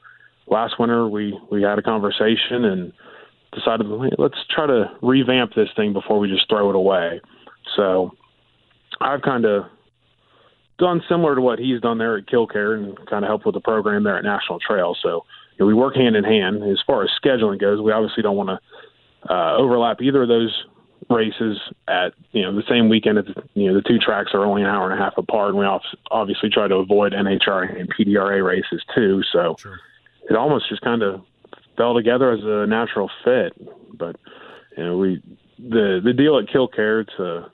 last 0.47 0.79
winter 0.79 1.09
we 1.09 1.39
we 1.51 1.62
had 1.62 1.79
a 1.79 1.83
conversation 1.83 2.65
and 2.65 2.93
decided 3.55 3.87
let's 4.19 4.39
try 4.51 4.67
to 4.67 4.91
revamp 5.03 5.55
this 5.55 5.69
thing 5.77 5.93
before 5.93 6.19
we 6.19 6.29
just 6.29 6.49
throw 6.49 6.71
it 6.71 6.77
away. 6.77 7.21
So 7.77 8.11
I've 9.01 9.23
kind 9.23 9.45
of 9.45 9.65
done 10.79 11.03
similar 11.09 11.35
to 11.35 11.41
what 11.41 11.59
he's 11.59 11.81
done 11.81 11.99
there 11.99 12.17
at 12.17 12.27
Kil-Kare 12.27 12.75
and 12.75 12.97
kind 13.09 13.25
of 13.25 13.29
helped 13.29 13.47
with 13.47 13.55
the 13.55 13.61
program 13.61 14.05
there 14.05 14.19
at 14.19 14.25
National 14.25 14.59
Trail. 14.59 14.97
So 15.03 15.25
you 15.57 15.61
know, 15.61 15.67
we 15.67 15.75
work 15.75 15.95
hand 15.95 16.17
in 16.17 16.25
hand. 16.25 16.63
As 16.65 16.79
far 16.87 17.03
as 17.03 17.11
scheduling 17.23 17.61
goes, 17.61 17.81
we 17.81 17.93
obviously 17.93 18.23
don't 18.23 18.37
want 18.37 18.51
to 18.51 19.33
uh, 19.33 19.57
overlap 19.57 20.03
either 20.03 20.23
of 20.23 20.29
those 20.29 20.65
races 21.11 21.59
at 21.89 22.15
you 22.33 22.43
know 22.43 22.55
the 22.55 22.63
same 22.69 22.89
weekend. 22.89 23.19
At 23.19 23.27
the, 23.27 23.43
you 23.55 23.69
know 23.69 23.75
the 23.75 23.83
two 23.83 23.99
tracks 23.99 24.31
are 24.35 24.45
only 24.45 24.63
an 24.63 24.69
hour 24.69 24.91
and 24.91 24.99
a 24.99 25.03
half 25.03 25.15
apart, 25.17 25.51
and 25.51 25.59
we 25.59 25.67
obviously 26.11 26.51
try 26.51 26.69
to 26.69 26.77
avoid 26.77 27.13
NHRA 27.13 27.81
and 27.81 27.89
PDRA 27.95 28.45
races 28.45 28.83
too. 28.95 29.23
So 29.33 29.57
sure. 29.59 29.79
it 30.29 30.37
almost 30.37 30.69
just 30.69 30.83
kind 30.83 31.03
of 31.03 31.23
fell 31.77 31.95
together 31.95 32.33
as 32.33 32.41
a 32.43 32.66
natural 32.66 33.11
fit. 33.25 33.53
But 33.97 34.16
you 34.77 34.85
know 34.85 34.99
we 34.99 35.22
the 35.59 36.01
the 36.03 36.12
deal 36.12 36.39
at 36.39 36.53
Kil-Kare 36.53 37.01
it's 37.01 37.18
a 37.18 37.51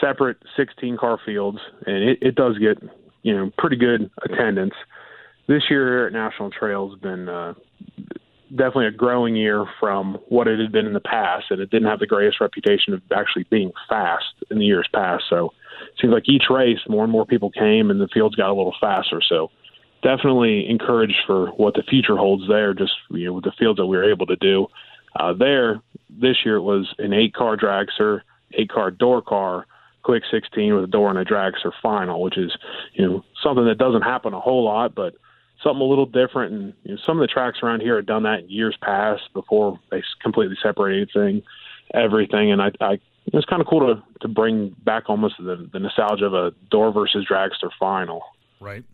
separate 0.00 0.38
16 0.56 0.96
car 0.96 1.18
fields, 1.24 1.58
and 1.86 1.96
it, 1.96 2.18
it 2.22 2.34
does 2.34 2.58
get 2.58 2.78
you 3.22 3.36
know 3.36 3.50
pretty 3.58 3.76
good 3.76 4.10
attendance. 4.22 4.74
This 5.48 5.62
year 5.68 5.88
here 5.88 6.06
at 6.06 6.12
National 6.12 6.50
Trail 6.50 6.90
has 6.90 6.98
been 7.00 7.28
uh, 7.28 7.54
definitely 8.50 8.86
a 8.86 8.92
growing 8.92 9.34
year 9.34 9.64
from 9.80 10.18
what 10.28 10.46
it 10.46 10.60
had 10.60 10.72
been 10.72 10.86
in 10.86 10.92
the 10.92 11.00
past, 11.00 11.46
and 11.50 11.60
it 11.60 11.70
didn't 11.70 11.88
have 11.88 11.98
the 11.98 12.06
greatest 12.06 12.40
reputation 12.40 12.94
of 12.94 13.02
actually 13.14 13.44
being 13.50 13.72
fast 13.88 14.24
in 14.50 14.58
the 14.58 14.64
years 14.64 14.88
past. 14.94 15.24
So 15.28 15.52
it 15.92 16.00
seems 16.00 16.12
like 16.12 16.28
each 16.28 16.44
race, 16.50 16.78
more 16.88 17.02
and 17.02 17.12
more 17.12 17.26
people 17.26 17.50
came, 17.50 17.90
and 17.90 18.00
the 18.00 18.08
fields 18.12 18.36
got 18.36 18.50
a 18.50 18.54
little 18.54 18.74
faster. 18.80 19.20
So 19.26 19.50
definitely 20.02 20.68
encouraged 20.68 21.18
for 21.26 21.48
what 21.52 21.74
the 21.74 21.82
future 21.82 22.16
holds 22.16 22.46
there. 22.48 22.74
Just 22.74 22.92
you 23.10 23.26
know, 23.26 23.32
with 23.34 23.44
the 23.44 23.52
fields 23.58 23.78
that 23.78 23.86
we 23.86 23.96
were 23.96 24.10
able 24.10 24.26
to 24.26 24.36
do 24.36 24.66
uh, 25.18 25.32
there 25.32 25.80
this 26.10 26.38
year, 26.44 26.56
it 26.56 26.62
was 26.62 26.94
an 26.98 27.12
eight-car 27.12 27.56
dragster, 27.56 28.20
eight-car 28.54 28.90
door 28.90 29.22
car. 29.22 29.66
Quick 30.04 30.24
16 30.32 30.74
with 30.74 30.82
a 30.82 30.88
door 30.88 31.10
and 31.10 31.18
a 31.18 31.24
dragster 31.24 31.70
final, 31.80 32.20
which 32.20 32.36
is, 32.36 32.50
you 32.94 33.06
know, 33.06 33.24
something 33.40 33.64
that 33.66 33.78
doesn't 33.78 34.02
happen 34.02 34.34
a 34.34 34.40
whole 34.40 34.64
lot, 34.64 34.96
but 34.96 35.14
something 35.62 35.80
a 35.80 35.84
little 35.84 36.06
different. 36.06 36.52
And 36.52 36.74
you 36.82 36.94
know, 36.94 37.00
some 37.06 37.18
of 37.18 37.22
the 37.22 37.32
tracks 37.32 37.58
around 37.62 37.82
here 37.82 37.96
have 37.96 38.06
done 38.06 38.24
that 38.24 38.40
in 38.40 38.50
years 38.50 38.76
past 38.82 39.22
before 39.32 39.78
they 39.90 40.02
completely 40.20 40.56
separated 40.62 41.08
everything. 41.14 41.42
Everything, 41.94 42.50
and 42.50 42.62
I, 42.62 42.70
I 42.80 42.98
it's 43.26 43.44
kind 43.46 43.60
of 43.60 43.68
cool 43.68 43.94
to 43.94 44.02
to 44.20 44.28
bring 44.28 44.74
back 44.84 45.04
almost 45.08 45.34
the, 45.38 45.68
the 45.72 45.78
nostalgia 45.78 46.24
of 46.24 46.34
a 46.34 46.52
door 46.70 46.92
versus 46.92 47.26
dragster 47.30 47.70
final. 47.78 48.22
Right. 48.60 48.84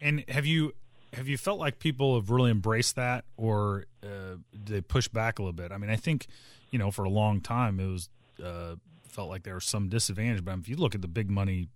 And 0.00 0.24
have 0.28 0.46
you 0.46 0.74
have 1.12 1.28
you 1.28 1.36
felt 1.36 1.58
like 1.58 1.78
people 1.78 2.14
have 2.14 2.30
really 2.30 2.50
embraced 2.50 2.96
that, 2.96 3.24
or 3.36 3.84
uh, 4.02 4.36
they 4.52 4.80
push 4.80 5.08
back 5.08 5.38
a 5.38 5.42
little 5.42 5.52
bit? 5.52 5.72
I 5.72 5.78
mean, 5.78 5.90
I 5.90 5.96
think 5.96 6.26
you 6.70 6.78
know 6.78 6.90
for 6.90 7.04
a 7.04 7.10
long 7.10 7.40
time 7.40 7.80
it 7.80 7.86
was 7.86 8.08
uh, 8.42 8.76
felt 9.08 9.28
like 9.28 9.42
there 9.42 9.54
was 9.54 9.64
some 9.64 9.88
disadvantage, 9.88 10.44
but 10.44 10.58
if 10.58 10.68
you 10.68 10.76
look 10.76 10.94
at 10.94 11.02
the 11.02 11.08
big 11.08 11.30
money 11.30 11.68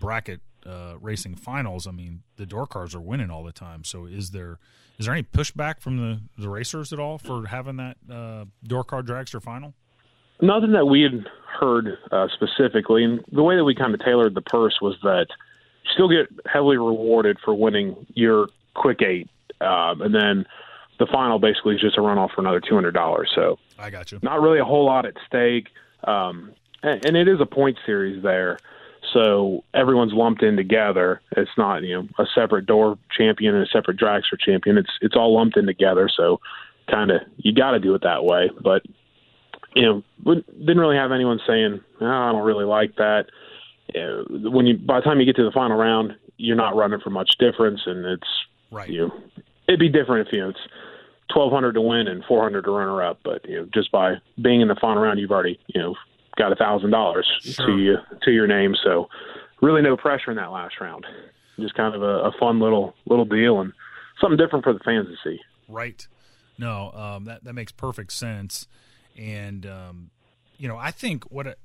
bracket 0.00 0.40
uh, 0.66 0.94
racing 1.00 1.36
finals, 1.36 1.86
I 1.86 1.92
mean, 1.92 2.22
the 2.36 2.46
door 2.46 2.66
cars 2.66 2.94
are 2.94 3.00
winning 3.00 3.30
all 3.30 3.44
the 3.44 3.52
time. 3.52 3.84
So 3.84 4.06
is 4.06 4.30
there 4.30 4.58
is 4.98 5.06
there 5.06 5.14
any 5.14 5.22
pushback 5.22 5.80
from 5.80 5.98
the, 5.98 6.20
the 6.36 6.48
racers 6.48 6.92
at 6.92 6.98
all 6.98 7.18
for 7.18 7.46
having 7.46 7.76
that 7.76 7.96
uh, 8.10 8.46
door 8.64 8.82
car 8.82 9.02
dragster 9.02 9.40
final? 9.40 9.74
Nothing 10.40 10.72
that 10.72 10.86
we 10.86 11.02
had 11.02 11.26
heard 11.60 11.98
uh, 12.10 12.26
specifically, 12.34 13.04
and 13.04 13.24
the 13.30 13.42
way 13.42 13.56
that 13.56 13.64
we 13.64 13.74
kind 13.74 13.94
of 13.94 14.00
tailored 14.00 14.34
the 14.34 14.42
purse 14.42 14.78
was 14.80 14.96
that 15.02 15.26
still 15.92 16.08
get 16.08 16.28
heavily 16.46 16.76
rewarded 16.76 17.38
for 17.44 17.54
winning 17.54 18.06
your 18.14 18.48
quick 18.74 19.02
eight, 19.02 19.28
um, 19.60 20.02
and 20.02 20.14
then 20.14 20.46
the 20.98 21.06
final 21.06 21.38
basically 21.38 21.74
is 21.74 21.80
just 21.80 21.96
a 21.96 22.00
runoff 22.00 22.32
for 22.34 22.40
another 22.40 22.60
two 22.60 22.74
hundred 22.74 22.92
dollars. 22.92 23.30
So 23.34 23.58
I 23.78 23.90
got 23.90 24.12
you. 24.12 24.18
Not 24.22 24.40
really 24.40 24.58
a 24.58 24.64
whole 24.64 24.84
lot 24.84 25.06
at 25.06 25.14
stake, 25.26 25.68
um, 26.04 26.52
and, 26.82 27.04
and 27.04 27.16
it 27.16 27.28
is 27.28 27.40
a 27.40 27.46
point 27.46 27.78
series 27.86 28.22
there. 28.22 28.58
So 29.12 29.64
everyone's 29.72 30.12
lumped 30.12 30.42
in 30.42 30.56
together. 30.56 31.20
It's 31.36 31.50
not 31.56 31.82
you 31.82 31.94
know 31.94 32.08
a 32.18 32.26
separate 32.34 32.66
door 32.66 32.98
champion 33.16 33.54
and 33.54 33.64
a 33.64 33.70
separate 33.70 33.98
dragster 33.98 34.38
champion. 34.38 34.76
It's 34.78 34.90
it's 35.00 35.16
all 35.16 35.34
lumped 35.34 35.56
in 35.56 35.66
together. 35.66 36.08
So 36.14 36.40
kind 36.90 37.10
of 37.10 37.22
you 37.36 37.52
got 37.52 37.72
to 37.72 37.80
do 37.80 37.94
it 37.94 38.02
that 38.02 38.24
way. 38.24 38.50
But 38.60 38.82
you 39.74 39.82
know 39.82 40.02
didn't 40.24 40.78
really 40.78 40.96
have 40.96 41.12
anyone 41.12 41.40
saying 41.46 41.80
oh, 42.00 42.06
I 42.06 42.32
don't 42.32 42.44
really 42.44 42.64
like 42.64 42.96
that. 42.96 43.26
When 43.94 44.66
you 44.66 44.76
by 44.76 45.00
the 45.00 45.04
time 45.04 45.20
you 45.20 45.26
get 45.26 45.36
to 45.36 45.44
the 45.44 45.52
final 45.52 45.76
round, 45.76 46.16
you're 46.36 46.56
not 46.56 46.76
running 46.76 47.00
for 47.00 47.10
much 47.10 47.30
difference, 47.38 47.80
and 47.86 48.04
it's 48.04 48.28
right. 48.70 48.88
You 48.88 49.08
know, 49.08 49.14
it'd 49.66 49.80
be 49.80 49.88
different 49.88 50.26
if 50.26 50.32
you 50.32 50.40
know 50.40 50.50
it's 50.50 50.60
twelve 51.32 51.52
hundred 51.52 51.72
to 51.74 51.80
win 51.80 52.08
and 52.08 52.24
four 52.24 52.42
hundred 52.42 52.64
to 52.64 52.70
runner 52.70 53.02
up. 53.02 53.20
But 53.24 53.48
you 53.48 53.56
know, 53.56 53.68
just 53.72 53.90
by 53.92 54.14
being 54.40 54.60
in 54.60 54.68
the 54.68 54.76
final 54.80 55.02
round, 55.02 55.18
you've 55.18 55.30
already 55.30 55.58
you 55.66 55.80
know 55.80 55.94
got 56.36 56.52
a 56.52 56.56
thousand 56.56 56.90
dollars 56.90 57.26
to 57.56 57.76
you 57.78 57.96
to 58.22 58.30
your 58.30 58.46
name. 58.46 58.74
So 58.82 59.08
really 59.60 59.82
no 59.82 59.96
pressure 59.96 60.30
in 60.30 60.36
that 60.36 60.52
last 60.52 60.80
round. 60.80 61.06
Just 61.58 61.74
kind 61.74 61.94
of 61.94 62.02
a, 62.02 62.28
a, 62.28 62.32
fun 62.38 62.60
little 62.60 62.94
little 63.06 63.24
deal 63.24 63.60
and 63.60 63.72
something 64.20 64.36
different 64.36 64.64
for 64.64 64.72
the 64.72 64.78
fans 64.80 65.08
to 65.08 65.16
see. 65.28 65.40
Right. 65.68 66.06
No, 66.56 66.92
um, 66.92 67.24
that 67.24 67.44
that 67.44 67.54
makes 67.54 67.72
perfect 67.72 68.12
sense. 68.12 68.68
And 69.16 69.66
um, 69.66 70.10
you 70.56 70.68
know, 70.68 70.76
I 70.76 70.90
think 70.90 71.24
what 71.30 71.58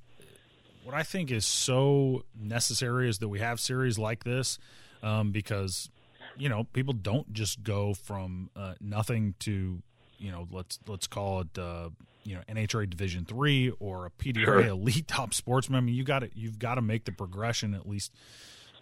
what 0.84 0.94
I 0.94 1.04
think 1.04 1.32
is 1.32 1.46
so 1.46 2.26
necessary 2.40 3.10
is 3.10 3.20
that 3.20 3.30
we 3.30 3.40
have 3.40 3.60
series 3.60 3.98
like 3.98 4.24
this 4.24 4.58
um, 5.02 5.32
because 5.32 5.90
you 6.38 6.50
know 6.50 6.66
people 6.74 6.94
don't 6.94 7.32
just 7.34 7.64
go 7.64 7.94
from 7.94 8.50
uh, 8.56 8.74
nothing 8.82 9.36
to 9.40 9.82
you 10.18 10.32
know 10.32 10.48
let's 10.52 10.80
let's 10.88 11.08
call 11.08 11.42
it 11.42 11.58
uh, 11.58 11.90
you 12.24 12.36
know 12.36 12.42
NHRA 12.50 12.90
Division 12.90 13.26
three 13.26 13.72
or 13.80 14.06
a 14.06 14.10
PDRA 14.12 14.44
sure. 14.44 14.60
elite 14.68 15.08
top 15.08 15.34
sportsman. 15.34 15.78
I 15.78 15.82
mean, 15.82 15.96
you 15.96 16.04
got 16.04 16.20
to 16.20 16.30
you've 16.34 16.60
got 16.60 16.76
to 16.76 16.82
make 16.82 17.06
the 17.06 17.12
progression 17.12 17.74
at 17.74 17.88
least. 17.88 18.14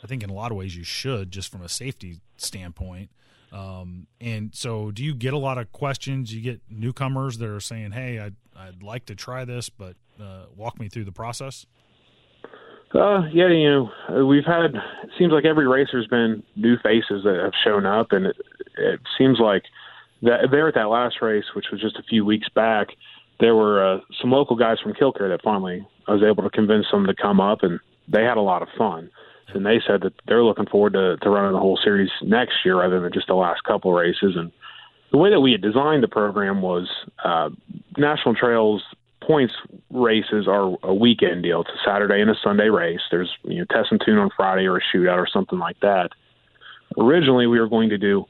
I 0.03 0.07
think 0.07 0.23
in 0.23 0.31
a 0.31 0.33
lot 0.33 0.51
of 0.51 0.57
ways 0.57 0.75
you 0.75 0.83
should, 0.83 1.29
just 1.29 1.51
from 1.51 1.61
a 1.61 1.69
safety 1.69 2.21
standpoint. 2.35 3.11
Um, 3.51 4.07
and 4.19 4.55
so, 4.55 4.89
do 4.89 5.03
you 5.03 5.13
get 5.13 5.33
a 5.33 5.37
lot 5.37 5.59
of 5.59 5.71
questions? 5.71 6.33
You 6.33 6.41
get 6.41 6.61
newcomers 6.69 7.37
that 7.37 7.49
are 7.49 7.59
saying, 7.59 7.91
"Hey, 7.91 8.17
I'd 8.17 8.35
I'd 8.55 8.81
like 8.81 9.05
to 9.07 9.15
try 9.15 9.45
this, 9.45 9.69
but 9.69 9.95
uh, 10.19 10.45
walk 10.55 10.79
me 10.79 10.89
through 10.89 11.05
the 11.05 11.11
process." 11.11 11.65
Uh, 12.93 13.21
yeah, 13.31 13.47
you 13.47 13.69
know, 14.09 14.25
we've 14.25 14.45
had. 14.45 14.75
It 14.75 15.11
seems 15.17 15.31
like 15.31 15.45
every 15.45 15.67
racer's 15.67 16.07
been 16.07 16.43
new 16.55 16.75
faces 16.77 17.23
that 17.23 17.39
have 17.41 17.53
shown 17.63 17.85
up, 17.85 18.11
and 18.11 18.25
it, 18.25 18.35
it 18.77 18.99
seems 19.17 19.39
like 19.39 19.63
that 20.23 20.51
there 20.51 20.67
at 20.67 20.75
that 20.75 20.89
last 20.89 21.21
race, 21.21 21.45
which 21.55 21.67
was 21.71 21.79
just 21.79 21.95
a 21.95 22.03
few 22.03 22.25
weeks 22.25 22.49
back, 22.49 22.87
there 23.39 23.55
were 23.55 23.95
uh, 23.95 23.99
some 24.21 24.31
local 24.31 24.55
guys 24.55 24.79
from 24.79 24.93
Kil-Kare 24.93 25.29
that 25.29 25.41
finally 25.41 25.87
I 26.07 26.13
was 26.13 26.23
able 26.23 26.43
to 26.43 26.49
convince 26.49 26.85
them 26.91 27.07
to 27.07 27.15
come 27.15 27.39
up, 27.39 27.59
and 27.63 27.79
they 28.07 28.23
had 28.23 28.37
a 28.37 28.41
lot 28.41 28.61
of 28.61 28.67
fun. 28.77 29.09
And 29.53 29.65
they 29.65 29.81
said 29.85 30.01
that 30.01 30.13
they're 30.27 30.43
looking 30.43 30.67
forward 30.67 30.93
to, 30.93 31.17
to 31.17 31.29
running 31.29 31.53
the 31.53 31.59
whole 31.59 31.79
series 31.83 32.09
next 32.21 32.53
year 32.63 32.79
rather 32.79 33.01
than 33.01 33.11
just 33.11 33.27
the 33.27 33.33
last 33.33 33.63
couple 33.63 33.91
races. 33.91 34.35
And 34.35 34.51
the 35.11 35.17
way 35.17 35.29
that 35.29 35.41
we 35.41 35.51
had 35.51 35.61
designed 35.61 36.03
the 36.03 36.07
program 36.07 36.61
was 36.61 36.87
uh, 37.23 37.49
National 37.97 38.33
Trails 38.35 38.81
points 39.21 39.53
races 39.89 40.47
are 40.47 40.75
a 40.83 40.93
weekend 40.93 41.43
deal. 41.43 41.61
It's 41.61 41.69
a 41.69 41.83
Saturday 41.85 42.21
and 42.21 42.29
a 42.29 42.35
Sunday 42.43 42.69
race. 42.69 43.01
There's 43.09 43.31
you 43.43 43.59
know 43.59 43.65
test 43.65 43.91
and 43.91 44.01
tune 44.03 44.17
on 44.17 44.29
Friday 44.35 44.65
or 44.65 44.77
a 44.77 44.81
shootout 44.81 45.17
or 45.17 45.27
something 45.31 45.59
like 45.59 45.79
that. 45.81 46.11
Originally, 46.97 47.47
we 47.47 47.59
were 47.59 47.69
going 47.69 47.89
to 47.89 47.97
do 47.97 48.25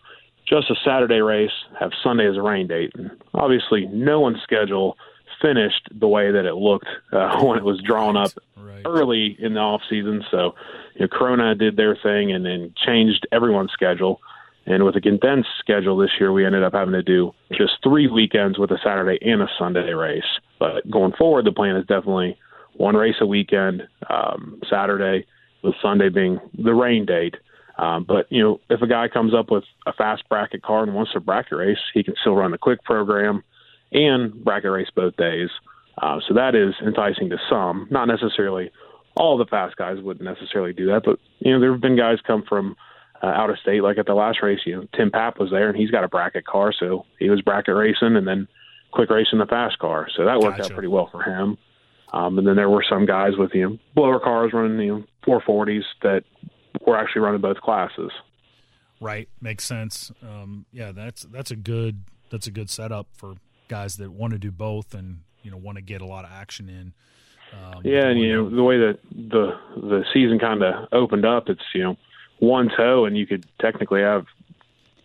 just 0.48 0.70
a 0.70 0.76
Saturday 0.84 1.22
race, 1.22 1.52
have 1.80 1.92
Sunday 2.04 2.28
as 2.28 2.38
a 2.38 2.42
rain 2.42 2.68
date. 2.68 2.92
And 2.96 3.12
obviously, 3.34 3.88
no 3.88 4.20
one's 4.20 4.42
schedule 4.44 4.98
finished 5.42 5.90
the 5.92 6.08
way 6.08 6.32
that 6.32 6.46
it 6.46 6.56
looked 6.56 6.88
uh, 7.12 7.40
when 7.44 7.58
it 7.58 7.64
was 7.64 7.82
drawn 7.82 8.18
up 8.18 8.32
right. 8.58 8.84
early 8.86 9.36
in 9.40 9.54
the 9.56 9.60
off 9.60 9.82
season. 9.90 10.24
So, 10.30 10.56
you 10.96 11.02
know, 11.02 11.08
Corona 11.08 11.56
did 11.56 11.78
their 11.78 11.96
thing 11.96 12.32
and 12.32 12.46
then 12.46 12.74
changed 12.76 13.28
everyone's 13.32 13.72
schedule. 13.72 14.20
And 14.66 14.84
with 14.84 14.96
a 14.96 15.02
condensed 15.02 15.50
schedule 15.60 15.98
this 15.98 16.12
year, 16.20 16.32
we 16.32 16.46
ended 16.46 16.64
up 16.64 16.74
having 16.74 16.94
to 16.94 17.02
do 17.02 17.34
just 17.52 17.74
three 17.84 18.08
weekends 18.08 18.60
with 18.60 18.72
a 18.72 18.78
Saturday 18.84 19.18
and 19.22 19.42
a 19.42 19.48
Sunday 19.58 19.92
race. 19.94 20.24
But 20.60 20.90
going 20.90 21.14
forward, 21.18 21.46
the 21.46 21.52
plan 21.52 21.76
is 21.76 21.86
definitely 21.88 22.38
one 22.76 22.96
race 22.96 23.16
a 23.22 23.26
weekend, 23.26 23.88
um, 24.10 24.62
Saturday, 24.70 25.26
with 25.64 25.76
Sunday 25.82 26.10
being 26.10 26.40
the 26.58 26.74
rain 26.74 27.06
date. 27.06 27.36
Um, 27.78 28.06
but 28.08 28.28
you 28.30 28.44
know, 28.44 28.60
if 28.70 28.82
a 28.82 28.88
guy 28.88 29.08
comes 29.08 29.34
up 29.34 29.50
with 29.50 29.64
a 29.88 29.94
fast 29.94 30.28
bracket 30.30 30.62
car 30.62 30.84
and 30.84 30.94
wants 30.94 31.14
to 31.14 31.20
bracket 31.20 31.58
race, 31.58 31.80
he 31.94 32.04
can 32.04 32.14
still 32.22 32.36
run 32.36 32.52
the 32.52 32.58
quick 32.58 32.84
program 32.84 33.44
and 33.92 34.44
bracket 34.44 34.72
race 34.72 34.90
both 34.96 35.16
days. 35.18 35.50
Uh, 36.02 36.20
so 36.28 36.34
that 36.34 36.56
is 36.56 36.74
enticing 36.86 37.30
to 37.30 37.38
some. 37.50 37.88
Not 37.90 38.06
necessarily 38.06 38.72
all 39.16 39.38
the 39.38 39.46
fast 39.46 39.76
guys 39.76 39.98
wouldn't 40.02 40.24
necessarily 40.24 40.74
do 40.74 40.88
that, 40.88 41.02
but 41.04 41.20
you 41.40 41.52
know, 41.52 41.60
there 41.60 41.72
have 41.72 41.82
been 41.82 41.98
guys 41.98 42.20
come 42.26 42.44
from 42.48 42.76
uh, 43.22 43.28
out 43.28 43.50
of 43.50 43.60
state. 43.60 43.84
Like 43.84 43.98
at 43.98 44.06
the 44.06 44.14
last 44.14 44.40
race, 44.42 44.60
you 44.66 44.76
know, 44.76 44.88
Tim 44.96 45.12
Papp 45.12 45.40
was 45.40 45.52
there 45.52 45.70
and 45.70 45.78
he's 45.78 45.92
got 45.92 46.04
a 46.04 46.08
bracket 46.08 46.46
car, 46.46 46.74
so 46.78 47.06
he 47.20 47.30
was 47.30 47.42
bracket 47.42 47.76
racing 47.76 48.16
and 48.16 48.28
then 48.28 48.48
quick 48.92 49.10
racing 49.10 49.40
the 49.40 49.46
fast 49.46 49.80
car. 49.80 50.08
So 50.16 50.26
that 50.26 50.40
worked 50.40 50.58
gotcha. 50.58 50.72
out 50.72 50.76
pretty 50.76 50.88
well 50.88 51.10
for 51.12 51.24
him. 51.24 51.58
Um, 52.14 52.38
and 52.38 52.46
then 52.46 52.56
there 52.56 52.70
were 52.70 52.84
some 52.88 53.06
guys 53.06 53.34
with 53.38 53.52
you 53.54 53.70
know 53.70 53.78
blower 53.96 54.20
cars 54.20 54.52
running 54.54 54.80
you 54.80 54.98
know 54.98 55.04
440s 55.26 55.84
that 56.04 56.24
were 56.86 56.98
actually 56.98 57.22
running 57.22 57.42
both 57.42 57.58
classes. 57.62 58.12
Right, 59.00 59.30
makes 59.42 59.64
sense. 59.64 60.12
Um, 60.22 60.66
yeah, 60.72 60.92
that's 60.92 61.24
that's 61.24 61.52
a 61.52 61.56
good 61.56 62.04
that's 62.30 62.48
a 62.48 62.52
good 62.52 62.70
setup 62.70 63.08
for 63.14 63.36
guys 63.68 63.96
that 63.98 64.12
want 64.12 64.34
to 64.34 64.40
do 64.40 64.52
both 64.52 64.94
and 64.94 65.22
you 65.42 65.52
know 65.52 65.58
want 65.58 65.78
to 65.78 65.82
get 65.82 66.02
a 66.02 66.06
lot 66.06 66.26
of 66.26 66.32
action 66.32 66.70
in. 66.70 66.94
Um, 67.54 67.82
yeah, 67.84 68.08
and 68.08 68.20
you 68.20 68.34
know 68.34 68.50
the 68.50 68.64
way 68.64 68.78
that 68.78 69.00
the 69.12 69.58
the 69.78 70.04
season 70.14 70.38
kind 70.38 70.62
of 70.62 70.88
opened 70.92 71.26
up, 71.26 71.48
it's 71.48 71.64
you 71.74 71.84
know 71.84 71.98
one 72.42 72.70
tow, 72.76 73.06
and 73.06 73.16
you 73.16 73.28
could 73.28 73.46
technically 73.60 74.02
have 74.02 74.26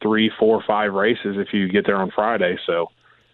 three, 0.02 0.30
four, 0.38 0.62
five 0.66 0.92
races 0.92 1.36
if 1.36 1.52
you 1.52 1.68
get 1.68 1.84
there 1.86 1.96
on 1.96 2.10
Friday. 2.10 2.56
So, 2.66 2.88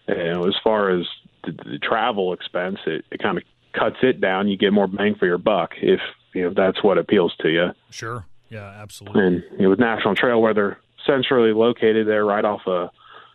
you 0.07 0.15
know, 0.15 0.45
as 0.45 0.55
far 0.61 0.89
as 0.91 1.05
the, 1.45 1.51
the 1.51 1.79
travel 1.81 2.33
expense, 2.33 2.79
it, 2.85 3.05
it 3.11 3.21
kind 3.21 3.37
of 3.37 3.43
cuts 3.73 3.97
it 4.03 4.19
down. 4.19 4.49
You 4.49 4.57
get 4.57 4.73
more 4.73 4.87
bang 4.87 5.15
for 5.15 5.25
your 5.25 5.37
buck 5.37 5.71
if 5.81 6.01
you 6.33 6.43
know 6.43 6.53
that's 6.55 6.83
what 6.83 6.97
appeals 6.97 7.33
to 7.41 7.49
you. 7.49 7.69
Sure. 7.91 8.25
Yeah, 8.49 8.65
absolutely. 8.65 9.25
And 9.25 9.43
you 9.53 9.63
know, 9.63 9.69
with 9.69 9.79
National 9.79 10.15
Trail, 10.15 10.41
where 10.41 10.53
they're 10.53 10.79
centrally 11.07 11.53
located, 11.53 12.05
there 12.05 12.25
right 12.25 12.45
off 12.45 12.61
of 12.67 12.89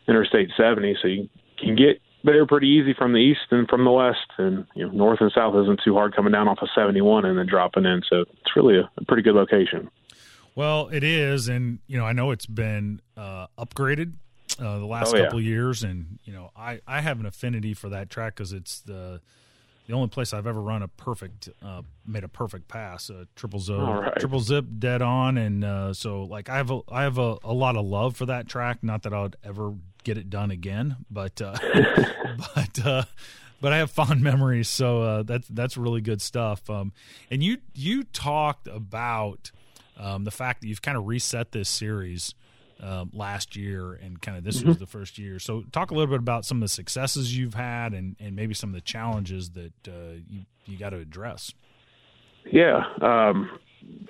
Interstate 0.06 0.50
70, 0.56 0.98
so 1.00 1.08
you 1.08 1.28
can 1.58 1.76
get 1.76 2.00
there 2.24 2.46
pretty 2.46 2.68
easy 2.68 2.94
from 2.94 3.12
the 3.12 3.18
east 3.18 3.40
and 3.50 3.68
from 3.68 3.84
the 3.84 3.90
west, 3.90 4.26
and 4.36 4.66
you 4.74 4.86
know, 4.86 4.92
north 4.92 5.20
and 5.20 5.32
south 5.34 5.54
isn't 5.62 5.80
too 5.82 5.94
hard 5.94 6.14
coming 6.14 6.32
down 6.32 6.46
off 6.46 6.58
of 6.60 6.68
71 6.74 7.24
and 7.24 7.38
then 7.38 7.46
dropping 7.46 7.86
in. 7.86 8.02
So 8.08 8.20
it's 8.20 8.56
really 8.56 8.78
a, 8.78 8.90
a 8.98 9.04
pretty 9.06 9.22
good 9.22 9.34
location. 9.34 9.90
Well, 10.58 10.88
it 10.88 11.04
is, 11.04 11.46
and 11.46 11.78
you 11.86 11.98
know, 11.98 12.04
I 12.04 12.12
know 12.12 12.32
it's 12.32 12.44
been 12.44 13.00
uh, 13.16 13.46
upgraded 13.56 14.14
uh, 14.58 14.80
the 14.80 14.86
last 14.86 15.14
oh, 15.14 15.22
couple 15.22 15.40
yeah. 15.40 15.50
years, 15.50 15.84
and 15.84 16.18
you 16.24 16.32
know, 16.32 16.50
I 16.56 16.80
I 16.84 17.00
have 17.00 17.20
an 17.20 17.26
affinity 17.26 17.74
for 17.74 17.90
that 17.90 18.10
track 18.10 18.34
because 18.34 18.52
it's 18.52 18.80
the 18.80 19.20
the 19.86 19.92
only 19.92 20.08
place 20.08 20.32
I've 20.32 20.48
ever 20.48 20.60
run 20.60 20.82
a 20.82 20.88
perfect 20.88 21.48
uh, 21.64 21.82
made 22.04 22.24
a 22.24 22.28
perfect 22.28 22.66
pass, 22.66 23.08
a 23.08 23.28
triple 23.36 23.60
zip, 23.60 23.78
right. 23.78 24.16
triple 24.18 24.40
zip 24.40 24.64
dead 24.80 25.00
on, 25.00 25.38
and 25.38 25.62
uh, 25.62 25.94
so 25.94 26.24
like 26.24 26.48
I 26.48 26.56
have 26.56 26.72
a 26.72 26.80
I 26.90 27.02
have 27.04 27.18
a, 27.18 27.36
a 27.44 27.54
lot 27.54 27.76
of 27.76 27.86
love 27.86 28.16
for 28.16 28.26
that 28.26 28.48
track. 28.48 28.78
Not 28.82 29.04
that 29.04 29.14
I'd 29.14 29.36
ever 29.44 29.74
get 30.02 30.18
it 30.18 30.28
done 30.28 30.50
again, 30.50 30.96
but 31.08 31.40
uh, 31.40 31.56
but 32.56 32.84
uh, 32.84 33.04
but 33.60 33.72
I 33.72 33.76
have 33.76 33.92
fond 33.92 34.22
memories. 34.22 34.68
So 34.68 35.02
uh, 35.02 35.22
that's 35.22 35.46
that's 35.46 35.76
really 35.76 36.00
good 36.00 36.20
stuff. 36.20 36.68
Um, 36.68 36.92
and 37.30 37.44
you 37.44 37.58
you 37.74 38.02
talked 38.02 38.66
about 38.66 39.52
um, 39.98 40.24
the 40.24 40.30
fact 40.30 40.60
that 40.60 40.68
you've 40.68 40.82
kind 40.82 40.96
of 40.96 41.06
reset 41.06 41.52
this 41.52 41.68
series 41.68 42.34
um, 42.80 43.10
last 43.12 43.56
year 43.56 43.94
and 43.94 44.20
kind 44.20 44.38
of 44.38 44.44
this 44.44 44.58
mm-hmm. 44.58 44.68
was 44.68 44.78
the 44.78 44.86
first 44.86 45.18
year. 45.18 45.38
So, 45.38 45.64
talk 45.72 45.90
a 45.90 45.94
little 45.94 46.08
bit 46.08 46.20
about 46.20 46.44
some 46.44 46.58
of 46.58 46.62
the 46.62 46.68
successes 46.68 47.36
you've 47.36 47.54
had 47.54 47.92
and, 47.92 48.16
and 48.20 48.36
maybe 48.36 48.54
some 48.54 48.70
of 48.70 48.74
the 48.74 48.80
challenges 48.80 49.50
that 49.50 49.72
uh, 49.88 50.20
you 50.28 50.42
you 50.66 50.78
got 50.78 50.90
to 50.90 50.98
address. 50.98 51.52
Yeah, 52.50 52.84
um, 53.00 53.50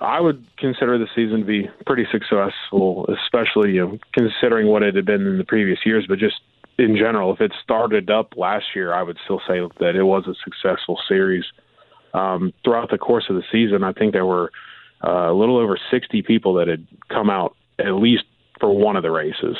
I 0.01 0.21
would 0.21 0.45
consider 0.59 0.99
the 0.99 1.09
season 1.15 1.41
to 1.41 1.47
be 1.47 1.69
pretty 1.87 2.07
successful, 2.11 3.09
especially 3.25 3.73
you 3.73 3.87
know, 3.87 3.99
considering 4.13 4.67
what 4.67 4.83
it 4.83 4.95
had 4.95 5.07
been 5.07 5.27
in 5.27 5.39
the 5.39 5.45
previous 5.45 5.79
years. 5.85 6.05
But 6.09 6.19
just 6.19 6.37
in 6.79 6.97
general, 6.97 7.33
if 7.33 7.41
it 7.41 7.53
started 7.63 8.11
up 8.11 8.35
last 8.37 8.67
year, 8.75 8.95
I 8.95 9.03
would 9.03 9.19
still 9.25 9.41
say 9.49 9.61
that 9.81 9.97
it 9.97 10.05
was 10.05 10.27
a 10.27 10.35
successful 10.45 10.99
series. 11.09 11.45
Um, 12.15 12.53
throughout 12.65 12.91
the 12.91 12.99
course 12.99 13.27
of 13.29 13.37
the 13.37 13.43
season, 13.53 13.85
I 13.85 13.93
think 13.93 14.13
there 14.13 14.25
were 14.27 14.51
uh, 15.05 15.31
a 15.31 15.35
little 15.35 15.59
over 15.59 15.79
60 15.91 16.23
people 16.23 16.55
that 16.55 16.69
had 16.69 16.87
come 17.09 17.31
out 17.31 17.57
at 17.79 17.95
least 17.95 18.25
for 18.61 18.77
one 18.77 18.97
of 18.97 19.03
the 19.03 19.11
races, 19.11 19.57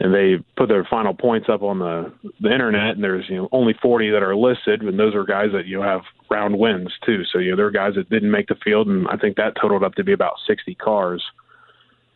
and 0.00 0.12
they 0.12 0.42
put 0.56 0.68
their 0.68 0.84
final 0.84 1.14
points 1.14 1.48
up 1.48 1.62
on 1.62 1.78
the 1.78 2.12
the 2.40 2.52
internet. 2.52 2.94
And 2.96 3.04
there's 3.04 3.28
you 3.28 3.36
know 3.36 3.48
only 3.52 3.74
40 3.80 4.10
that 4.10 4.22
are 4.22 4.34
listed, 4.34 4.82
and 4.82 4.98
those 4.98 5.14
are 5.14 5.24
guys 5.24 5.50
that 5.52 5.66
you 5.66 5.78
know, 5.78 5.84
have 5.84 6.02
round 6.30 6.58
wins 6.58 6.92
too. 7.04 7.24
So 7.24 7.38
you 7.38 7.50
know 7.50 7.56
there 7.56 7.66
are 7.66 7.70
guys 7.70 7.94
that 7.94 8.10
didn't 8.10 8.30
make 8.30 8.48
the 8.48 8.56
field, 8.56 8.88
and 8.88 9.06
I 9.08 9.16
think 9.16 9.36
that 9.36 9.54
totaled 9.60 9.84
up 9.84 9.94
to 9.94 10.04
be 10.04 10.12
about 10.12 10.34
60 10.46 10.74
cars. 10.76 11.24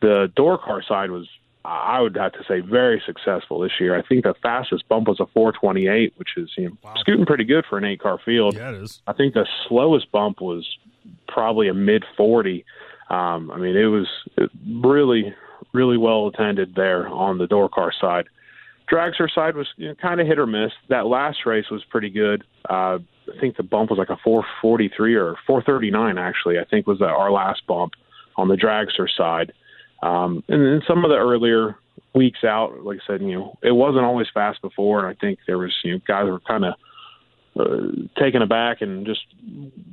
The 0.01 0.31
door 0.35 0.57
car 0.57 0.83
side 0.83 1.11
was 1.11 1.27
I 1.63 1.99
would 1.99 2.15
have 2.15 2.33
to 2.33 2.43
say 2.47 2.59
very 2.59 3.01
successful 3.05 3.59
this 3.59 3.71
year. 3.79 3.97
I 3.97 4.03
think 4.03 4.23
the 4.23 4.35
fastest 4.41 4.87
bump 4.87 5.07
was 5.07 5.19
a 5.19 5.25
428, 5.25 6.13
which 6.17 6.29
is 6.37 6.51
you 6.57 6.69
know, 6.69 6.77
wow. 6.83 6.93
scooting 6.97 7.25
pretty 7.25 7.43
good 7.43 7.65
for 7.67 7.77
an 7.77 7.85
eight 7.85 7.99
car 7.99 8.19
field. 8.23 8.55
Yeah, 8.55 8.69
it 8.69 8.75
is. 8.75 9.01
I 9.07 9.13
think 9.13 9.33
the 9.33 9.47
slowest 9.67 10.11
bump 10.11 10.41
was 10.41 10.67
probably 11.27 11.67
a 11.67 11.73
mid 11.73 12.03
40. 12.17 12.65
Um, 13.09 13.51
I 13.51 13.57
mean, 13.57 13.75
it 13.75 13.85
was 13.85 14.07
really, 14.81 15.33
really 15.73 15.97
well 15.97 16.27
attended 16.27 16.73
there 16.75 17.07
on 17.07 17.37
the 17.37 17.47
door 17.47 17.69
car 17.69 17.91
side. 17.99 18.25
Dragster 18.91 19.29
side 19.33 19.55
was 19.55 19.67
you 19.77 19.89
know, 19.89 19.95
kind 19.95 20.21
of 20.21 20.27
hit 20.27 20.39
or 20.39 20.45
miss. 20.45 20.71
That 20.89 21.07
last 21.07 21.39
race 21.45 21.69
was 21.71 21.83
pretty 21.89 22.09
good. 22.09 22.43
Uh, 22.69 22.99
I 23.27 23.39
think 23.39 23.57
the 23.57 23.63
bump 23.63 23.89
was 23.89 23.97
like 23.97 24.09
a 24.09 24.17
443 24.23 25.15
or 25.15 25.35
439 25.47 26.17
actually. 26.17 26.59
I 26.59 26.65
think 26.65 26.85
was 26.85 27.01
our 27.01 27.31
last 27.31 27.65
bump 27.67 27.93
on 28.37 28.47
the 28.47 28.55
dragster 28.55 29.07
side. 29.15 29.53
Um, 30.03 30.43
and 30.47 30.61
then 30.63 30.81
some 30.87 31.03
of 31.03 31.09
the 31.09 31.17
earlier 31.17 31.75
weeks 32.13 32.43
out, 32.43 32.83
like 32.83 32.99
I 33.03 33.07
said, 33.07 33.21
you 33.21 33.33
know, 33.33 33.57
it 33.63 33.71
wasn't 33.71 34.05
always 34.05 34.27
fast 34.33 34.61
before, 34.61 34.99
and 34.99 35.07
I 35.07 35.19
think 35.19 35.39
there 35.47 35.57
was 35.57 35.73
you 35.83 35.93
know 35.93 35.99
guys 36.07 36.27
were 36.27 36.39
kind 36.41 36.65
of 36.65 36.75
taken 38.17 38.41
aback 38.41 38.81
and 38.81 39.05
just 39.05 39.21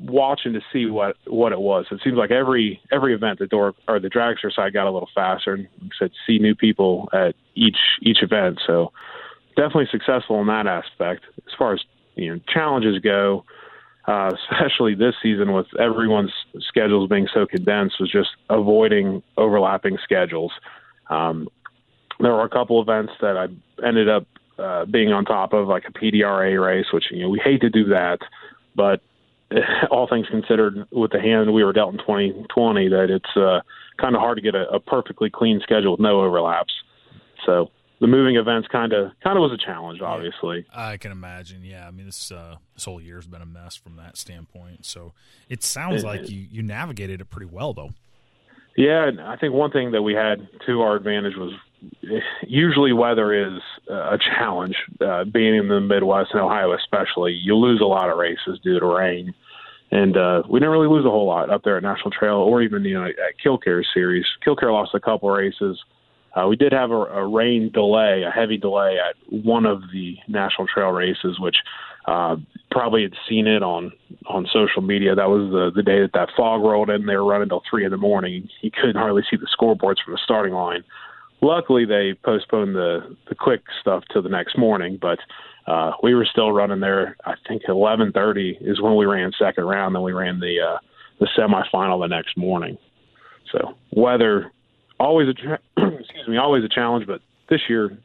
watching 0.01 0.53
to 0.53 0.61
see 0.73 0.87
what 0.87 1.17
what 1.27 1.53
it 1.53 1.61
was. 1.61 1.87
It 1.91 2.01
seems 2.03 2.17
like 2.17 2.31
every 2.31 2.81
every 2.91 3.15
event 3.15 3.39
the 3.39 3.47
door 3.47 3.75
or 3.87 4.01
the 4.01 4.09
dragster 4.09 4.53
side 4.53 4.73
got 4.73 4.87
a 4.87 4.91
little 4.91 5.09
faster, 5.15 5.55
and 5.55 5.69
said, 5.99 6.11
see 6.27 6.39
new 6.39 6.55
people 6.55 7.09
at 7.13 7.35
each 7.55 7.79
each 8.03 8.23
event. 8.23 8.61
So 8.67 8.93
definitely 9.57 9.89
successful 9.91 10.41
in 10.41 10.49
that 10.49 10.67
aspect. 10.67 11.25
As 11.47 11.53
far 11.57 11.75
as 11.75 11.81
you 12.17 12.35
know, 12.35 12.41
challenges 12.53 12.99
go, 12.99 13.45
uh, 14.09 14.33
especially 14.51 14.95
this 14.95 15.15
season 15.23 15.53
with 15.53 15.67
everyone's 15.79 16.33
schedules 16.61 17.09
being 17.09 17.29
so 17.33 17.47
condensed, 17.47 18.01
was 18.01 18.11
just 18.11 18.31
avoiding 18.51 19.23
overlapping 19.37 19.99
schedules. 20.03 20.53
Um, 21.11 21.49
there 22.19 22.33
were 22.33 22.45
a 22.45 22.49
couple 22.49 22.81
events 22.83 23.13
that 23.21 23.37
I 23.37 23.47
ended 23.87 24.09
up 24.09 24.27
uh, 24.59 24.84
being 24.86 25.12
on 25.12 25.24
top 25.24 25.53
of 25.53 25.68
like 25.68 25.84
a 25.88 25.92
PDRA 25.92 26.62
race, 26.62 26.86
which 26.92 27.05
you 27.11 27.22
know 27.22 27.28
we 27.28 27.40
hate 27.42 27.61
to 27.62 27.70
do 27.70 27.84
that, 27.86 28.18
but 28.74 29.00
all 29.90 30.09
things 30.09 30.26
considered, 30.28 30.86
with 30.90 31.12
the 31.12 31.20
hand 31.20 31.53
we 31.53 31.64
were 31.64 31.72
dealt 31.72 31.92
in 31.92 31.98
2020, 31.98 32.88
that 32.88 33.11
it's 33.11 33.36
uh, 33.36 33.61
kind 34.00 34.14
of 34.14 34.20
hard 34.20 34.36
to 34.36 34.42
get 34.42 34.55
a, 34.55 34.68
a 34.70 34.80
perfectly 34.80 35.30
clean 35.30 35.61
schedule 35.62 35.92
with 35.92 36.00
no 36.00 36.22
overlaps. 36.22 36.72
So 37.44 37.70
the 38.00 38.07
moving 38.07 38.36
events 38.36 38.68
kind 38.68 38.92
of 38.92 39.12
kind 39.22 39.36
of 39.36 39.42
was 39.42 39.53
a 39.53 39.64
challenge, 39.64 40.00
obviously. 40.00 40.66
Yeah, 40.72 40.88
I 40.88 40.96
can 40.96 41.12
imagine. 41.12 41.62
Yeah, 41.64 41.86
I 41.86 41.90
mean 41.90 42.07
this 42.07 42.32
uh, 42.32 42.57
this 42.74 42.84
whole 42.84 43.00
year's 43.00 43.26
been 43.26 43.42
a 43.42 43.46
mess 43.46 43.76
from 43.76 43.96
that 43.96 44.16
standpoint. 44.16 44.86
So 44.86 45.12
it 45.48 45.62
sounds 45.62 46.03
it, 46.03 46.07
like 46.07 46.28
you 46.28 46.46
you 46.50 46.62
navigated 46.62 47.20
it 47.20 47.26
pretty 47.26 47.46
well, 47.46 47.72
though. 47.72 47.92
Yeah, 48.76 49.11
I 49.20 49.36
think 49.36 49.53
one 49.53 49.70
thing 49.70 49.92
that 49.92 50.03
we 50.03 50.14
had 50.14 50.48
to 50.66 50.80
our 50.80 50.96
advantage 50.96 51.36
was 51.36 51.53
usually 52.43 52.93
weather 52.93 53.33
is 53.33 53.61
a 53.89 54.18
challenge. 54.18 54.76
Uh, 55.01 55.24
being 55.24 55.55
in 55.55 55.68
the 55.68 55.80
Midwest 55.80 56.30
and 56.33 56.41
Ohio, 56.41 56.72
especially, 56.74 57.33
you 57.33 57.57
lose 57.57 57.80
a 57.80 57.87
lot 57.87 58.11
of 58.11 58.18
races 58.18 58.59
due 58.62 58.78
to 58.78 58.87
rain. 58.87 59.35
And 59.91 60.16
uh, 60.16 60.43
we 60.49 60.59
didn't 60.59 60.72
really 60.72 60.89
lose 60.89 61.05
a 61.05 61.11
whole 61.11 61.26
lot 61.26 61.51
up 61.51 61.62
there 61.64 61.76
at 61.76 61.83
National 61.83 62.11
Trail 62.11 62.37
or 62.37 62.62
even 62.62 62.83
you 62.83 62.95
know 62.95 63.05
at 63.05 63.39
Kil-Kare 63.43 63.85
series. 63.93 64.24
Kil-Kare 64.43 64.72
lost 64.72 64.95
a 64.95 65.01
couple 65.01 65.30
races. 65.30 65.78
Uh, 66.35 66.47
we 66.49 66.57
did 66.57 66.72
have 66.72 66.91
a, 66.91 66.95
a 66.95 67.26
rain 67.26 67.70
delay, 67.72 68.22
a 68.26 68.30
heavy 68.30 68.57
delay 68.57 68.97
at 68.99 69.14
one 69.45 69.66
of 69.66 69.83
the 69.93 70.16
National 70.28 70.66
Trail 70.66 70.89
races, 70.89 71.39
which 71.39 71.57
uh, 72.07 72.37
probably 72.70 73.03
had 73.03 73.12
seen 73.28 73.47
it 73.47 73.62
on 73.62 73.93
on 74.26 74.47
social 74.51 74.80
media. 74.80 75.14
That 75.14 75.28
was 75.28 75.51
the 75.53 75.70
the 75.74 75.83
day 75.83 76.01
that 76.01 76.12
that 76.14 76.30
fog 76.37 76.62
rolled 76.62 76.89
in. 76.89 77.05
They 77.05 77.16
were 77.16 77.26
running 77.26 77.51
till 77.51 77.62
three 77.68 77.85
in 77.85 77.91
the 77.91 77.99
morning. 77.99 78.49
You 78.62 78.70
couldn't 78.70 78.97
hardly 78.97 79.22
see 79.30 79.37
the 79.37 79.47
scoreboards 79.47 80.03
from 80.03 80.14
the 80.14 80.20
starting 80.24 80.55
line. 80.55 80.85
Luckily, 81.43 81.84
they 81.84 82.14
postponed 82.24 82.74
the 82.74 83.16
the 83.28 83.34
quick 83.34 83.62
stuff 83.80 84.05
to 84.11 84.22
the 84.22 84.28
next 84.28 84.57
morning, 84.57 84.99
but 85.01 85.18
uh, 85.66 85.93
we 86.03 86.14
were 86.14 86.24
still 86.24 86.53
running 86.53 86.80
there. 86.80 87.16
I 87.24 87.34
think 87.49 87.62
11:30 87.68 88.59
is 88.61 88.80
when 88.80 88.97
we 88.97 89.07
ran 89.07 89.32
second 89.38 89.64
round. 89.64 89.95
Then 89.95 90.03
we 90.03 90.12
ran 90.12 90.40
the 90.40 90.61
uh, 90.61 90.78
the 91.18 91.28
semifinal 91.36 92.01
the 92.01 92.09
next 92.09 92.36
morning. 92.36 92.78
So 93.51 93.74
weather 93.90 94.53
always 94.99 95.28
a 95.28 95.34
tra- 95.34 95.59
excuse 95.76 96.28
me 96.28 96.36
always 96.36 96.64
a 96.64 96.68
challenge, 96.68 97.07
but 97.07 97.20
this 97.49 97.61
year 97.68 97.99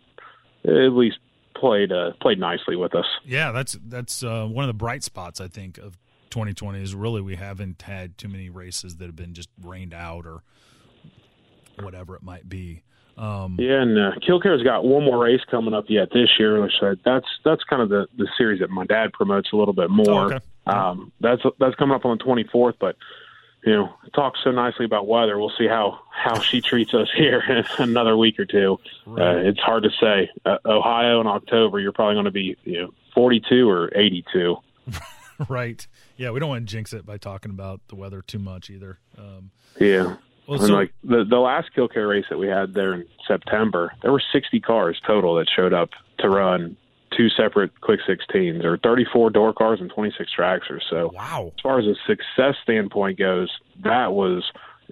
at 0.65 0.93
least 0.93 1.19
played 1.55 1.91
uh, 1.91 2.11
played 2.21 2.39
nicely 2.39 2.75
with 2.75 2.95
us. 2.95 3.05
Yeah, 3.23 3.51
that's 3.51 3.77
that's 3.85 4.23
uh, 4.23 4.45
one 4.45 4.63
of 4.63 4.67
the 4.67 4.73
bright 4.73 5.03
spots 5.03 5.39
I 5.39 5.47
think 5.47 5.77
of 5.77 5.97
2020 6.31 6.81
is 6.81 6.95
really 6.95 7.21
we 7.21 7.35
haven't 7.35 7.81
had 7.81 8.17
too 8.17 8.27
many 8.27 8.49
races 8.49 8.97
that 8.97 9.05
have 9.05 9.15
been 9.15 9.33
just 9.33 9.49
rained 9.61 9.93
out 9.93 10.25
or 10.25 10.43
whatever 11.79 12.15
it 12.15 12.23
might 12.23 12.49
be. 12.49 12.83
Um, 13.17 13.57
yeah, 13.59 13.81
and 13.81 13.97
uh, 13.97 14.11
Kil-Kare's 14.25 14.61
got 14.61 14.85
one 14.85 15.03
more 15.03 15.17
race 15.17 15.41
coming 15.49 15.73
up 15.73 15.85
yet 15.87 16.09
this 16.13 16.29
year, 16.37 16.61
which 16.61 16.73
uh, 16.81 16.95
that's 17.03 17.25
that's 17.43 17.63
kind 17.63 17.81
of 17.81 17.89
the 17.89 18.07
the 18.17 18.27
series 18.37 18.59
that 18.59 18.69
my 18.69 18.85
dad 18.85 19.11
promotes 19.13 19.51
a 19.53 19.55
little 19.55 19.73
bit 19.73 19.89
more. 19.89 20.05
Oh, 20.07 20.35
okay. 20.35 20.39
um, 20.67 21.11
that's 21.19 21.41
that's 21.59 21.75
coming 21.75 21.95
up 21.95 22.05
on 22.05 22.17
the 22.17 22.23
24th, 22.23 22.75
but 22.79 22.95
you 23.65 23.73
know, 23.73 23.93
talks 24.13 24.39
so 24.43 24.51
nicely 24.51 24.85
about 24.85 25.07
weather. 25.07 25.37
We'll 25.37 25.51
see 25.57 25.67
how 25.67 25.99
how 26.11 26.39
she 26.39 26.61
treats 26.69 26.93
us 26.93 27.07
here 27.15 27.41
in 27.49 27.65
another 27.79 28.15
week 28.15 28.39
or 28.39 28.45
two. 28.45 28.79
Right. 29.05 29.35
Uh, 29.35 29.49
it's 29.49 29.59
hard 29.59 29.83
to 29.83 29.89
say. 29.99 30.29
Uh, 30.45 30.57
Ohio 30.65 31.19
in 31.19 31.27
October, 31.27 31.79
you're 31.79 31.91
probably 31.91 32.15
going 32.15 32.25
to 32.25 32.31
be 32.31 32.55
you 32.63 32.81
know 32.81 32.93
42 33.15 33.67
or 33.67 33.91
82. 33.95 34.57
right. 35.49 35.85
Yeah, 36.17 36.31
we 36.31 36.39
don't 36.39 36.49
want 36.49 36.67
to 36.67 36.71
jinx 36.71 36.93
it 36.93 37.05
by 37.05 37.17
talking 37.17 37.51
about 37.51 37.81
the 37.87 37.95
weather 37.95 38.21
too 38.21 38.39
much 38.39 38.69
either. 38.69 38.99
Um, 39.17 39.51
yeah. 39.79 40.17
Well, 40.47 40.59
and 40.59 40.67
so, 40.67 40.73
like 40.73 40.93
the 41.03 41.25
the 41.29 41.39
last 41.39 41.73
Kil-Kare 41.73 42.07
race 42.07 42.25
that 42.29 42.37
we 42.37 42.47
had 42.47 42.73
there 42.73 42.93
in 42.93 43.05
September, 43.27 43.91
there 44.01 44.11
were 44.11 44.23
60 44.31 44.59
cars 44.61 44.99
total 45.05 45.35
that 45.35 45.47
showed 45.53 45.73
up 45.73 45.89
to 46.19 46.29
run 46.29 46.77
two 47.15 47.29
separate 47.29 47.79
quick 47.81 47.99
16s 48.07 48.63
or 48.63 48.77
34 48.77 49.29
door 49.31 49.53
cars 49.53 49.79
and 49.81 49.89
26 49.89 50.31
tractors. 50.31 50.85
So 50.89 51.11
wow. 51.13 51.51
as 51.55 51.61
far 51.61 51.79
as 51.79 51.85
a 51.85 51.95
success 52.05 52.55
standpoint 52.63 53.17
goes, 53.17 53.49
that 53.83 54.13
was 54.13 54.43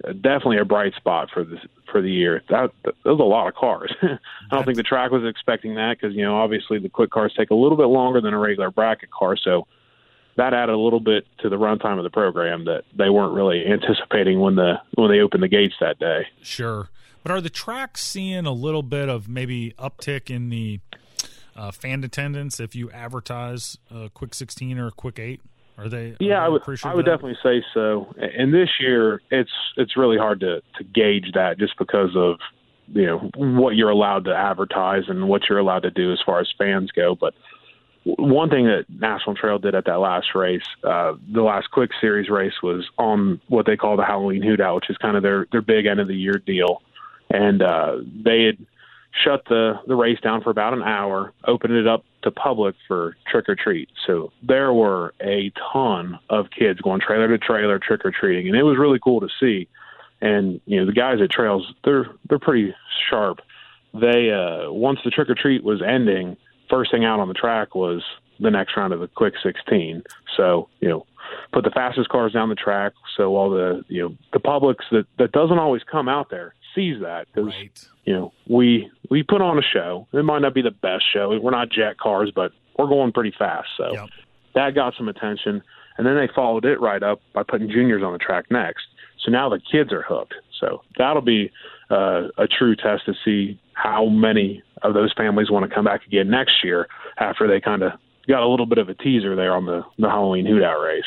definitely 0.04 0.58
a 0.58 0.64
bright 0.64 0.94
spot 0.94 1.30
for 1.32 1.44
the 1.44 1.56
for 1.90 2.02
the 2.02 2.10
year. 2.10 2.42
That, 2.50 2.70
that 2.84 2.94
was 3.04 3.20
a 3.20 3.22
lot 3.22 3.48
of 3.48 3.54
cars. 3.54 3.94
I 4.02 4.18
don't 4.50 4.64
think 4.64 4.76
the 4.76 4.82
track 4.82 5.10
was 5.10 5.24
expecting 5.24 5.76
that 5.76 5.98
because 6.00 6.14
you 6.14 6.22
know 6.22 6.36
obviously 6.36 6.78
the 6.78 6.88
quick 6.88 7.10
cars 7.10 7.32
take 7.36 7.50
a 7.50 7.54
little 7.54 7.78
bit 7.78 7.86
longer 7.86 8.20
than 8.20 8.34
a 8.34 8.38
regular 8.38 8.70
bracket 8.70 9.10
car, 9.10 9.36
so 9.36 9.66
that 10.36 10.54
added 10.54 10.74
a 10.74 10.78
little 10.78 11.00
bit 11.00 11.26
to 11.38 11.48
the 11.48 11.56
runtime 11.56 11.98
of 11.98 12.04
the 12.04 12.10
program 12.10 12.64
that 12.66 12.84
they 12.96 13.08
weren't 13.08 13.34
really 13.34 13.64
anticipating 13.66 14.40
when 14.40 14.54
the 14.54 14.74
when 14.94 15.10
they 15.10 15.20
opened 15.20 15.42
the 15.42 15.48
gates 15.48 15.74
that 15.80 15.98
day. 15.98 16.26
Sure, 16.42 16.90
but 17.22 17.32
are 17.32 17.40
the 17.40 17.50
tracks 17.50 18.02
seeing 18.02 18.46
a 18.46 18.52
little 18.52 18.82
bit 18.82 19.08
of 19.08 19.28
maybe 19.28 19.72
uptick 19.78 20.30
in 20.30 20.48
the 20.48 20.80
uh, 21.56 21.70
fan 21.70 22.04
attendance 22.04 22.60
if 22.60 22.74
you 22.74 22.90
advertise 22.90 23.78
a 23.90 24.10
quick 24.10 24.34
16 24.34 24.78
or 24.78 24.88
a 24.88 24.92
quick 24.92 25.18
8? 25.18 25.40
Are 25.78 25.88
they? 25.88 26.10
Are 26.10 26.16
yeah, 26.20 26.40
they 26.40 26.46
I 26.46 26.48
would. 26.48 26.62
I 26.84 26.94
would 26.94 27.04
definitely 27.04 27.36
say 27.42 27.62
so. 27.74 28.14
And 28.16 28.52
this 28.52 28.70
year, 28.80 29.20
it's 29.30 29.50
it's 29.76 29.96
really 29.96 30.16
hard 30.16 30.40
to 30.40 30.62
to 30.78 30.84
gauge 30.84 31.32
that 31.34 31.58
just 31.58 31.78
because 31.78 32.16
of 32.16 32.38
you 32.88 33.06
know 33.06 33.30
what 33.36 33.76
you're 33.76 33.90
allowed 33.90 34.24
to 34.24 34.34
advertise 34.34 35.04
and 35.08 35.28
what 35.28 35.42
you're 35.48 35.58
allowed 35.58 35.82
to 35.82 35.90
do 35.90 36.12
as 36.12 36.18
far 36.24 36.40
as 36.40 36.48
fans 36.56 36.90
go. 36.92 37.14
But 37.14 37.34
one 38.06 38.50
thing 38.50 38.66
that 38.66 38.84
National 38.88 39.34
Trail 39.34 39.58
did 39.58 39.74
at 39.74 39.84
that 39.86 39.98
last 39.98 40.34
race, 40.34 40.62
uh, 40.84 41.14
the 41.32 41.42
last 41.42 41.70
quick 41.72 41.90
series 42.00 42.30
race, 42.30 42.62
was 42.62 42.88
on 42.98 43.40
what 43.48 43.66
they 43.66 43.76
call 43.76 43.96
the 43.96 44.04
Halloween 44.04 44.42
Hoot 44.42 44.60
Out, 44.60 44.76
which 44.76 44.90
is 44.90 44.96
kind 44.98 45.16
of 45.16 45.24
their 45.24 45.46
their 45.50 45.60
big 45.60 45.86
end 45.86 45.98
of 45.98 46.06
the 46.06 46.14
year 46.14 46.40
deal. 46.46 46.82
And 47.30 47.62
uh, 47.62 47.96
they 48.24 48.44
had 48.44 48.58
shut 49.24 49.42
the 49.48 49.80
the 49.88 49.96
race 49.96 50.20
down 50.20 50.42
for 50.42 50.50
about 50.50 50.72
an 50.72 50.84
hour, 50.84 51.32
opened 51.46 51.74
it 51.74 51.88
up 51.88 52.04
to 52.22 52.30
public 52.30 52.76
for 52.86 53.16
trick 53.28 53.48
or 53.48 53.56
treat. 53.56 53.88
So 54.06 54.32
there 54.40 54.72
were 54.72 55.12
a 55.20 55.52
ton 55.72 56.20
of 56.30 56.46
kids 56.56 56.80
going 56.80 57.00
trailer 57.00 57.26
to 57.28 57.38
trailer 57.38 57.80
trick 57.80 58.04
or 58.04 58.12
treating, 58.12 58.46
and 58.46 58.56
it 58.56 58.62
was 58.62 58.78
really 58.78 59.00
cool 59.02 59.20
to 59.20 59.28
see. 59.40 59.68
And 60.20 60.60
you 60.66 60.78
know 60.78 60.86
the 60.86 60.92
guys 60.92 61.20
at 61.20 61.30
Trails, 61.32 61.74
they're 61.84 62.06
they're 62.28 62.38
pretty 62.38 62.72
sharp. 63.10 63.40
They 63.92 64.30
uh, 64.30 64.70
once 64.70 65.00
the 65.04 65.10
trick 65.10 65.28
or 65.28 65.34
treat 65.34 65.64
was 65.64 65.82
ending, 65.82 66.36
first 66.68 66.90
thing 66.90 67.04
out 67.04 67.20
on 67.20 67.28
the 67.28 67.34
track 67.34 67.74
was 67.74 68.02
the 68.40 68.50
next 68.50 68.76
round 68.76 68.92
of 68.92 69.00
the 69.00 69.08
quick 69.08 69.34
16. 69.42 70.02
So 70.36 70.68
you 70.80 70.88
know 70.88 71.06
put 71.52 71.64
the 71.64 71.70
fastest 71.70 72.08
cars 72.08 72.32
down 72.32 72.48
the 72.48 72.54
track 72.54 72.92
so 73.16 73.36
all 73.36 73.50
the 73.50 73.84
you 73.88 74.02
know 74.02 74.16
the 74.32 74.40
publics 74.40 74.84
that 74.92 75.06
that 75.18 75.32
doesn't 75.32 75.58
always 75.58 75.82
come 75.90 76.08
out 76.08 76.30
there 76.30 76.54
sees 76.74 77.00
that 77.00 77.26
because 77.32 77.52
right. 77.52 77.86
you 78.04 78.12
know 78.12 78.32
we 78.48 78.90
we 79.10 79.22
put 79.22 79.40
on 79.40 79.58
a 79.58 79.62
show. 79.62 80.06
It 80.12 80.24
might 80.24 80.40
not 80.40 80.54
be 80.54 80.62
the 80.62 80.70
best 80.70 81.04
show. 81.12 81.38
We're 81.40 81.50
not 81.50 81.70
jet 81.70 81.98
cars, 81.98 82.30
but 82.34 82.52
we're 82.78 82.88
going 82.88 83.12
pretty 83.12 83.34
fast. 83.36 83.68
So 83.76 83.92
yep. 83.92 84.08
that 84.54 84.74
got 84.74 84.94
some 84.96 85.08
attention, 85.08 85.62
and 85.96 86.06
then 86.06 86.16
they 86.16 86.28
followed 86.34 86.64
it 86.64 86.80
right 86.80 87.02
up 87.02 87.20
by 87.32 87.42
putting 87.42 87.68
juniors 87.68 88.02
on 88.02 88.12
the 88.12 88.18
track 88.18 88.46
next. 88.50 88.84
So 89.24 89.30
now 89.30 89.48
the 89.48 89.60
kids 89.72 89.92
are 89.92 90.02
hooked. 90.02 90.34
So 90.60 90.82
that'll 90.98 91.22
be 91.22 91.50
uh, 91.90 92.28
a 92.38 92.46
true 92.46 92.76
test 92.76 93.06
to 93.06 93.14
see 93.24 93.60
how 93.74 94.06
many 94.06 94.62
of 94.82 94.94
those 94.94 95.12
families 95.16 95.50
want 95.50 95.68
to 95.68 95.74
come 95.74 95.84
back 95.84 96.06
again 96.06 96.30
next 96.30 96.64
year 96.64 96.88
after 97.18 97.46
they 97.46 97.60
kind 97.60 97.82
of 97.82 97.92
got 98.28 98.42
a 98.42 98.48
little 98.48 98.66
bit 98.66 98.78
of 98.78 98.88
a 98.88 98.94
teaser 98.94 99.36
there 99.36 99.54
on 99.54 99.66
the 99.66 99.82
the 99.98 100.08
Halloween 100.08 100.46
Hoot 100.46 100.62
Out 100.62 100.80
race. 100.80 101.04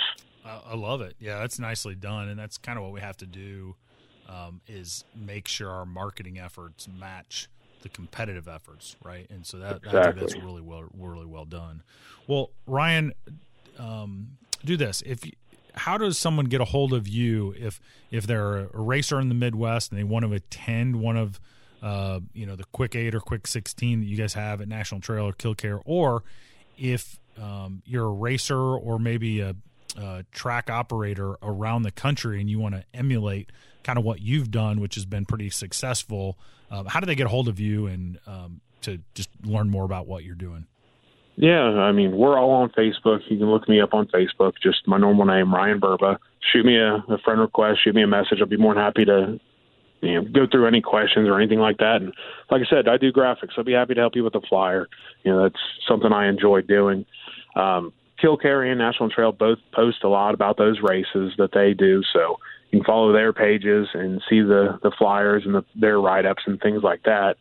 I 0.70 0.76
love 0.76 1.02
it. 1.02 1.16
Yeah, 1.20 1.40
that's 1.40 1.60
nicely 1.60 1.96
done, 1.96 2.30
and 2.30 2.40
that's 2.40 2.58
kind 2.58 2.78
of 2.78 2.84
what 2.84 2.92
we 2.94 3.02
have 3.02 3.18
to 3.18 3.26
do 3.26 3.76
um, 4.28 4.62
is 4.68 5.04
make 5.16 5.48
sure 5.48 5.70
our 5.70 5.86
marketing 5.86 6.40
efforts 6.40 6.88
match 6.88 7.50
the 7.82 7.90
competitive 7.90 8.48
efforts, 8.48 8.96
right? 9.04 9.28
And 9.30 9.46
so 9.46 9.58
that 9.60 9.78
exactly. 9.78 10.00
I 10.00 10.04
think 10.06 10.20
that's 10.20 10.36
really 10.36 10.62
well 10.62 10.86
really 10.94 11.26
well 11.26 11.46
done. 11.46 11.84
Well, 12.28 12.52
Ryan, 12.66 13.14
um, 13.78 14.38
do 14.64 14.78
this 14.78 15.02
if. 15.06 15.24
How 15.74 15.98
does 15.98 16.18
someone 16.18 16.46
get 16.46 16.62
a 16.62 16.66
hold 16.66 16.94
of 16.94 17.08
you 17.08 17.54
if 17.58 17.80
if 18.12 18.26
they're 18.28 18.68
a 18.74 18.82
racer 18.82 19.20
in 19.20 19.30
the 19.30 19.36
Midwest 19.36 19.92
and 19.92 20.00
they 20.00 20.04
want 20.04 20.26
to 20.26 20.34
attend 20.34 20.96
one 20.98 21.18
of 21.18 21.40
uh, 21.82 22.20
you 22.34 22.46
know 22.46 22.56
the 22.56 22.66
quick 22.66 22.96
eight 22.96 23.16
or 23.16 23.20
quick 23.20 23.48
sixteen 23.48 24.02
that 24.02 24.06
you 24.06 24.18
guys 24.18 24.34
have 24.34 24.62
at 24.62 24.68
National 24.68 25.02
Trail 25.02 25.26
or 25.26 25.34
Kil-Kare, 25.34 25.80
or 25.86 26.24
if 26.78 27.20
um, 27.42 27.82
you're 27.86 28.08
a 28.08 28.12
racer 28.12 28.60
or 28.60 29.00
maybe 29.00 29.42
a, 29.42 29.56
a, 29.98 30.24
track 30.32 30.70
operator 30.70 31.36
around 31.42 31.84
the 31.84 31.92
country 31.92 32.42
and 32.42 32.50
you 32.50 32.60
want 32.60 32.76
to 32.76 32.84
emulate 32.94 33.52
kind 33.84 33.98
of 33.98 34.06
what 34.06 34.22
you've 34.22 34.52
done, 34.52 34.82
which 34.82 34.96
has 34.96 35.06
been 35.06 35.26
pretty 35.26 35.50
successful. 35.50 36.38
Um, 36.70 36.86
how 36.86 37.00
do 37.00 37.06
they 37.06 37.16
get 37.16 37.26
a 37.26 37.30
hold 37.30 37.48
of 37.48 37.60
you 37.60 37.88
and 37.88 38.20
um, 38.28 38.62
to 38.82 39.00
just 39.14 39.30
learn 39.44 39.70
more 39.70 39.86
about 39.86 40.08
what 40.08 40.24
you're 40.24 40.36
doing? 40.36 40.68
Yeah, 41.42 41.62
I 41.62 41.94
mean, 41.94 42.18
we're 42.18 42.38
all 42.38 42.52
on 42.52 42.70
Facebook. 42.72 43.22
You 43.30 43.38
can 43.38 43.50
look 43.50 43.70
me 43.70 43.80
up 43.80 43.94
on 43.94 44.08
Facebook, 44.08 44.56
just 44.62 44.86
my 44.86 44.98
normal 44.98 45.26
name, 45.26 45.56
Ryan 45.56 45.80
Burba. 45.80 46.18
Shoot 46.52 46.66
me 46.66 46.78
a, 46.78 46.96
a 46.96 47.18
friend 47.24 47.40
request, 47.40 47.80
shoot 47.82 47.96
me 47.96 48.04
a 48.04 48.08
message. 48.08 48.40
I'll 48.42 48.46
be 48.46 48.58
more 48.58 48.74
than 48.74 48.84
happy 48.84 49.06
to 49.06 49.40
you 50.02 50.16
know, 50.16 50.28
go 50.30 50.48
through 50.52 50.68
any 50.68 50.82
questions 50.82 51.30
or 51.30 51.40
anything 51.40 51.60
like 51.60 51.78
that. 51.78 52.02
And 52.02 52.14
like 52.52 52.62
I 52.62 52.70
said, 52.70 52.90
I 52.90 52.98
do 52.98 53.14
graphics. 53.14 53.52
I'll 53.58 53.64
be 53.64 53.72
happy 53.72 53.94
to 53.94 54.02
help 54.02 54.18
you 54.18 54.26
with 54.26 54.34
the 54.34 54.42
flyer. 54.50 54.90
You 55.24 55.32
know, 55.32 55.44
that's 55.44 55.62
something 55.88 56.12
I 56.12 56.28
enjoy 56.28 56.62
doing. 56.64 57.06
Um, 57.56 57.94
Kil-Kare 58.20 58.64
and 58.64 58.78
National 58.78 59.10
Trail 59.10 59.32
both 59.32 59.60
post 59.74 60.04
a 60.04 60.10
lot 60.10 60.34
about 60.34 60.58
those 60.58 60.82
races 60.82 61.32
that 61.38 61.52
they 61.54 61.74
do. 61.74 62.02
So 62.12 62.38
you 62.72 62.80
can 62.80 62.86
follow 62.86 63.14
their 63.14 63.32
pages 63.32 63.88
and 63.94 64.22
see 64.30 64.42
the 64.42 64.78
the 64.84 64.92
flyers 64.98 65.44
and 65.46 65.56
the, 65.56 65.64
their 65.74 66.02
write 66.02 66.26
ups 66.26 66.44
and 66.46 66.60
things 66.60 66.84
like 66.84 67.04
that. 67.04 67.38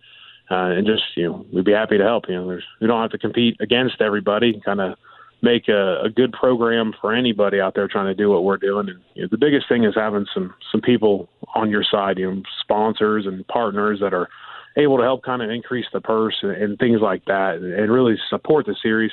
Uh, 0.51 0.71
and 0.77 0.87
just 0.87 1.03
you 1.15 1.25
know, 1.25 1.47
we'd 1.53 1.65
be 1.65 1.73
happy 1.73 1.99
to 1.99 2.05
help. 2.05 2.29
You 2.29 2.37
know, 2.37 2.49
there's, 2.49 2.65
we 2.81 2.87
don't 2.87 3.03
have 3.03 3.11
to 3.11 3.19
compete 3.19 3.57
against 3.61 4.01
everybody. 4.01 4.61
Kind 4.65 4.81
of 4.81 4.97
make 5.43 5.69
a, 5.69 6.03
a 6.03 6.11
good 6.11 6.33
program 6.33 6.95
for 7.01 7.15
anybody 7.15 7.61
out 7.61 7.75
there 7.75 7.87
trying 7.87 8.07
to 8.07 8.15
do 8.15 8.31
what 8.31 8.45
we're 8.45 8.57
doing. 8.57 8.89
And 8.89 9.01
you 9.15 9.23
know, 9.23 9.29
the 9.31 9.39
biggest 9.39 9.69
thing 9.69 9.85
is 9.85 9.95
having 9.95 10.27
some 10.33 10.55
some 10.73 10.81
people 10.81 11.29
on 11.55 11.71
your 11.71 11.85
side, 11.85 12.19
you 12.19 12.31
know, 12.31 12.43
sponsors 12.61 13.27
and 13.27 13.47
partners 13.49 14.01
that 14.01 14.15
are 14.15 14.29
able 14.77 14.97
to 14.99 15.03
help 15.03 15.23
kind 15.23 15.43
of 15.43 15.51
increase 15.51 15.87
the 15.93 16.01
purse 16.01 16.37
and, 16.43 16.53
and 16.53 16.79
things 16.79 17.01
like 17.01 17.25
that, 17.27 17.57
and, 17.57 17.73
and 17.73 17.93
really 17.93 18.17
support 18.31 18.67
the 18.67 18.77
series. 18.83 19.11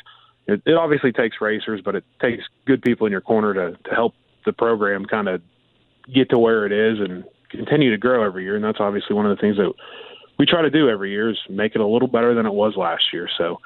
It, 0.47 0.61
it 0.65 0.75
obviously 0.75 1.11
takes 1.11 1.41
racers, 1.41 1.81
but 1.83 1.95
it 1.95 2.03
takes 2.21 2.43
good 2.65 2.81
people 2.81 3.07
in 3.07 3.11
your 3.11 3.21
corner 3.21 3.53
to 3.53 3.77
to 3.83 3.95
help 3.95 4.13
the 4.45 4.53
program 4.53 5.05
kind 5.05 5.27
of 5.27 5.41
get 6.13 6.29
to 6.29 6.37
where 6.37 6.65
it 6.65 6.71
is 6.71 6.99
and 6.99 7.23
continue 7.49 7.91
to 7.91 7.97
grow 7.97 8.23
every 8.23 8.43
year. 8.43 8.55
And 8.55 8.63
that's 8.63 8.79
obviously 8.79 9.15
one 9.15 9.25
of 9.25 9.35
the 9.35 9.41
things 9.41 9.57
that 9.57 9.73
we 10.37 10.45
try 10.45 10.61
to 10.61 10.69
do 10.69 10.89
every 10.89 11.11
year 11.11 11.29
is 11.29 11.37
make 11.49 11.75
it 11.75 11.81
a 11.81 11.87
little 11.87 12.07
better 12.07 12.33
than 12.33 12.45
it 12.45 12.53
was 12.53 12.75
last 12.75 13.03
year. 13.13 13.29
So 13.37 13.59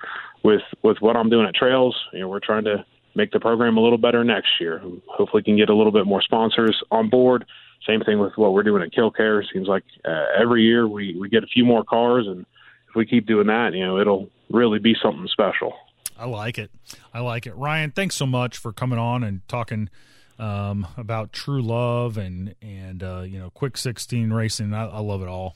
with 0.44 0.62
with 0.84 0.98
what 1.00 1.16
I'm 1.16 1.30
doing 1.30 1.48
at 1.48 1.56
Trails, 1.56 1.96
you 2.14 2.20
know, 2.20 2.28
we're 2.28 2.40
trying 2.40 2.66
to 2.66 2.86
make 3.16 3.32
the 3.32 3.40
program 3.40 3.78
a 3.78 3.82
little 3.82 3.98
better 3.98 4.24
next 4.24 4.50
year. 4.60 4.82
Hopefully, 5.08 5.44
can 5.44 5.58
get 5.58 5.70
a 5.70 5.76
little 5.76 5.92
bit 5.92 6.06
more 6.06 6.22
sponsors 6.22 6.82
on 6.92 7.10
board. 7.10 7.46
Same 7.88 8.02
thing 8.02 8.20
with 8.20 8.34
what 8.36 8.54
we're 8.54 8.64
doing 8.64 8.84
at 8.84 8.92
Kil-Kare. 8.92 9.44
Seems 9.54 9.68
like 9.68 9.84
uh, 10.06 10.26
every 10.38 10.64
year 10.64 10.88
we 10.88 11.16
we 11.20 11.30
get 11.30 11.44
a 11.44 11.48
few 11.48 11.66
more 11.66 11.84
cars, 11.84 12.28
and 12.28 12.46
if 12.90 12.96
we 12.96 13.06
keep 13.06 13.26
doing 13.26 13.48
that, 13.48 13.74
you 13.74 13.86
know, 13.86 14.00
it'll 14.00 14.30
really 14.50 14.80
be 14.80 14.96
something 15.02 15.28
special. 15.32 15.74
I 16.18 16.26
like 16.26 16.58
it. 16.58 16.72
I 17.14 17.22
like 17.22 17.48
it. 17.48 17.56
Ryan, 17.56 17.92
thanks 17.92 18.16
so 18.16 18.26
much 18.26 18.58
for 18.58 18.74
coming 18.74 19.00
on 19.00 19.24
and 19.24 19.48
talking 19.48 19.90
um, 20.38 20.88
about 20.98 21.32
true 21.32 21.62
love 21.62 22.18
and 22.18 22.56
and 22.62 23.04
uh, 23.04 23.22
you 23.22 23.40
know 23.40 23.50
quick 23.50 23.78
sixteen 23.78 24.32
racing. 24.32 24.74
I, 24.74 24.86
I, 24.86 25.00
love 25.00 25.22
it 25.22 25.28
all. 25.28 25.56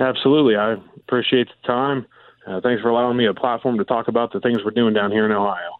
Absolutely, 0.00 0.56
I 0.56 0.76
appreciate 0.96 1.48
the 1.48 1.66
time. 1.66 2.06
Uh, 2.46 2.60
thanks 2.60 2.80
for 2.82 2.88
allowing 2.88 3.16
me 3.16 3.26
a 3.26 3.34
platform 3.34 3.76
to 3.78 3.84
talk 3.84 4.08
about 4.08 4.32
the 4.32 4.40
things 4.40 4.58
we're 4.64 4.70
doing 4.70 4.94
down 4.94 5.12
here 5.12 5.26
in 5.26 5.32
Ohio. 5.32 5.70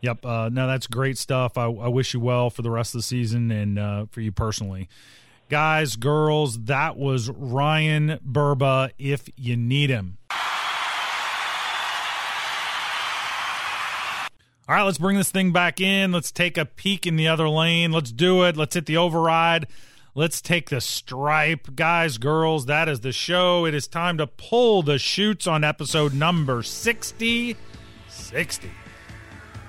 Yep. 0.00 0.24
Uh, 0.24 0.48
no, 0.50 0.66
that's 0.66 0.86
great 0.86 1.18
stuff. 1.18 1.58
I, 1.58 1.64
I, 1.64 1.88
wish 1.88 2.14
you 2.14 2.20
well 2.20 2.48
for 2.50 2.62
the 2.62 2.70
rest 2.70 2.94
of 2.94 3.00
the 3.00 3.02
season 3.02 3.50
and 3.50 3.78
uh, 3.78 4.06
for 4.10 4.20
you 4.20 4.32
personally. 4.32 4.88
Guys, 5.48 5.96
girls, 5.96 6.64
that 6.64 6.96
was 6.96 7.30
Ryan 7.30 8.18
Burba 8.26 8.90
if 8.98 9.28
you 9.36 9.56
need 9.56 9.90
him. 9.90 10.18
All 14.68 14.74
right, 14.74 14.82
let's 14.82 14.98
bring 14.98 15.16
this 15.16 15.30
thing 15.30 15.52
back 15.52 15.80
in. 15.80 16.10
Let's 16.10 16.32
take 16.32 16.58
a 16.58 16.64
peek 16.64 17.06
in 17.06 17.14
the 17.14 17.28
other 17.28 17.48
lane. 17.48 17.92
Let's 17.92 18.10
do 18.10 18.42
it. 18.42 18.56
Let's 18.56 18.74
hit 18.74 18.86
the 18.86 18.96
override. 18.96 19.68
Let's 20.16 20.40
take 20.40 20.70
the 20.70 20.80
stripe. 20.80 21.76
Guys, 21.76 22.16
girls, 22.16 22.64
that 22.64 22.88
is 22.88 23.00
the 23.00 23.12
show. 23.12 23.66
It 23.66 23.74
is 23.74 23.86
time 23.86 24.16
to 24.16 24.26
pull 24.26 24.82
the 24.82 24.98
shoots 24.98 25.46
on 25.46 25.62
episode 25.62 26.14
number 26.14 26.62
60. 26.62 27.54
60. 28.08 28.70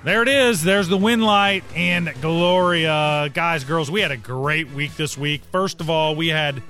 There 0.04 0.22
it 0.22 0.28
is. 0.28 0.62
There's 0.62 0.88
the 0.88 0.96
win 0.96 1.20
light 1.20 1.64
and 1.76 2.10
Gloria. 2.22 3.30
Guys, 3.34 3.64
girls, 3.64 3.90
we 3.90 4.00
had 4.00 4.10
a 4.10 4.16
great 4.16 4.70
week 4.70 4.96
this 4.96 5.18
week. 5.18 5.42
First 5.52 5.82
of 5.82 5.90
all, 5.90 6.16
we 6.16 6.28
had 6.28 6.62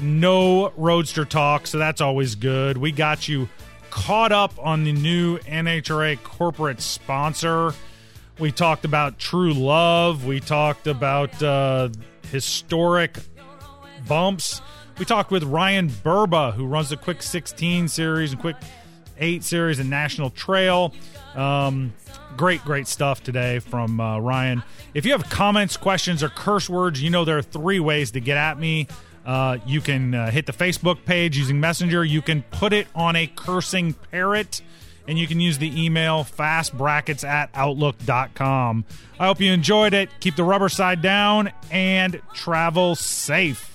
no 0.00 0.70
Roadster 0.78 1.26
talk, 1.26 1.66
so 1.66 1.76
that's 1.76 2.00
always 2.00 2.34
good. 2.34 2.78
We 2.78 2.92
got 2.92 3.28
you 3.28 3.50
caught 3.90 4.32
up 4.32 4.54
on 4.58 4.84
the 4.84 4.92
new 4.92 5.36
NHRA 5.40 6.22
corporate 6.22 6.80
sponsor. 6.80 7.74
We 8.38 8.52
talked 8.52 8.86
about 8.86 9.18
True 9.18 9.52
Love. 9.52 10.24
We 10.24 10.40
talked 10.40 10.86
about 10.86 11.42
uh, 11.42 11.90
historic 12.30 13.18
bumps. 14.06 14.60
We 14.98 15.04
talked 15.04 15.30
with 15.30 15.44
Ryan 15.44 15.88
Burba, 15.88 16.54
who 16.54 16.66
runs 16.66 16.88
the 16.90 16.96
Quick 16.96 17.22
16 17.22 17.88
series 17.88 18.32
and 18.32 18.40
Quick 18.40 18.56
8 19.18 19.44
series 19.44 19.78
and 19.78 19.90
National 19.90 20.30
Trail. 20.30 20.92
Um, 21.34 21.92
great, 22.36 22.62
great 22.62 22.88
stuff 22.88 23.22
today 23.22 23.58
from 23.58 24.00
uh, 24.00 24.18
Ryan. 24.18 24.62
If 24.94 25.04
you 25.06 25.12
have 25.12 25.28
comments, 25.28 25.76
questions, 25.76 26.22
or 26.22 26.28
curse 26.28 26.68
words, 26.68 27.02
you 27.02 27.10
know 27.10 27.24
there 27.24 27.38
are 27.38 27.42
three 27.42 27.80
ways 27.80 28.12
to 28.12 28.20
get 28.20 28.36
at 28.36 28.58
me. 28.58 28.88
Uh, 29.24 29.58
you 29.66 29.80
can 29.80 30.14
uh, 30.14 30.30
hit 30.30 30.46
the 30.46 30.52
Facebook 30.52 31.04
page 31.04 31.36
using 31.36 31.60
Messenger. 31.60 32.04
You 32.04 32.22
can 32.22 32.42
put 32.50 32.72
it 32.72 32.86
on 32.94 33.14
a 33.14 33.26
cursing 33.26 33.92
parrot, 34.10 34.62
and 35.08 35.18
you 35.18 35.26
can 35.26 35.40
use 35.40 35.58
the 35.58 35.84
email 35.84 36.22
fastbrackets 36.22 37.24
at 37.26 37.50
outlook.com. 37.54 38.84
I 39.18 39.26
hope 39.26 39.40
you 39.40 39.50
enjoyed 39.50 39.94
it. 39.94 40.10
Keep 40.20 40.36
the 40.36 40.44
rubber 40.44 40.68
side 40.68 41.02
down 41.02 41.50
and 41.70 42.20
travel 42.34 42.94
safe. 42.94 43.74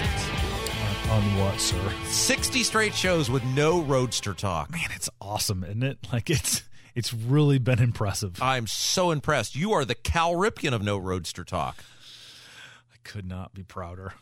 On 0.00 1.38
what, 1.38 1.60
sir? 1.60 1.92
60 2.06 2.62
straight 2.62 2.94
shows 2.94 3.28
with 3.28 3.44
no 3.44 3.82
roadster 3.82 4.32
talk. 4.32 4.70
Man, 4.70 4.88
it's 4.94 5.10
awesome, 5.20 5.62
isn't 5.64 5.82
it? 5.82 5.98
Like 6.10 6.30
it's 6.30 6.62
it's 6.94 7.12
really 7.12 7.58
been 7.58 7.78
impressive. 7.78 8.40
I'm 8.42 8.66
so 8.66 9.10
impressed. 9.10 9.54
You 9.54 9.72
are 9.72 9.84
the 9.84 9.94
Cal 9.94 10.32
Ripken 10.32 10.72
of 10.72 10.82
no 10.82 10.96
roadster 10.96 11.44
talk. 11.44 11.84
I 12.90 12.96
could 13.04 13.26
not 13.26 13.52
be 13.52 13.62
prouder. 13.62 14.14